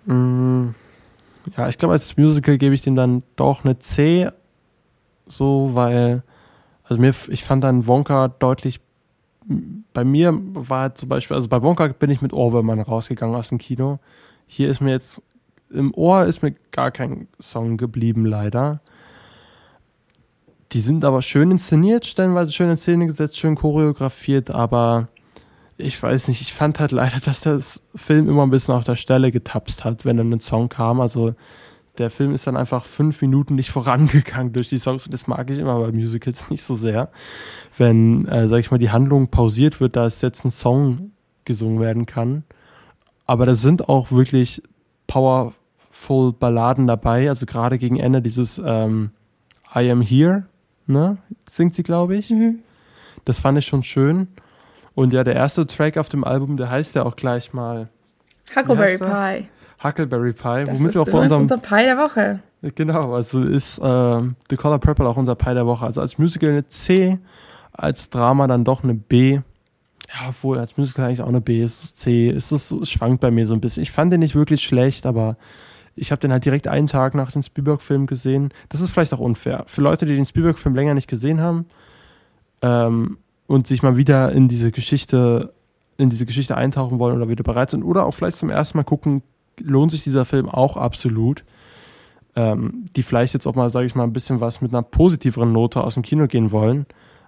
Mm, 0.05 0.69
ja, 1.55 1.69
ich 1.69 1.77
glaube, 1.77 1.93
als 1.93 2.17
Musical 2.17 2.57
gebe 2.57 2.75
ich 2.75 2.81
dem 2.81 2.95
dann 2.95 3.23
doch 3.35 3.63
eine 3.63 3.79
C, 3.79 4.29
so, 5.27 5.71
weil, 5.73 6.23
also 6.83 7.01
mir, 7.01 7.13
ich 7.29 7.43
fand 7.43 7.63
dann 7.63 7.88
Wonka 7.88 8.27
deutlich, 8.27 8.81
bei 9.93 10.03
mir 10.03 10.33
war 10.33 10.93
zum 10.95 11.09
Beispiel, 11.09 11.35
also 11.35 11.47
bei 11.47 11.61
Wonka 11.61 11.88
bin 11.88 12.09
ich 12.09 12.21
mit 12.21 12.33
Ohrwürmern 12.33 12.81
rausgegangen 12.81 13.35
aus 13.35 13.49
dem 13.49 13.57
Kino. 13.59 13.99
Hier 14.47 14.69
ist 14.69 14.81
mir 14.81 14.91
jetzt, 14.91 15.21
im 15.69 15.93
Ohr 15.93 16.25
ist 16.25 16.41
mir 16.41 16.55
gar 16.71 16.91
kein 16.91 17.27
Song 17.39 17.77
geblieben, 17.77 18.25
leider. 18.25 18.81
Die 20.71 20.81
sind 20.81 21.05
aber 21.05 21.21
schön 21.21 21.51
inszeniert, 21.51 22.05
stellenweise 22.05 22.51
schön 22.51 22.69
in 22.69 22.77
Szene 22.77 23.05
gesetzt, 23.07 23.37
schön 23.37 23.55
choreografiert, 23.55 24.49
aber 24.49 25.09
ich 25.77 26.01
weiß 26.01 26.27
nicht, 26.27 26.41
ich 26.41 26.53
fand 26.53 26.79
halt 26.79 26.91
leider, 26.91 27.19
dass 27.19 27.41
der 27.41 27.59
Film 27.95 28.27
immer 28.27 28.43
ein 28.43 28.49
bisschen 28.49 28.73
auf 28.73 28.83
der 28.83 28.95
Stelle 28.95 29.31
getapst 29.31 29.85
hat, 29.85 30.05
wenn 30.05 30.17
dann 30.17 30.31
ein 30.31 30.39
Song 30.39 30.69
kam. 30.69 30.99
Also 30.99 31.35
der 31.97 32.09
Film 32.09 32.33
ist 32.33 32.47
dann 32.47 32.57
einfach 32.57 32.83
fünf 32.83 33.21
Minuten 33.21 33.55
nicht 33.55 33.69
vorangegangen 33.71 34.53
durch 34.53 34.69
die 34.69 34.79
Songs 34.79 35.05
und 35.05 35.13
das 35.13 35.27
mag 35.27 35.49
ich 35.49 35.59
immer 35.59 35.79
bei 35.79 35.91
Musicals 35.91 36.49
nicht 36.49 36.63
so 36.63 36.75
sehr. 36.75 37.11
Wenn, 37.77 38.27
äh, 38.27 38.47
sag 38.47 38.59
ich 38.59 38.71
mal, 38.71 38.77
die 38.77 38.91
Handlung 38.91 39.29
pausiert 39.29 39.79
wird, 39.79 39.95
da 39.95 40.05
es 40.05 40.21
jetzt 40.21 40.45
ein 40.45 40.51
Song 40.51 41.11
gesungen 41.45 41.79
werden 41.79 42.05
kann. 42.05 42.43
Aber 43.28 43.45
da 43.45 43.53
sind 43.55 43.88
auch 43.88 44.11
wirklich 44.11 44.63
powerful 45.05 46.34
Balladen 46.34 46.88
dabei, 46.88 47.30
also 47.30 47.45
gerade 47.45 47.78
gegen 47.78 47.97
Ende 47.97 48.21
dieses 48.21 48.59
ähm, 48.63 49.11
I 49.75 49.91
Am 49.91 50.01
Here 50.01 50.45
ne? 50.88 51.17
Singt 51.49 51.75
sie, 51.75 51.84
glaube 51.84 52.15
ich. 52.15 52.30
Mhm. 52.30 52.59
Das 53.25 53.39
fand 53.39 53.57
ich 53.57 53.65
schon 53.65 53.84
schön. 53.84 54.28
Und 54.95 55.13
ja, 55.13 55.23
der 55.23 55.36
erste 55.36 55.67
Track 55.67 55.97
auf 55.97 56.09
dem 56.09 56.23
Album, 56.23 56.57
der 56.57 56.69
heißt 56.69 56.95
ja 56.95 57.05
auch 57.05 57.15
gleich 57.15 57.53
mal 57.53 57.89
Huckleberry 58.55 58.97
Pie. 58.97 59.47
Huckleberry 59.84 60.34
Pie, 60.34 60.63
das 60.65 60.80
womit 60.80 60.93
wir 60.95 61.01
auch 61.01 61.09
bei 61.09 61.19
unserem 61.19 61.43
unser 61.43 61.57
Pie 61.57 61.84
der 61.84 61.97
Woche. 61.97 62.39
Genau, 62.73 63.13
also 63.13 63.43
ist 63.43 63.78
äh, 63.78 64.21
The 64.49 64.55
Color 64.55 64.80
Purple 64.80 65.07
auch 65.07 65.17
unser 65.17 65.36
Pie 65.36 65.53
der 65.53 65.67
Woche. 65.67 65.86
Also 65.86 66.01
als 66.01 66.17
Musical 66.17 66.49
eine 66.49 66.67
C, 66.67 67.19
als 67.73 68.09
Drama 68.09 68.47
dann 68.47 68.63
doch 68.63 68.84
eine 68.84 68.95
B. 68.95 69.41
Ja, 70.07 70.29
obwohl 70.29 70.57
als 70.57 70.77
Musical 70.77 71.05
eigentlich 71.05 71.21
auch 71.21 71.27
eine 71.27 71.41
B 71.41 71.61
ist, 71.61 71.99
C. 71.99 72.29
Ist 72.29 72.51
es, 72.51 72.71
es 72.71 72.89
schwankt 72.89 73.21
bei 73.21 73.31
mir 73.31 73.45
so 73.45 73.53
ein 73.53 73.61
bisschen. 73.61 73.83
Ich 73.83 73.91
fand 73.91 74.11
den 74.11 74.21
nicht 74.21 74.35
wirklich 74.35 74.61
schlecht, 74.63 75.05
aber 75.05 75.37
ich 75.95 76.11
habe 76.11 76.19
den 76.19 76.31
halt 76.31 76.45
direkt 76.45 76.67
einen 76.67 76.87
Tag 76.87 77.15
nach 77.15 77.31
dem 77.31 77.43
Spielberg-Film 77.43 78.05
gesehen. 78.05 78.49
Das 78.69 78.81
ist 78.81 78.89
vielleicht 78.89 79.13
auch 79.13 79.19
unfair. 79.19 79.63
Für 79.67 79.81
Leute, 79.81 80.05
die 80.05 80.15
den 80.15 80.25
Spielberg-Film 80.25 80.75
länger 80.75 80.93
nicht 80.93 81.09
gesehen 81.09 81.41
haben 81.41 81.65
ähm, 82.61 83.17
und 83.47 83.67
sich 83.67 83.83
mal 83.83 83.97
wieder 83.97 84.31
in 84.31 84.47
diese 84.47 84.71
Geschichte, 84.71 85.53
in 85.97 86.09
diese 86.09 86.25
Geschichte 86.25 86.55
eintauchen 86.55 86.99
wollen 86.99 87.17
oder 87.17 87.29
wieder 87.29 87.43
bereit 87.43 87.71
sind 87.71 87.83
oder 87.83 88.05
auch 88.05 88.13
vielleicht 88.13 88.37
zum 88.37 88.49
ersten 88.49 88.77
Mal 88.77 88.83
gucken, 88.83 89.23
lohnt 89.59 89.91
sich 89.91 90.03
dieser 90.03 90.23
Film 90.23 90.47
auch 90.47 90.77
absolut 90.77 91.43
ähm, 92.37 92.85
die 92.95 93.01
vielleicht 93.01 93.33
jetzt 93.33 93.47
auch 93.47 93.55
mal, 93.55 93.71
sage 93.71 93.87
ich 93.87 93.95
mal, 93.95 94.03
ein 94.03 94.13
bisschen 94.13 94.39
was 94.39 94.61
mit 94.61 94.71
einer 94.71 94.83
positiveren 94.83 95.51
Note 95.51 95.83
aus 95.83 95.95
dem 95.95 96.03
Kino 96.03 96.27
gehen 96.27 96.51
wollen, 96.51 96.85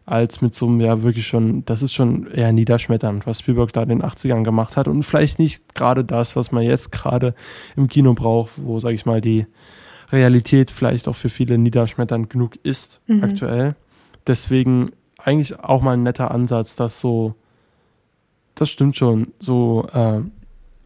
als 0.10 0.42
mit 0.42 0.54
so 0.54 0.68
einem, 0.68 0.82
ja, 0.82 1.04
wirklich 1.04 1.28
schon, 1.28 1.64
das 1.66 1.82
ist 1.82 1.94
schon 1.94 2.28
eher 2.28 2.52
niederschmetternd, 2.52 3.26
was 3.28 3.40
Spielberg 3.40 3.74
da 3.74 3.84
in 3.84 3.90
den 3.90 4.04
80ern 4.04 4.44
gemacht 4.44 4.78
hat 4.78 4.88
und 4.88 5.04
vielleicht 5.04 5.40
nicht 5.40 5.76
gerade 5.76 6.04
das, 6.04 6.36
was 6.36 6.52
man 6.52 6.64
jetzt 6.64 6.92
gerade 6.92 7.36
im 7.76 7.88
Kino 7.88 8.14
braucht, 8.14 8.52
wo, 8.58 8.80
sage 8.80 8.96
ich 8.96 9.06
mal, 9.06 9.22
die 9.22 9.46
Realität 10.12 10.72
vielleicht 10.72 11.08
auch 11.08 11.16
für 11.16 11.30
viele 11.30 11.58
niederschmetternd 11.58 12.30
genug 12.30 12.56
ist 12.64 13.02
mhm. 13.08 13.24
aktuell. 13.24 13.76
Deswegen 14.26 14.92
eigentlich 15.18 15.60
auch 15.60 15.82
mal 15.82 15.94
ein 15.94 16.04
netter 16.04 16.32
Ansatz, 16.32 16.76
dass 16.76 17.00
so, 17.00 17.36
das 18.56 18.70
stimmt 18.70 18.96
schon, 18.96 19.34
so 19.40 19.86
äh, 19.94 20.22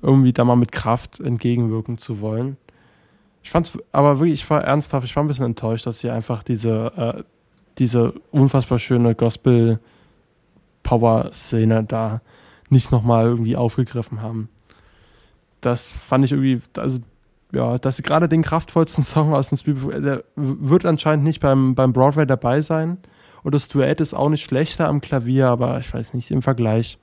irgendwie 0.01 0.33
da 0.33 0.43
mal 0.43 0.55
mit 0.55 0.71
Kraft 0.71 1.19
entgegenwirken 1.19 1.97
zu 1.97 2.19
wollen. 2.19 2.57
Ich 3.41 3.51
fand's 3.51 3.77
aber 3.91 4.19
wirklich, 4.19 4.41
ich 4.41 4.49
war 4.49 4.63
ernsthaft, 4.63 5.05
ich 5.05 5.15
war 5.15 5.23
ein 5.23 5.27
bisschen 5.27 5.45
enttäuscht, 5.45 5.85
dass 5.85 5.99
sie 5.99 6.09
einfach 6.09 6.43
diese, 6.43 6.91
äh, 6.95 7.23
diese 7.77 8.13
unfassbar 8.31 8.79
schöne 8.79 9.13
Gospel-Power-Szene 9.15 11.83
da 11.83 12.21
nicht 12.69 12.91
nochmal 12.91 13.25
irgendwie 13.25 13.55
aufgegriffen 13.55 14.21
haben. 14.21 14.49
Das 15.61 15.93
fand 15.93 16.25
ich 16.25 16.31
irgendwie, 16.31 16.59
also 16.77 16.99
ja, 17.53 17.77
dass 17.77 17.97
sie 17.97 18.03
gerade 18.03 18.27
den 18.27 18.41
kraftvollsten 18.41 19.03
Song 19.05 19.33
aus 19.33 19.49
dem 19.49 19.57
Spiel, 19.57 19.75
der 19.75 20.23
wird 20.35 20.85
anscheinend 20.85 21.23
nicht 21.23 21.39
beim, 21.39 21.75
beim 21.75 21.93
Broadway 21.93 22.25
dabei 22.25 22.61
sein. 22.61 22.97
Und 23.43 23.53
das 23.53 23.67
Duett 23.67 24.01
ist 24.01 24.13
auch 24.13 24.29
nicht 24.29 24.43
schlechter 24.43 24.87
am 24.87 25.01
Klavier, 25.01 25.47
aber 25.47 25.77
ich 25.79 25.93
weiß 25.93 26.13
nicht, 26.13 26.31
im 26.31 26.41
Vergleich. 26.41 26.97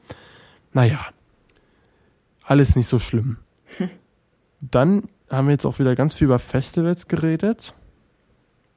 Naja, 0.73 0.99
alles 2.45 2.77
nicht 2.77 2.89
so 2.89 2.99
schlimm. 2.99 3.37
Hm. 3.77 3.91
Dann 4.61 5.05
haben 5.31 5.47
wir 5.47 5.53
jetzt 5.53 5.64
auch 5.64 5.79
wieder 5.79 5.95
ganz 5.95 6.12
viel 6.12 6.27
über 6.27 6.39
Festivals 6.39 7.09
geredet. 7.09 7.75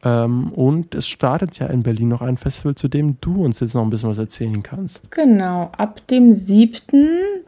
Ähm, 0.05 0.51
und 0.51 0.95
es 0.95 1.07
startet 1.07 1.57
ja 1.59 1.67
in 1.67 1.83
Berlin 1.83 2.09
noch 2.09 2.21
ein 2.21 2.37
Festival, 2.37 2.75
zu 2.75 2.87
dem 2.87 3.17
du 3.21 3.43
uns 3.43 3.59
jetzt 3.61 3.73
noch 3.73 3.83
ein 3.83 3.89
bisschen 3.89 4.09
was 4.09 4.17
erzählen 4.17 4.61
kannst. 4.61 5.09
Genau, 5.11 5.71
ab 5.77 6.05
dem 6.07 6.33
7. 6.33 6.81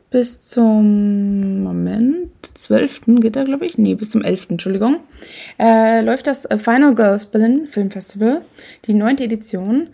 bis 0.10 0.50
zum 0.50 1.64
Moment, 1.64 2.30
12. 2.42 3.02
geht 3.20 3.36
da, 3.36 3.44
glaube 3.44 3.66
ich. 3.66 3.78
Nee, 3.78 3.96
bis 3.96 4.12
zum 4.12 4.22
11. 4.22 4.52
Entschuldigung. 4.52 4.98
Äh, 5.60 6.02
läuft 6.02 6.28
das 6.28 6.48
Final 6.58 6.96
Girls 6.96 7.26
Berlin 7.26 7.68
Film 7.70 7.92
Festival, 7.92 8.42
die 8.86 8.94
neunte 8.94 9.26
Edition. 9.26 9.88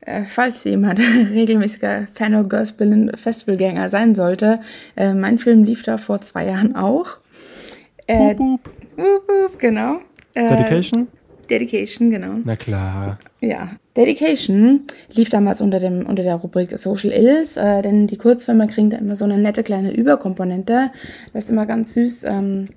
Äh, 0.00 0.22
falls 0.24 0.64
jemand 0.64 1.00
regelmäßiger 1.30 2.08
Final 2.14 2.48
Girls 2.48 2.72
Berlin 2.72 3.12
Festivalgänger 3.14 3.90
sein 3.90 4.14
sollte, 4.14 4.60
äh, 4.96 5.12
mein 5.12 5.38
Film 5.38 5.64
lief 5.64 5.82
da 5.82 5.98
vor 5.98 6.22
zwei 6.22 6.46
Jahren 6.46 6.74
auch. 6.74 7.18
Äh, 8.06 8.34
boop, 8.34 8.62
boop. 8.62 8.96
Boop, 8.96 9.26
boop, 9.26 9.58
genau. 9.58 9.98
Äh, 10.32 10.48
Dedication? 10.48 11.08
Dedication, 11.50 12.10
genau. 12.10 12.34
Na 12.44 12.56
klar. 12.56 13.18
Ja, 13.40 13.70
Dedication 13.96 14.82
lief 15.12 15.28
damals 15.28 15.60
unter, 15.60 15.78
dem, 15.78 16.06
unter 16.06 16.22
der 16.22 16.36
Rubrik 16.36 16.76
Social 16.78 17.10
Ills, 17.12 17.56
äh, 17.56 17.82
denn 17.82 18.06
die 18.06 18.16
Kurzfilme 18.16 18.66
kriegen 18.66 18.90
da 18.90 18.98
immer 18.98 19.16
so 19.16 19.24
eine 19.24 19.38
nette 19.38 19.62
kleine 19.62 19.92
Überkomponente. 19.92 20.90
Das 21.32 21.44
ist 21.44 21.50
immer 21.50 21.66
ganz 21.66 21.94
süß. 21.94 22.24
Ähm, 22.24 22.68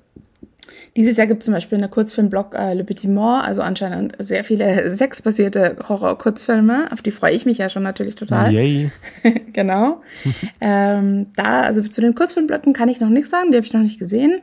dieses 0.97 1.15
Jahr 1.15 1.27
gibt 1.27 1.41
es 1.41 1.45
zum 1.45 1.53
Beispiel 1.53 1.77
eine 1.77 1.87
Kurzfilmblog 1.87 2.53
äh, 2.53 2.73
Le 2.73 2.83
Petit 2.83 3.09
Mort, 3.09 3.45
also 3.45 3.61
anscheinend 3.61 4.13
sehr 4.19 4.43
viele 4.43 4.93
sexbasierte 4.95 5.77
Horror-Kurzfilme, 5.87 6.91
auf 6.91 7.01
die 7.01 7.11
freue 7.11 7.33
ich 7.33 7.45
mich 7.45 7.57
ja 7.57 7.69
schon 7.69 7.83
natürlich 7.83 8.15
total. 8.15 8.51
Yay. 8.51 8.91
genau. 9.53 10.01
ähm, 10.61 11.27
da, 11.35 11.61
also 11.61 11.81
zu 11.81 12.01
den 12.01 12.13
Kurzfilmblöcken 12.13 12.73
kann 12.73 12.89
ich 12.89 12.99
noch 12.99 13.09
nichts 13.09 13.29
sagen, 13.29 13.51
die 13.51 13.57
habe 13.57 13.65
ich 13.65 13.73
noch 13.73 13.81
nicht 13.81 13.99
gesehen. 13.99 14.41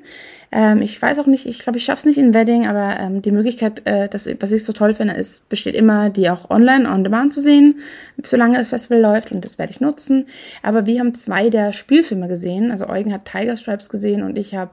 Ähm, 0.50 0.80
ich 0.80 1.00
weiß 1.00 1.18
auch 1.18 1.26
nicht, 1.26 1.46
ich 1.46 1.58
glaube, 1.58 1.78
ich 1.78 1.84
schaffe 1.84 2.00
es 2.00 2.04
nicht 2.06 2.18
in 2.18 2.32
Wedding, 2.32 2.66
aber 2.66 2.98
ähm, 2.98 3.20
die 3.20 3.30
Möglichkeit, 3.30 3.82
äh, 3.84 4.08
das, 4.08 4.28
was 4.40 4.52
ich 4.52 4.64
so 4.64 4.72
toll 4.72 4.94
finde, 4.94 5.14
ist, 5.14 5.48
besteht 5.48 5.74
immer, 5.74 6.08
die 6.08 6.30
auch 6.30 6.48
online 6.48 6.90
on 6.90 7.04
demand 7.04 7.32
zu 7.32 7.40
sehen, 7.40 7.80
solange 8.22 8.56
das 8.56 8.70
Festival 8.70 9.00
läuft 9.00 9.30
und 9.30 9.44
das 9.44 9.58
werde 9.58 9.72
ich 9.72 9.80
nutzen. 9.80 10.26
Aber 10.62 10.86
wir 10.86 11.00
haben 11.00 11.14
zwei 11.14 11.50
der 11.50 11.72
Spielfilme 11.72 12.28
gesehen. 12.28 12.70
Also 12.70 12.88
Eugen 12.88 13.12
hat 13.12 13.26
Tiger 13.26 13.56
Stripes 13.56 13.90
gesehen 13.90 14.22
und 14.22 14.38
ich 14.38 14.54
habe 14.54 14.72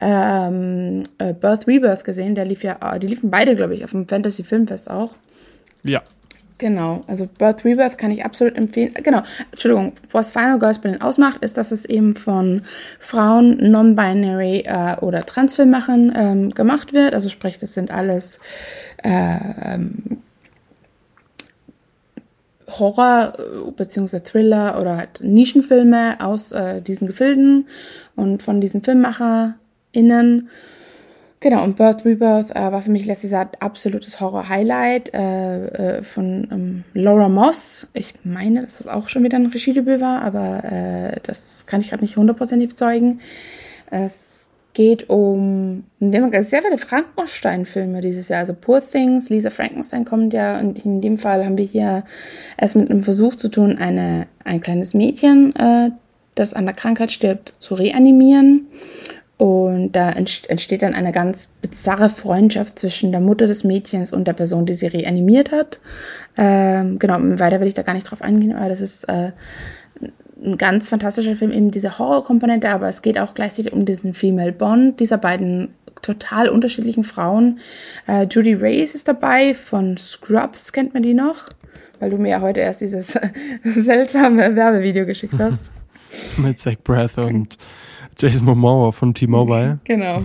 ähm, 0.00 1.04
äh, 1.18 1.32
Birth 1.32 1.66
Rebirth 1.66 2.04
gesehen. 2.04 2.34
Der 2.34 2.44
lief 2.44 2.62
ja, 2.62 2.98
die 2.98 3.06
liefen 3.06 3.30
beide, 3.30 3.56
glaube 3.56 3.74
ich, 3.74 3.84
auf 3.84 3.92
dem 3.92 4.06
Fantasy 4.06 4.44
Filmfest 4.44 4.90
auch. 4.90 5.12
Ja. 5.84 6.02
Genau, 6.58 7.04
also 7.06 7.28
Birth 7.38 7.64
Rebirth 7.64 7.98
kann 7.98 8.10
ich 8.10 8.24
absolut 8.24 8.56
empfehlen. 8.56 8.92
Genau, 8.94 9.22
Entschuldigung, 9.52 9.92
was 10.10 10.32
Final 10.32 10.58
Girls 10.58 10.80
Berlin 10.80 11.00
ausmacht, 11.00 11.44
ist, 11.44 11.56
dass 11.56 11.70
es 11.70 11.84
eben 11.84 12.16
von 12.16 12.62
Frauen 12.98 13.56
non-binary 13.70 14.64
äh, 14.66 14.96
oder 15.00 15.24
Transfilmmachern 15.24 16.12
ähm, 16.16 16.50
gemacht 16.50 16.92
wird. 16.92 17.14
Also 17.14 17.28
sprich, 17.28 17.58
das 17.58 17.74
sind 17.74 17.92
alles 17.92 18.40
äh, 19.04 19.36
ähm, 19.64 20.18
Horror- 22.66 23.34
äh, 23.38 23.70
bzw. 23.70 24.18
Thriller 24.18 24.80
oder 24.80 24.96
halt 24.96 25.20
Nischenfilme 25.20 26.16
aus 26.20 26.50
äh, 26.50 26.82
diesen 26.82 27.06
Gefilden 27.06 27.68
und 28.16 28.42
von 28.42 28.60
diesen 28.60 28.82
FilmmacherInnen. 28.82 30.48
Genau, 31.40 31.62
und 31.62 31.76
Birth 31.76 32.04
Rebirth 32.04 32.50
äh, 32.50 32.72
war 32.72 32.82
für 32.82 32.90
mich 32.90 33.06
letztes 33.06 33.30
Jahr 33.30 33.48
absolutes 33.60 34.20
Horror-Highlight 34.20 35.14
äh, 35.14 35.66
äh, 35.98 36.02
von 36.02 36.48
ähm, 36.50 36.84
Laura 36.94 37.28
Moss. 37.28 37.86
Ich 37.94 38.14
meine, 38.24 38.62
dass 38.62 38.78
das 38.78 38.88
auch 38.88 39.08
schon 39.08 39.22
wieder 39.22 39.36
ein 39.36 39.46
Regiedebüt 39.46 40.00
war, 40.00 40.22
aber 40.22 40.64
äh, 40.64 41.20
das 41.22 41.66
kann 41.66 41.80
ich 41.80 41.90
gerade 41.90 42.02
nicht 42.02 42.16
hundertprozentig 42.16 42.70
bezeugen. 42.70 43.20
Es 43.90 44.48
geht 44.74 45.08
um 45.08 45.84
sehr 46.00 46.62
viele 46.62 46.78
Frankenstein-Filme 46.78 48.00
dieses 48.00 48.28
Jahr. 48.28 48.40
Also 48.40 48.54
Poor 48.54 48.80
Things, 48.80 49.28
Lisa 49.28 49.50
Frankenstein 49.50 50.04
kommt 50.04 50.32
ja 50.32 50.58
und 50.58 50.84
in 50.84 51.00
dem 51.00 51.16
Fall 51.16 51.44
haben 51.44 51.56
wir 51.56 51.64
hier 51.64 52.04
es 52.56 52.74
mit 52.74 52.90
einem 52.90 53.04
Versuch 53.04 53.36
zu 53.36 53.48
tun, 53.48 53.78
eine, 53.78 54.26
ein 54.44 54.60
kleines 54.60 54.92
Mädchen, 54.92 55.54
äh, 55.54 55.90
das 56.34 56.54
an 56.54 56.66
der 56.66 56.74
Krankheit 56.74 57.10
stirbt, 57.12 57.54
zu 57.58 57.74
reanimieren. 57.74 58.66
Und 59.38 59.92
da 59.92 60.10
entsteht 60.10 60.82
dann 60.82 60.94
eine 60.94 61.12
ganz 61.12 61.54
bizarre 61.62 62.10
Freundschaft 62.10 62.76
zwischen 62.76 63.12
der 63.12 63.20
Mutter 63.20 63.46
des 63.46 63.62
Mädchens 63.62 64.12
und 64.12 64.26
der 64.26 64.32
Person, 64.32 64.66
die 64.66 64.74
sie 64.74 64.88
reanimiert 64.88 65.52
hat. 65.52 65.78
Ähm, 66.36 66.98
genau, 66.98 67.18
weiter 67.38 67.60
will 67.60 67.68
ich 67.68 67.74
da 67.74 67.82
gar 67.82 67.94
nicht 67.94 68.10
drauf 68.10 68.20
eingehen, 68.20 68.52
aber 68.52 68.68
das 68.68 68.80
ist 68.80 69.04
äh, 69.04 69.30
ein 70.44 70.58
ganz 70.58 70.88
fantastischer 70.88 71.36
Film, 71.36 71.52
eben 71.52 71.70
diese 71.70 72.00
Horrorkomponente, 72.00 72.68
aber 72.68 72.88
es 72.88 73.00
geht 73.00 73.16
auch 73.16 73.32
gleichzeitig 73.32 73.72
um 73.72 73.84
diesen 73.84 74.12
Female 74.12 74.52
Bond 74.52 74.98
dieser 74.98 75.18
beiden 75.18 75.68
total 76.02 76.48
unterschiedlichen 76.48 77.04
Frauen. 77.04 77.60
Äh, 78.08 78.26
Judy 78.28 78.54
Reyes 78.54 78.96
ist 78.96 79.06
dabei, 79.06 79.54
von 79.54 79.96
Scrubs 79.96 80.72
kennt 80.72 80.94
man 80.94 81.04
die 81.04 81.14
noch, 81.14 81.44
weil 82.00 82.10
du 82.10 82.18
mir 82.18 82.30
ja 82.30 82.40
heute 82.40 82.58
erst 82.58 82.80
dieses 82.80 83.16
seltsame 83.62 84.56
Werbevideo 84.56 85.06
geschickt 85.06 85.38
hast. 85.38 85.70
Mit 86.38 86.58
Zach 86.58 86.76
Breath 86.82 87.18
und 87.18 87.56
Jason 88.18 88.44
Momoa 88.46 88.92
von 88.92 89.14
T-Mobile. 89.14 89.78
Genau. 89.84 90.22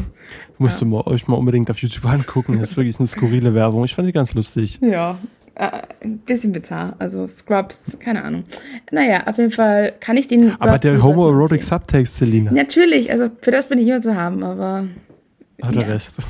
Musst 0.57 0.75
ja. 0.75 0.85
du 0.85 0.91
mal, 0.91 1.01
euch 1.07 1.27
mal 1.27 1.35
unbedingt 1.35 1.69
auf 1.69 1.79
YouTube 1.79 2.05
angucken. 2.05 2.59
Das 2.59 2.71
ist 2.71 2.77
wirklich 2.77 2.97
eine 2.99 3.07
skurrile 3.07 3.53
Werbung. 3.53 3.83
Ich 3.83 3.93
fand 3.93 4.05
sie 4.05 4.11
ganz 4.11 4.33
lustig. 4.33 4.79
Ja, 4.81 5.17
äh, 5.55 5.81
ein 6.03 6.19
bisschen 6.19 6.51
bizarr. 6.51 6.95
Also 6.99 7.27
Scrubs, 7.27 7.97
keine 7.99 8.23
Ahnung. 8.23 8.43
Naja, 8.91 9.23
auf 9.27 9.37
jeden 9.37 9.51
Fall 9.51 9.93
kann 9.99 10.17
ich 10.17 10.27
den. 10.27 10.59
Aber 10.59 10.79
der 10.79 11.01
homoerotic 11.03 11.61
Subtext, 11.61 12.15
Selina. 12.15 12.51
Natürlich, 12.51 13.11
also 13.11 13.29
für 13.41 13.51
das 13.51 13.67
bin 13.67 13.79
ich 13.79 13.87
immer 13.87 14.01
zu 14.01 14.15
haben, 14.15 14.43
aber. 14.43 14.87
Hat 15.61 15.75
der 15.75 15.81
ja. 15.83 15.87
Rest. 15.89 16.13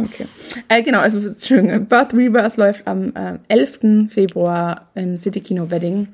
Okay. 0.00 0.24
Äh, 0.68 0.82
genau, 0.82 1.00
also 1.00 1.18
Entschuldigung, 1.18 1.84
Birth 1.84 2.14
Rebirth 2.14 2.56
läuft 2.56 2.88
am 2.88 3.12
äh, 3.14 3.38
11. 3.48 4.08
Februar 4.08 4.88
im 4.94 5.18
City 5.18 5.40
Kino 5.40 5.70
Wedding 5.70 6.08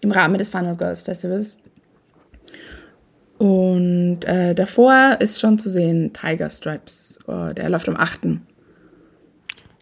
im 0.00 0.10
Rahmen 0.10 0.38
des 0.38 0.48
Final 0.48 0.76
Girls 0.76 1.02
Festivals. 1.02 1.58
Und 3.38 4.24
äh, 4.24 4.54
davor 4.54 5.16
ist 5.20 5.40
schon 5.40 5.58
zu 5.58 5.70
sehen 5.70 6.12
Tiger 6.12 6.50
Stripes. 6.50 7.20
Oh, 7.28 7.52
der 7.52 7.70
läuft 7.70 7.88
am 7.88 7.96
8. 7.96 8.20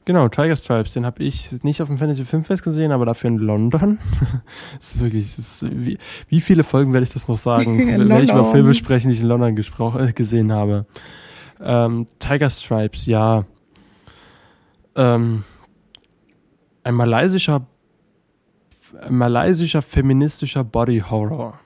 Genau, 0.04 0.28
Tiger 0.28 0.54
Stripes, 0.54 0.92
den 0.92 1.04
habe 1.04 1.24
ich 1.24 1.50
nicht 1.64 1.82
auf 1.82 1.88
dem 1.88 1.98
Fantasy 1.98 2.24
Filmfest 2.24 2.62
gesehen, 2.62 2.92
aber 2.92 3.06
dafür 3.06 3.28
in 3.28 3.38
London. 3.38 3.98
das 4.78 4.94
ist 4.94 5.00
wirklich, 5.00 5.34
das 5.34 5.62
ist, 5.62 5.66
wie, 5.68 5.98
wie 6.28 6.40
viele 6.40 6.62
Folgen 6.62 6.92
werde 6.92 7.04
ich 7.04 7.12
das 7.12 7.26
noch 7.26 7.38
sagen, 7.38 7.78
wenn 8.08 8.22
ich 8.22 8.32
mal 8.32 8.44
Filme 8.44 8.74
sprechen, 8.74 9.08
die 9.08 9.14
ich 9.14 9.22
in 9.22 9.26
London 9.26 9.56
äh, 9.56 10.12
gesehen 10.12 10.52
habe. 10.52 10.86
Ähm, 11.60 12.06
Tiger 12.20 12.50
Stripes, 12.50 13.06
ja. 13.06 13.46
ähm, 14.94 15.42
ein 16.84 16.94
malaysischer, 16.94 17.66
ein 19.00 19.16
malaysischer 19.16 19.82
feministischer 19.82 20.62
Body 20.62 21.00
Horror. 21.00 21.58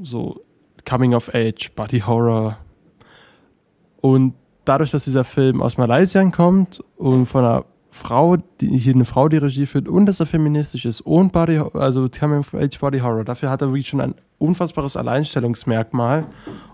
So 0.00 0.40
Coming 0.84 1.14
of 1.14 1.32
Age, 1.34 1.70
Body 1.74 2.00
Horror. 2.00 2.58
Und 4.00 4.34
dadurch, 4.64 4.90
dass 4.90 5.04
dieser 5.04 5.24
Film 5.24 5.62
aus 5.62 5.78
Malaysia 5.78 6.24
kommt 6.30 6.82
und 6.96 7.26
von 7.26 7.44
einer 7.44 7.64
Frau, 7.90 8.36
die 8.60 8.78
hier 8.78 8.94
eine 8.94 9.04
Frau 9.04 9.28
die 9.28 9.36
Regie 9.36 9.66
führt 9.66 9.86
und 9.86 10.06
dass 10.06 10.18
er 10.18 10.26
feministisch 10.26 10.86
ist 10.86 11.02
und 11.02 11.30
Body, 11.32 11.58
also 11.74 12.08
Coming 12.08 12.38
of 12.38 12.54
Age 12.54 12.78
Body 12.78 13.00
Horror, 13.00 13.24
dafür 13.24 13.50
hat 13.50 13.60
er 13.60 13.68
wirklich 13.68 13.88
schon 13.88 14.00
ein 14.00 14.14
unfassbares 14.38 14.96
Alleinstellungsmerkmal. 14.96 16.26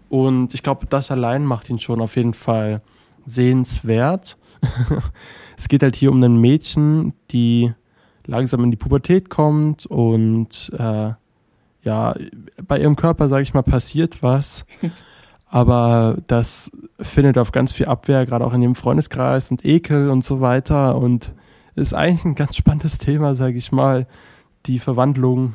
Und 0.09 0.55
ich 0.55 0.63
glaube, 0.63 0.87
das 0.87 1.11
allein 1.11 1.45
macht 1.45 1.69
ihn 1.69 1.79
schon 1.79 2.01
auf 2.01 2.17
jeden 2.17 2.35
Fall 2.35 2.83
sehenswert. 3.27 4.39
es 5.57 5.69
geht 5.69 5.83
halt 5.83 5.97
hier 5.97 6.11
um 6.11 6.23
ein 6.23 6.37
Mädchen, 6.37 7.13
die 7.31 7.73
langsam 8.25 8.63
in 8.63 8.71
die 8.71 8.77
Pubertät 8.77 9.29
kommt 9.29 9.87
und 9.87 10.71
äh, 10.79 11.13
ja, 11.89 12.15
bei 12.67 12.79
ihrem 12.79 12.97
Körper, 12.97 13.29
sage 13.29 13.43
ich 13.43 13.55
mal, 13.55 13.63
passiert 13.63 14.23
was. 14.23 14.67
Aber 15.51 16.19
das 16.27 16.71
findet 17.01 17.39
auf 17.39 17.51
ganz 17.51 17.73
viel 17.73 17.87
Abwehr, 17.87 18.27
gerade 18.27 18.45
auch 18.45 18.53
in 18.53 18.61
dem 18.61 18.75
Freundeskreis 18.75 19.51
und 19.51 19.65
Ekel 19.65 20.11
und 20.11 20.23
so 20.23 20.43
weiter. 20.43 20.97
Und 20.97 21.33
ist 21.75 21.95
eigentlich 21.95 22.27
ein 22.27 22.35
ganz 22.35 22.57
spannendes 22.57 22.99
Thema, 22.99 23.35
sage 23.35 23.57
ich 23.57 23.73
mal. 23.73 24.07
Die 24.67 24.79
Verwandlung 24.79 25.55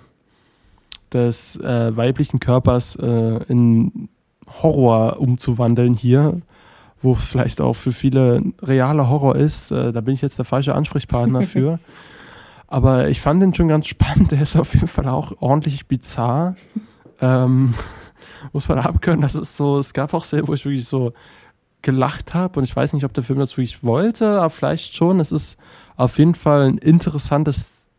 des 1.11 1.55
äh, 1.57 1.95
weiblichen 1.95 2.39
Körpers 2.39 2.95
äh, 2.95 3.43
in 3.47 4.09
Horror 4.63 5.19
umzuwandeln 5.19 5.93
hier, 5.93 6.41
wo 7.03 7.13
es 7.13 7.25
vielleicht 7.25 7.61
auch 7.61 7.75
für 7.75 7.91
viele 7.91 8.41
realer 8.63 9.07
Horror 9.07 9.35
ist. 9.35 9.69
Äh, 9.69 9.91
da 9.91 10.01
bin 10.01 10.15
ich 10.15 10.21
jetzt 10.23 10.39
der 10.39 10.45
falsche 10.45 10.73
Ansprechpartner 10.73 11.41
für. 11.43 11.77
Aber 12.73 13.07
ich 13.07 13.21
fand 13.21 13.39
den 13.39 13.53
schon 13.53 13.67
ganz 13.67 13.85
spannend. 13.95 14.31
Der 14.31 14.41
ist 14.41 14.55
auf 14.55 14.73
jeden 14.73 14.87
Fall 14.87 15.07
auch 15.07 15.33
ordentlich 15.41 15.85
bizarr. 15.85 16.55
ähm, 17.21 17.75
muss 18.51 18.67
man 18.67 18.79
abkönnen. 18.79 19.21
Das 19.21 19.35
ist 19.35 19.55
so, 19.55 19.77
es 19.77 19.93
gab 19.93 20.13
auch 20.15 20.25
Szenen, 20.25 20.47
wo 20.47 20.55
ich 20.55 20.65
wirklich 20.65 20.87
so 20.87 21.13
gelacht 21.83 22.33
habe 22.33 22.59
und 22.59 22.63
ich 22.63 22.75
weiß 22.75 22.93
nicht, 22.93 23.03
ob 23.03 23.13
der 23.13 23.23
Film 23.23 23.37
das 23.37 23.51
wirklich 23.57 23.83
wollte, 23.83 24.39
aber 24.39 24.49
vielleicht 24.49 24.95
schon. 24.95 25.19
Es 25.19 25.31
ist 25.31 25.59
auf 25.97 26.17
jeden 26.17 26.33
Fall 26.33 26.69
ein 26.69 26.77
interessantes 26.79 27.89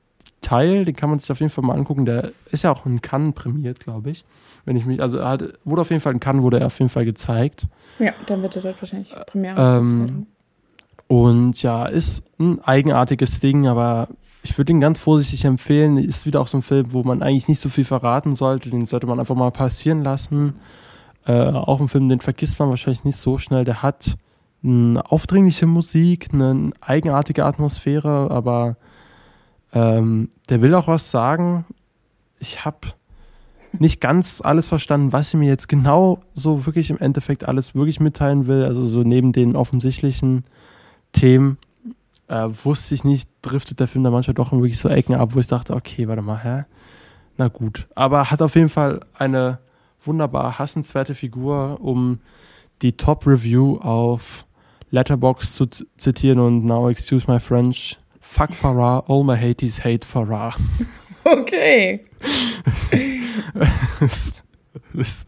Teil, 0.41 0.85
den 0.85 0.97
kann 0.97 1.09
man 1.09 1.21
sich 1.21 1.31
auf 1.31 1.39
jeden 1.39 1.51
Fall 1.51 1.65
mal 1.65 1.75
angucken. 1.77 2.05
Der 2.05 2.33
ist 2.51 2.65
ja 2.65 2.73
auch 2.73 2.85
in 2.85 3.01
Cannes 3.01 3.35
prämiert, 3.35 3.79
glaube 3.79 4.11
ich. 4.11 4.25
Wenn 4.65 4.77
ich 4.77 4.87
mich, 4.87 5.01
also 5.01 5.19
er 5.19 5.29
hat, 5.29 5.45
wurde 5.65 5.83
auf 5.83 5.91
jeden 5.91 6.01
Fall 6.01 6.15
in 6.15 6.21
Cannes, 6.21 6.43
wurde 6.43 6.59
er 6.59 6.67
auf 6.67 6.79
jeden 6.81 6.89
Fall 6.89 7.05
gezeigt. 7.05 7.69
Ja, 8.01 8.13
dann 8.27 8.43
wird 8.43 8.57
er 8.57 8.63
dort 8.63 8.83
wahrscheinlich 8.83 9.15
Premiere. 9.27 9.79
Ähm, 9.79 10.27
und 11.07 11.63
ja, 11.63 11.87
ist 11.87 12.25
ein 12.41 12.59
eigenartiges 12.65 13.39
Ding, 13.39 13.69
aber 13.69 14.09
ich 14.45 14.59
würde 14.59 14.73
ihn 14.73 14.81
ganz 14.81 14.99
vorsichtig 14.99 15.47
empfehlen. 15.47 15.97
Ist 15.97 16.27
wieder 16.27 16.41
auch 16.41 16.49
so 16.49 16.59
ein 16.59 16.63
Film, 16.63 16.93
wo 16.93 17.03
man 17.03 17.23
eigentlich 17.23 17.49
nicht 17.49 17.61
so 17.61 17.71
viel 17.71 17.85
verraten 17.85 18.37
sollte. 18.37 18.69
Den 18.69 18.85
sollte 18.85 19.07
man 19.07 19.19
einfach 19.19 19.35
mal 19.35 19.51
passieren 19.51 20.05
lassen. 20.05 20.55
Äh, 21.27 21.49
auch 21.49 21.81
ein 21.81 21.89
Film, 21.89 22.11
den 22.11 22.21
vergisst 22.21 22.59
man 22.59 22.69
wahrscheinlich 22.69 23.05
nicht 23.05 23.17
so 23.17 23.39
schnell. 23.39 23.65
Der 23.65 23.83
hat 23.83 24.19
eine 24.63 25.11
aufdringliche 25.11 25.67
Musik, 25.67 26.29
eine 26.33 26.73
eigenartige 26.83 27.47
Atmosphäre, 27.47 28.31
aber 28.31 28.77
ähm, 29.73 30.29
der 30.51 30.61
will 30.61 30.75
auch 30.75 30.89
was 30.89 31.11
sagen. 31.11 31.65
Ich 32.39 32.67
habe 32.67 32.89
nicht 33.73 34.03
ganz 34.03 34.43
alles 34.45 34.69
verstanden, 34.69 35.15
was 35.15 35.31
sie 35.31 35.39
mir 35.39 35.49
jetzt 35.49 35.71
genau 35.71 36.23
so 36.35 36.67
wirklich 36.67 36.91
im 36.91 36.99
Endeffekt 36.99 37.49
alles 37.49 37.75
wirklich 37.75 37.99
mitteilen 37.99 38.47
will. 38.47 38.65
Also 38.65 38.85
so 38.85 39.05
neben 39.05 39.33
den 39.33 39.57
offensichtlichen 39.57 40.45
Themen 41.13 41.57
äh, 42.29 42.49
wusste 42.65 42.95
ich 42.95 43.05
nicht, 43.05 43.29
driftet 43.43 43.81
der 43.81 43.89
Film 43.89 44.05
da 44.05 44.11
manchmal 44.11 44.35
doch 44.35 44.53
wirklich 44.53 44.79
so 44.79 44.89
Ecken 44.89 45.15
ab, 45.15 45.35
wo 45.35 45.41
ich 45.41 45.47
dachte, 45.47 45.75
okay, 45.75 46.09
warte 46.09 46.23
mal, 46.23 46.43
hä? 46.43 46.65
Na 47.37 47.49
gut. 47.49 47.89
Aber 47.95 48.31
hat 48.31 48.43
auf 48.43 48.55
jeden 48.55 48.69
Fall 48.69 49.01
eine 49.19 49.59
wunderbar 50.05 50.59
hassenswerte 50.59 51.15
Figur, 51.15 51.81
um 51.81 52.21
die 52.83 52.97
Top-Review 52.97 53.79
auf 53.79 54.47
Letterbox 54.91 55.55
zu 55.55 55.67
zitieren 55.97 56.41
und 56.41 56.65
now 56.65 56.89
excuse 56.89 57.31
my 57.31 57.41
French. 57.41 57.99
Fuck 58.21 58.53
Farah, 58.53 59.05
all 59.09 59.25
my 59.25 59.37
haties 59.37 59.85
hate 59.85 60.07
Farah. 60.07 60.55
Okay. 61.27 62.05
das, 64.01 64.43
das 64.93 65.27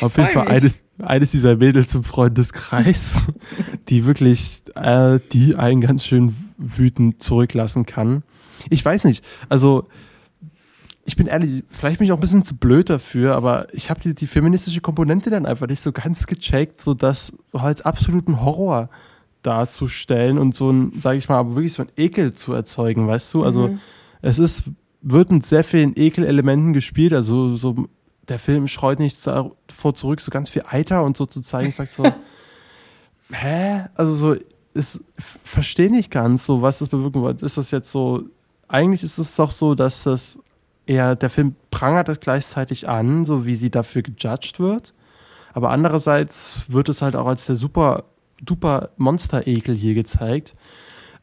auf 0.00 0.16
jeden 0.16 0.28
Fall 0.30 0.46
eines, 0.46 0.84
eines 0.98 1.30
dieser 1.30 1.56
Mädels 1.56 1.94
im 1.94 2.04
Freundeskreis, 2.04 3.24
die 3.88 4.06
wirklich, 4.06 4.62
äh, 4.74 5.18
die 5.32 5.56
einen 5.56 5.80
ganz 5.80 6.04
schön 6.04 6.34
wütend 6.58 7.22
zurücklassen 7.22 7.86
kann. 7.86 8.22
Ich 8.70 8.84
weiß 8.84 9.04
nicht, 9.04 9.24
also 9.48 9.86
ich 11.04 11.16
bin 11.16 11.28
ehrlich, 11.28 11.62
vielleicht 11.70 11.98
bin 11.98 12.06
ich 12.06 12.12
auch 12.12 12.16
ein 12.16 12.20
bisschen 12.20 12.44
zu 12.44 12.56
blöd 12.56 12.90
dafür, 12.90 13.36
aber 13.36 13.72
ich 13.72 13.90
habe 13.90 14.00
die, 14.00 14.14
die 14.14 14.26
feministische 14.26 14.80
Komponente 14.80 15.30
dann 15.30 15.46
einfach 15.46 15.68
nicht 15.68 15.80
so 15.80 15.92
ganz 15.92 16.26
gecheckt, 16.26 16.80
so 16.80 16.94
das 16.94 17.32
so 17.52 17.58
als 17.58 17.82
absoluten 17.82 18.42
Horror 18.42 18.90
darzustellen 19.42 20.38
und 20.38 20.56
so 20.56 20.70
ein, 20.70 20.98
sage 20.98 21.18
ich 21.18 21.28
mal, 21.28 21.38
aber 21.38 21.54
wirklich 21.54 21.74
so 21.74 21.82
ein 21.82 21.92
Ekel 21.96 22.34
zu 22.34 22.52
erzeugen, 22.52 23.06
weißt 23.06 23.32
du? 23.34 23.44
Also 23.44 23.68
mhm. 23.68 23.80
es 24.20 24.40
ist, 24.40 24.64
wird 25.00 25.30
mit 25.30 25.46
sehr 25.46 25.62
vielen 25.62 25.96
Ekelelementen 25.96 26.72
gespielt, 26.72 27.12
also 27.12 27.54
so 27.54 27.86
der 28.28 28.38
Film 28.38 28.68
scheut 28.68 28.98
nicht 28.98 29.18
vor 29.18 29.94
zurück, 29.94 30.20
so 30.20 30.30
ganz 30.30 30.48
viel 30.48 30.64
Eiter 30.68 31.02
und 31.04 31.16
so 31.16 31.26
zu 31.26 31.40
zeigen, 31.40 31.70
sagt 31.70 31.92
so, 31.92 32.04
hä? 33.30 33.86
Also 33.94 34.14
so, 34.14 34.34
ich 34.74 35.00
verstehe 35.44 35.90
nicht 35.90 36.10
ganz 36.10 36.46
so, 36.46 36.62
was 36.62 36.78
das 36.78 36.88
bewirken 36.88 37.22
wollte. 37.22 37.46
Ist 37.46 37.56
das 37.56 37.70
jetzt 37.70 37.90
so, 37.90 38.22
eigentlich 38.68 39.02
ist 39.02 39.18
es 39.18 39.36
doch 39.36 39.50
so, 39.50 39.74
dass 39.74 40.02
das 40.02 40.38
eher, 40.86 41.16
der 41.16 41.30
Film 41.30 41.56
prangert 41.70 42.08
das 42.08 42.20
gleichzeitig 42.20 42.88
an, 42.88 43.24
so 43.24 43.46
wie 43.46 43.54
sie 43.54 43.70
dafür 43.70 44.02
gejudged 44.02 44.58
wird. 44.58 44.94
Aber 45.52 45.70
andererseits 45.70 46.62
wird 46.68 46.88
es 46.88 47.02
halt 47.02 47.16
auch 47.16 47.26
als 47.26 47.46
der 47.46 47.56
super, 47.56 48.04
duper 48.42 48.90
Monster-Ekel 48.98 49.74
hier 49.74 49.94
gezeigt, 49.94 50.54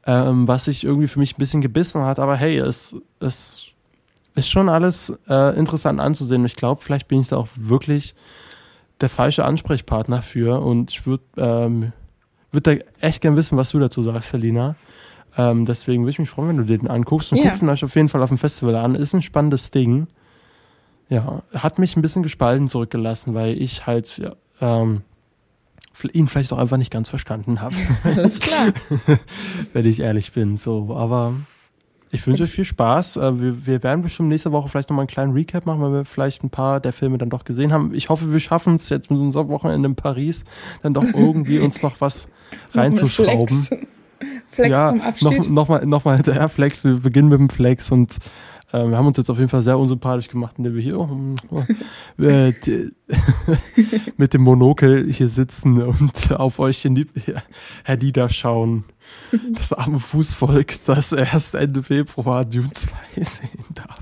ähm, 0.05 0.47
was 0.47 0.65
sich 0.65 0.83
irgendwie 0.83 1.07
für 1.07 1.19
mich 1.19 1.35
ein 1.35 1.39
bisschen 1.39 1.61
gebissen 1.61 2.03
hat. 2.03 2.19
Aber 2.19 2.35
hey, 2.35 2.57
es, 2.57 2.95
es 3.19 3.67
ist 4.35 4.49
schon 4.49 4.69
alles 4.69 5.13
äh, 5.29 5.57
interessant 5.57 5.99
anzusehen. 5.99 6.45
Ich 6.45 6.55
glaube, 6.55 6.81
vielleicht 6.81 7.07
bin 7.07 7.21
ich 7.21 7.27
da 7.27 7.37
auch 7.37 7.49
wirklich 7.55 8.15
der 9.01 9.09
falsche 9.09 9.45
Ansprechpartner 9.45 10.21
für 10.21 10.61
und 10.61 10.91
ich 10.91 11.05
würde 11.05 11.23
ähm, 11.37 11.93
würd 12.51 12.67
da 12.67 12.71
echt 13.01 13.21
gern 13.21 13.35
wissen, 13.35 13.57
was 13.57 13.71
du 13.71 13.79
dazu 13.79 14.01
sagst, 14.01 14.29
Selina. 14.29 14.75
Ähm, 15.35 15.65
deswegen 15.65 16.03
würde 16.03 16.11
ich 16.11 16.19
mich 16.19 16.29
freuen, 16.29 16.49
wenn 16.49 16.57
du 16.57 16.65
den 16.65 16.87
anguckst 16.87 17.31
und 17.31 17.39
ja. 17.39 17.49
guckt 17.49 17.63
ihn 17.63 17.69
euch 17.69 17.83
auf 17.83 17.95
jeden 17.95 18.09
Fall 18.09 18.21
auf 18.21 18.29
dem 18.29 18.37
Festival 18.37 18.75
an. 18.75 18.95
Ist 18.95 19.13
ein 19.13 19.21
spannendes 19.21 19.71
Ding. 19.71 20.07
Ja, 21.09 21.41
hat 21.53 21.79
mich 21.79 21.97
ein 21.97 22.01
bisschen 22.01 22.23
gespalten 22.23 22.67
zurückgelassen, 22.67 23.33
weil 23.33 23.59
ich 23.59 23.85
halt 23.85 24.19
ja, 24.19 24.35
ähm, 24.61 25.01
ihn 26.13 26.27
vielleicht 26.27 26.53
auch 26.53 26.59
einfach 26.59 26.77
nicht 26.77 26.91
ganz 26.91 27.09
verstanden 27.09 27.61
habe. 27.61 27.75
Alles 28.03 28.39
klar. 28.39 28.71
wenn 29.73 29.85
ich 29.85 29.99
ehrlich 29.99 30.31
bin. 30.33 30.55
So, 30.55 30.95
aber 30.95 31.33
ich 32.13 32.27
wünsche 32.27 32.43
euch 32.43 32.51
viel 32.51 32.63
Spaß. 32.63 33.17
Äh, 33.17 33.41
wir, 33.41 33.65
wir 33.65 33.83
werden 33.83 34.03
bestimmt 34.03 34.29
nächste 34.29 34.51
Woche 34.51 34.69
vielleicht 34.69 34.89
nochmal 34.89 35.03
einen 35.03 35.07
kleinen 35.07 35.33
Recap 35.33 35.65
machen, 35.65 35.81
weil 35.81 35.91
wir 35.91 36.05
vielleicht 36.05 36.43
ein 36.43 36.51
paar 36.51 36.79
der 36.79 36.93
Filme 36.93 37.17
dann 37.17 37.31
doch 37.31 37.43
gesehen 37.43 37.73
haben. 37.73 37.93
Ich 37.95 38.09
hoffe, 38.09 38.31
wir 38.31 38.39
schaffen 38.39 38.75
es 38.75 38.87
jetzt 38.89 39.09
mit 39.09 39.19
unserem 39.19 39.49
Wochenende 39.49 39.89
in 39.89 39.95
Paris 39.95 40.43
dann 40.83 40.93
doch 40.93 41.03
irgendwie 41.03 41.57
uns 41.59 41.81
noch 41.81 41.99
was 42.01 42.27
reinzuschrauben. 42.73 43.63
Flex. 43.63 43.87
Flex 44.47 44.69
ja, 44.69 44.89
zum 44.89 45.01
Abschied. 45.01 45.23
Noch, 45.23 45.49
noch, 45.49 45.67
mal, 45.69 45.85
noch 45.87 46.05
mal 46.05 46.15
hinterher 46.17 46.49
Flex. 46.49 46.83
Wir 46.83 46.99
beginnen 46.99 47.29
mit 47.29 47.39
dem 47.39 47.49
Flex 47.49 47.91
und 47.91 48.17
äh, 48.71 48.87
wir 48.87 48.95
haben 48.95 49.07
uns 49.07 49.17
jetzt 49.17 49.31
auf 49.31 49.39
jeden 49.39 49.49
Fall 49.49 49.63
sehr 49.63 49.79
unsympathisch 49.79 50.27
gemacht, 50.27 50.55
indem 50.59 50.75
wir 50.75 50.81
hier 50.83 50.99
oh, 50.99 51.09
oh, 51.49 52.23
äh, 52.23 52.53
mit 54.17 54.35
dem 54.35 54.43
Monokel 54.43 55.11
hier 55.11 55.27
sitzen 55.27 55.81
und 55.81 56.31
auf 56.31 56.59
euch 56.59 56.87
herniederschauen. 57.83 58.83
Das 59.53 59.73
arme 59.73 59.99
Fußvolk, 59.99 60.85
das 60.85 61.11
erst 61.11 61.55
Ende 61.55 61.83
Februar 61.83 62.45
Dune 62.45 62.71
2 62.71 62.91
sehen 63.15 63.65
darf. 63.73 63.99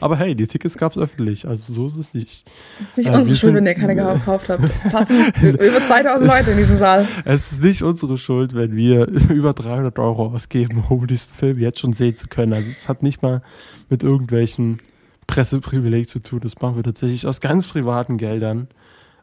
Aber 0.00 0.16
hey, 0.16 0.34
die 0.34 0.46
Tickets 0.46 0.76
gab 0.76 0.92
es 0.92 0.98
öffentlich, 0.98 1.46
also 1.46 1.72
so 1.72 1.86
ist 1.86 1.96
es 1.96 2.14
nicht. 2.14 2.50
Es 2.82 2.90
ist 2.90 2.96
nicht 2.98 3.08
äh, 3.08 3.16
unsere 3.16 3.36
Schuld, 3.36 3.54
wenn 3.54 3.66
ihr 3.66 3.74
keine 3.74 3.94
gekauft 4.14 4.48
habt. 4.48 4.64
Es 4.64 4.90
passen 4.90 5.32
über 5.42 5.84
2000 5.84 6.30
Leute 6.30 6.50
in 6.50 6.58
diesen 6.58 6.78
Saal. 6.78 7.06
Es 7.24 7.52
ist 7.52 7.62
nicht 7.62 7.82
unsere 7.82 8.18
Schuld, 8.18 8.54
wenn 8.54 8.76
wir 8.76 9.06
über 9.06 9.52
300 9.52 9.98
Euro 9.98 10.26
ausgeben, 10.26 10.84
um 10.88 11.06
diesen 11.06 11.34
Film 11.34 11.58
jetzt 11.58 11.80
schon 11.80 11.92
sehen 11.92 12.16
zu 12.16 12.28
können. 12.28 12.52
Also 12.52 12.68
es 12.68 12.88
hat 12.88 13.02
nicht 13.02 13.22
mal 13.22 13.42
mit 13.88 14.02
irgendwelchen 14.02 14.80
Presseprivileg 15.26 16.08
zu 16.08 16.20
tun. 16.20 16.40
Das 16.40 16.60
machen 16.60 16.76
wir 16.76 16.82
tatsächlich 16.82 17.26
aus 17.26 17.40
ganz 17.40 17.66
privaten 17.66 18.18
Geldern. 18.18 18.68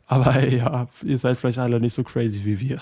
Aber 0.07 0.34
hey, 0.34 0.57
ja, 0.57 0.88
ihr 1.03 1.17
seid 1.17 1.38
vielleicht 1.38 1.59
alle 1.59 1.80
nicht 1.80 1.93
so 1.93 2.03
crazy 2.03 2.41
wie 2.43 2.59
wir. 2.59 2.82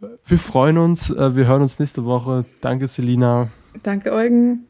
Wir 0.00 0.38
freuen 0.38 0.78
uns. 0.78 1.10
Äh, 1.10 1.36
wir 1.36 1.46
hören 1.46 1.62
uns 1.62 1.78
nächste 1.78 2.04
Woche. 2.04 2.44
Danke, 2.60 2.88
Selina. 2.88 3.48
Danke, 3.82 4.12
Eugen. 4.12 4.66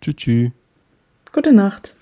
Tschüss. 0.00 0.50
Gute 1.32 1.52
Nacht. 1.52 1.96